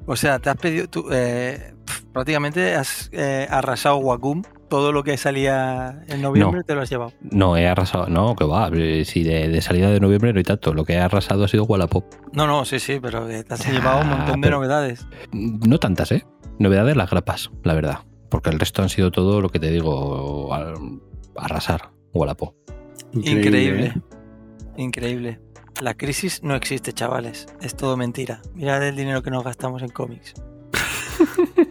[0.06, 0.88] O sea, te has pedido.
[0.88, 1.74] Tú, eh,
[2.14, 4.44] prácticamente has eh, arrasado Wacom.
[4.70, 6.64] Todo lo que salía en noviembre No.
[6.64, 7.12] te lo has llevado.
[7.22, 10.44] No, he arrasado, no, que va, eh, si de, de salida de noviembre no hay
[10.44, 12.06] tanto, lo que he arrasado ha sido Wallapop.
[12.34, 15.08] No, no, sí, sí, pero te has Ah, llevado un montón de novedades.
[15.32, 16.26] No tantas, ¿eh?
[16.60, 18.00] Novedades las grapas, la verdad.
[18.30, 20.76] Porque el resto han sido todo lo que te digo, al-
[21.36, 22.54] arrasar, Wallapop.
[23.14, 23.86] Increíble.
[23.88, 24.02] ¿eh?
[24.78, 25.40] Increíble.
[25.82, 27.48] La crisis no existe, chavales.
[27.62, 28.42] Es todo mentira.
[28.54, 30.34] Mirad el dinero que nos gastamos en cómics.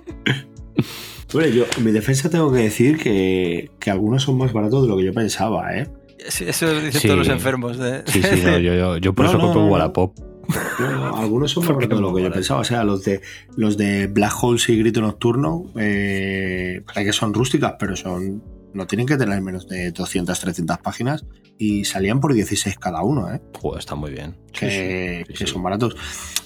[1.32, 4.88] Bueno, yo en mi defensa tengo que decir que, que algunos son más baratos de
[4.88, 5.86] lo que yo pensaba, ¿eh?
[6.28, 7.06] Sí, Eso dicen Sí.
[7.09, 7.78] todos los enfermos.
[7.78, 8.02] De...
[8.06, 9.66] Sí, sí, no, yo, yo- yo por No, eso no, compro.
[9.66, 10.18] Wallapop.
[10.80, 12.60] No, no, algunos son más baratos de lo que yo pensaba.
[12.60, 13.20] O sea, los de
[13.56, 18.42] los de Black Holes y Grito Nocturno, eh, parece que son rústicas, pero son
[18.72, 21.24] no tienen que tener menos de 200, 300 páginas
[21.59, 23.40] y salían por 16 cada uno, ¿eh?
[23.60, 24.36] Joder, está muy bien.
[24.52, 25.52] Sí, que, sí, sí, que sí.
[25.52, 25.96] son baratos.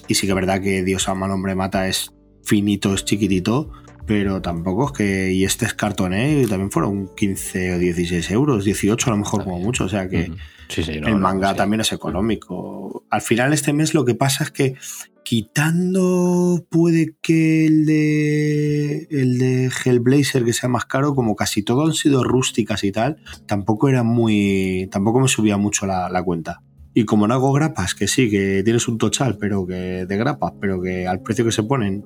[0.07, 2.11] Y sí que es verdad que Dios ama al hombre mata es
[2.43, 3.71] finito, es chiquitito,
[4.05, 5.31] pero tampoco es que.
[5.31, 9.43] Y este es cartoné y también fueron 15 o 16 euros, 18 a lo mejor
[9.43, 9.85] como mucho.
[9.85, 10.31] O sea que.
[10.69, 11.57] Sí, sí, no, el no, manga sí.
[11.57, 13.05] también es económico.
[13.09, 14.75] Al final, este mes lo que pasa es que
[15.23, 21.85] quitando puede que el de el de Hellblazer que sea más caro, como casi todo
[21.85, 24.89] han sido rústicas y tal, tampoco era muy.
[24.91, 26.61] tampoco me subía mucho la, la cuenta.
[26.95, 30.53] Y como no hago grapas, que sí, que tienes un tochal, pero que de grapas,
[30.61, 32.03] pero que al precio que se ponen,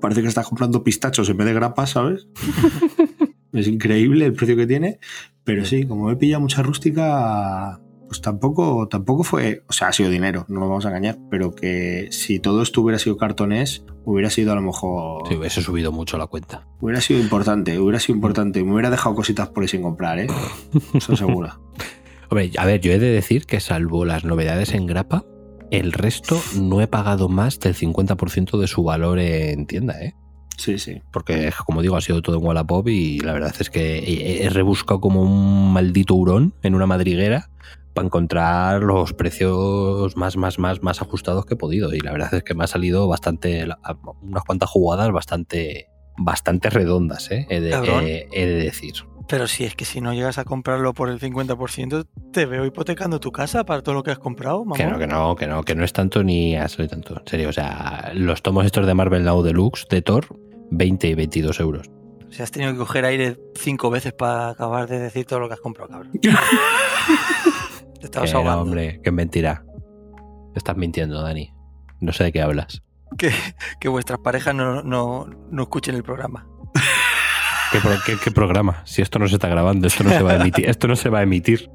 [0.00, 2.26] parece que estás comprando pistachos en vez de grapas, ¿sabes?
[3.52, 4.98] es increíble el precio que tiene.
[5.44, 10.10] Pero sí, como me pilla mucha rústica, pues tampoco, tampoco fue, o sea, ha sido
[10.10, 14.30] dinero, no nos vamos a engañar, pero que si todo esto hubiera sido cartonés, hubiera
[14.30, 16.66] sido a lo mejor, Sí, hubiese subido mucho la cuenta.
[16.80, 20.26] hubiera sido importante, hubiera sido importante, me hubiera dejado cositas por ahí sin comprar, ¿eh?
[20.94, 21.60] Eso seguro.
[22.28, 25.24] Hombre, a ver, yo he de decir que salvo las novedades en grapa,
[25.70, 30.14] el resto no he pagado más del 50% de su valor en tienda, ¿eh?
[30.58, 31.02] Sí, sí.
[31.12, 35.00] Porque, como digo, ha sido todo en Wallapop y la verdad es que he, rebuscado
[35.00, 37.50] como un maldito hurón en una madriguera
[37.94, 41.94] para encontrar los precios más, más, más, más ajustados que he podido.
[41.94, 43.66] Y la verdad es que me ha salido bastante,
[44.22, 47.46] unas cuantas jugadas bastante, bastante redondas, ¿eh?
[47.50, 48.04] he, de, Cabrón.
[48.04, 48.94] he- he de decir.
[49.28, 53.18] Pero si es que si no llegas a comprarlo por el 50%, te veo hipotecando
[53.18, 54.76] tu casa para todo lo que has comprado, mamá.
[54.76, 57.18] Que no, que no, que no, que no es tanto ni salido tanto.
[57.20, 60.26] En serio, o sea, los tomos estos de Marvel Now Deluxe de Thor,
[60.70, 61.90] 20 y 22 euros.
[62.28, 65.48] O sea, has tenido que coger aire cinco veces para acabar de decir todo lo
[65.48, 66.12] que has comprado, cabrón.
[68.00, 68.62] Te estabas Que no, ahogando.
[68.62, 69.64] hombre, que es mentira.
[70.54, 71.52] Estás mintiendo, Dani.
[72.00, 72.82] No sé de qué hablas.
[73.18, 73.32] Que,
[73.80, 76.46] que vuestras parejas no, no, no escuchen el programa.
[77.72, 78.82] ¿Qué, pro- qué- qué programa?
[78.84, 80.66] Si esto no se está grabando, esto no se va a emitir.
[80.70, 81.70] Esto no se va a emitir.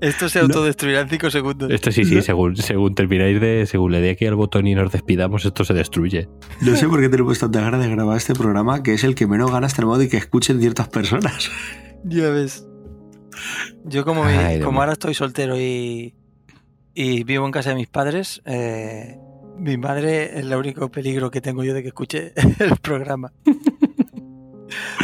[0.00, 1.70] Esto se autodestruirá en cinco segundos.
[1.72, 3.66] Esto sí, sí, según, según termináis de.
[3.66, 6.28] Según le dé aquí al botón y nos despidamos, esto se destruye.
[6.60, 9.26] No sé por qué tenemos tanta ganas de grabar este programa, que es el que
[9.26, 11.50] menos ganas tenemos de que escuchen ciertas personas.
[12.04, 12.64] Ya ves.
[13.84, 16.14] Yo como, Ay, como ahora estoy soltero y,
[16.94, 19.16] y vivo en casa de mis padres, eh,
[19.58, 23.32] mi madre es el único peligro que tengo yo de que escuche el programa.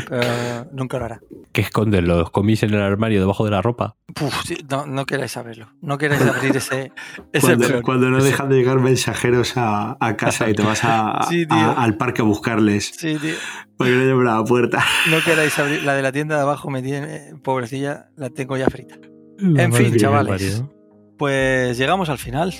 [0.09, 1.20] Pero nunca lo hará.
[1.52, 3.97] ¿Qué esconden los cómics en el armario debajo de la ropa?
[4.14, 4.34] Puf,
[4.70, 5.68] no, no queráis saberlo.
[5.80, 6.93] No queráis abrir ese,
[7.32, 11.20] ese Cuando, no Ese- dejan de llegar mensajeros a, a casa y te vas a-
[11.28, 11.56] Sí, tío.
[11.56, 13.34] a- al parque a buscarles Sí, tío.
[13.76, 14.82] porque no la puerta.
[15.10, 15.82] No queráis abrir.
[15.82, 18.97] La de la tienda de abajo me tiene, pobrecilla, la tengo ya frita.
[19.39, 20.62] La En fin, chavales.
[21.18, 22.55] Pues llegamos al final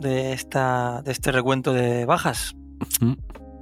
[0.00, 2.54] de, esta, de este recuento de bajas.
[3.00, 3.12] Mm.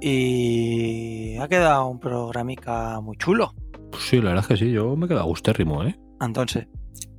[0.01, 3.53] Y ha quedado un programica muy chulo.
[3.91, 5.97] Pues sí, la verdad es que sí, yo me he quedado gustérrimo, ¿eh?
[6.21, 6.67] Entonces,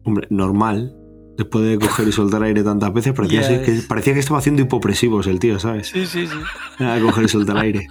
[0.08, 0.94] Hombre, normal.
[1.36, 5.28] Después de coger y soltar aire tantas veces, parecía, que, parecía que estaba haciendo hipopresivos
[5.28, 5.86] el tío, ¿sabes?
[5.86, 6.36] sí, sí, sí.
[7.02, 7.86] Coger y soltar aire.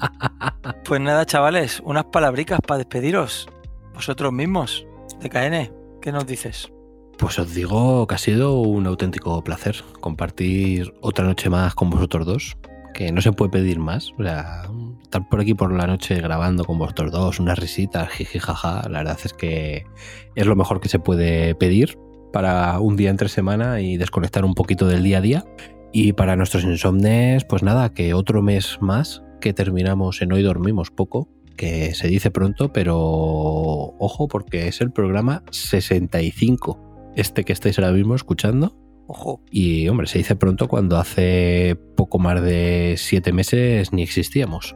[0.84, 3.48] Pues nada, chavales, unas palabricas para despediros.
[3.94, 4.86] Vosotros mismos,
[5.22, 6.72] de KN, ¿qué nos dices?
[7.18, 12.26] Pues os digo que ha sido un auténtico placer compartir otra noche más con vosotros
[12.26, 12.58] dos.
[12.98, 14.12] Que no se puede pedir más.
[14.18, 14.64] O sea,
[15.04, 18.90] estar por aquí por la noche grabando con vosotros dos, unas risitas, jiji, jaja.
[18.90, 19.86] La verdad es que
[20.34, 22.00] es lo mejor que se puede pedir
[22.34, 25.46] para un día entre semana y desconectar un poquito del día a día.
[25.94, 30.90] Y para nuestros insomnes, pues nada, que otro mes más que terminamos en Hoy Dormimos
[30.90, 37.78] Poco, que se dice pronto, pero ojo porque es el programa 65 este que estáis
[37.80, 38.76] ahora mismo escuchando,
[39.08, 39.42] Ojo.
[39.50, 44.76] Y hombre, se dice pronto cuando hace poco más de siete meses ni existíamos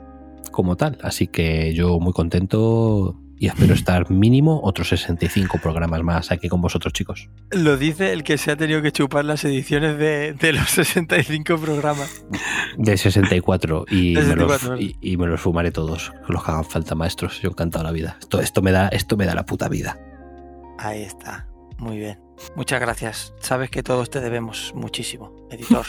[0.52, 0.98] como tal.
[1.04, 6.62] Así que yo muy contento y espero estar mínimo otros 65 programas más aquí con
[6.62, 7.28] vosotros, chicos.
[7.50, 11.58] Lo dice el que se ha tenido que chupar las ediciones de, de los 65
[11.58, 12.24] programas.
[12.78, 14.78] De 64 y, De me, 64, los, ¿verdad?
[14.80, 17.42] y, y me los fumaré todos, los que hagan falta, maestros.
[17.42, 18.18] Yo encantado la vida.
[18.22, 19.98] Esto, esto, me da, esto me da la puta vida.
[20.78, 21.48] Ahí está.
[21.80, 22.20] Muy bien.
[22.56, 23.34] Muchas gracias.
[23.40, 25.86] Sabes que todos te debemos muchísimo, editor.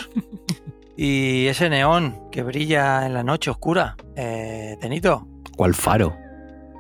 [0.97, 3.97] y ese neón que brilla en la noche oscura.
[4.17, 5.27] Eh, Tenito,
[5.57, 6.17] ¿Cuál faro?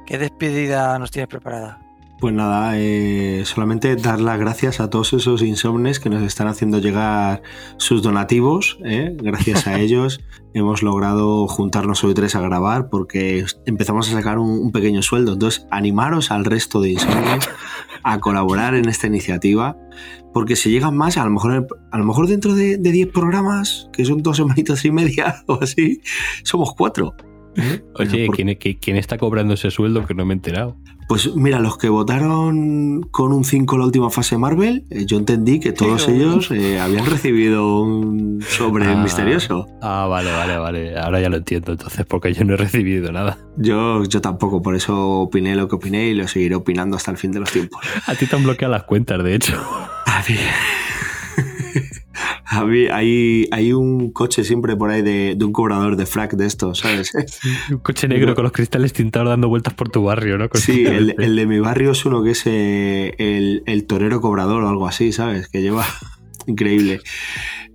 [0.07, 1.82] ¿qué despedida nos tienes preparada?
[2.23, 6.78] Pues nada, eh, solamente dar las gracias a todos esos insomnes que nos están haciendo
[6.78, 7.43] llegar
[7.78, 8.78] sus donativos.
[8.85, 9.16] ¿eh?
[9.20, 10.20] Gracias a ellos
[10.55, 15.32] hemos logrado juntarnos hoy tres a grabar porque empezamos a sacar un, un pequeño sueldo.
[15.32, 17.51] Entonces, animaros al resto de insomnes
[18.05, 19.77] a colaborar en esta iniciativa
[20.32, 23.89] porque si llegan más, a lo mejor, a lo mejor dentro de de 10 programas,
[23.93, 26.01] que son dos semanitas y media o así,
[26.44, 27.16] somos cuatro.
[27.97, 30.77] Oye, Por- ¿quién, está cobrando ese sueldo que no me he enterado?
[31.09, 35.61] Pues mira, los que votaron con un 5 la última fase Marvel, eh, yo entendí
[35.61, 38.95] que todos ellos eh, habían recibido un sobre Ah.
[39.03, 39.66] misterioso.
[39.83, 40.99] Ah, vale, vale, vale.
[40.99, 43.37] Ahora ya lo entiendo entonces, porque yo no he recibido nada.
[43.59, 47.19] Yo, yo tampoco, por eso opiné lo que opiné y lo seguiré opinando hasta el
[47.19, 47.81] fin de los tiempos.
[48.07, 49.55] A ti te han bloqueado las cuentas, de hecho.
[50.07, 50.37] A mí,
[52.47, 56.35] a mí hay, hay un coche siempre por ahí de, de un cobrador de frac
[56.35, 57.12] de estos, ¿sabes?
[57.70, 60.49] Un coche negro con los cristales tintados dando vueltas por tu barrio, ¿no?
[60.55, 64.69] Sí, el, de mi barrio es uno que es eh, el, el torero cobrador o
[64.69, 65.49] algo así, ¿sabes?
[65.49, 65.85] Que lleva
[66.47, 67.01] increíble.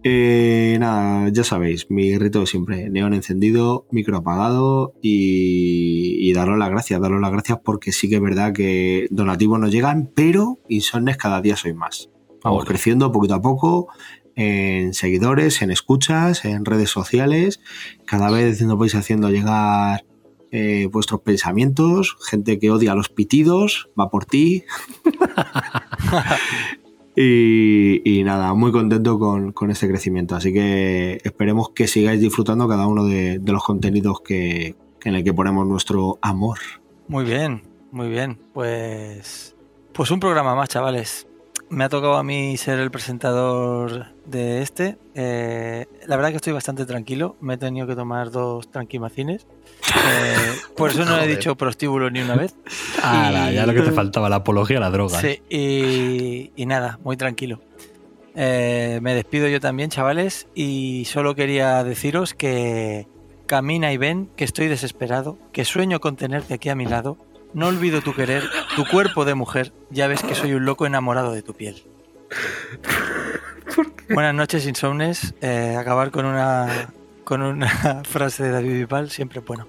[0.04, 6.70] Eh, nada, ya sabéis, mi rito siempre, neón encendido, micro apagado y, y daros las
[6.70, 11.18] gracias, daros las gracias porque sí que es verdad que donativos no llegan, pero insomnes
[11.18, 12.10] cada día soy más.
[12.48, 13.88] Vamos creciendo poquito a poco
[14.36, 17.60] en seguidores, en escuchas, en redes sociales.
[18.06, 20.06] Cada vez nos vais haciendo llegar
[20.52, 24.64] eh, vuestros pensamientos, gente que odia los pitidos, va por ti.
[27.16, 30.36] y, y nada, muy contento con, con este crecimiento.
[30.36, 35.24] Así que esperemos que sigáis disfrutando cada uno de, de los contenidos que, en el
[35.24, 36.60] que ponemos nuestro amor.
[37.08, 38.40] Muy bien, muy bien.
[38.54, 39.56] Pues,
[39.94, 41.27] pues un programa más, chavales.
[41.70, 44.98] Me ha tocado a mí ser el presentador de este.
[45.16, 47.36] Eh, la verdad que estoy bastante tranquilo.
[47.42, 49.46] Me he tenido que tomar dos tranquimacines.
[49.94, 50.36] Eh,
[50.78, 52.56] por eso no he dicho prostíbulo ni una vez.
[53.04, 55.20] Ala, ya lo que te Y- faltaba, la apología a la droga.
[55.20, 57.60] Sí, y, y nada, muy tranquilo.
[58.36, 63.08] Eh, me despido yo también, chavales, y solo quería deciros que
[63.46, 67.18] camina y ven, que estoy desesperado, que sueño con tenerte aquí a mi lado.
[67.54, 68.44] No olvido tu querer,
[68.76, 69.74] tu cuerpo de mujer.
[69.90, 71.84] Ya ves que soy un loco enamorado de tu piel.
[74.10, 75.34] Buenas noches, insomnes.
[75.42, 76.90] Eh, acabar con una
[77.24, 79.68] con una frase de David Bisbal siempre es bueno.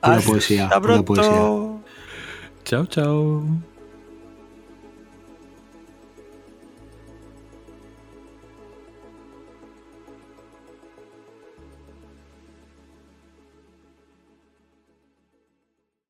[0.00, 1.04] Pura Hasta poesía, pronto.
[1.04, 1.82] poesía.
[2.64, 3.42] Chao, chao.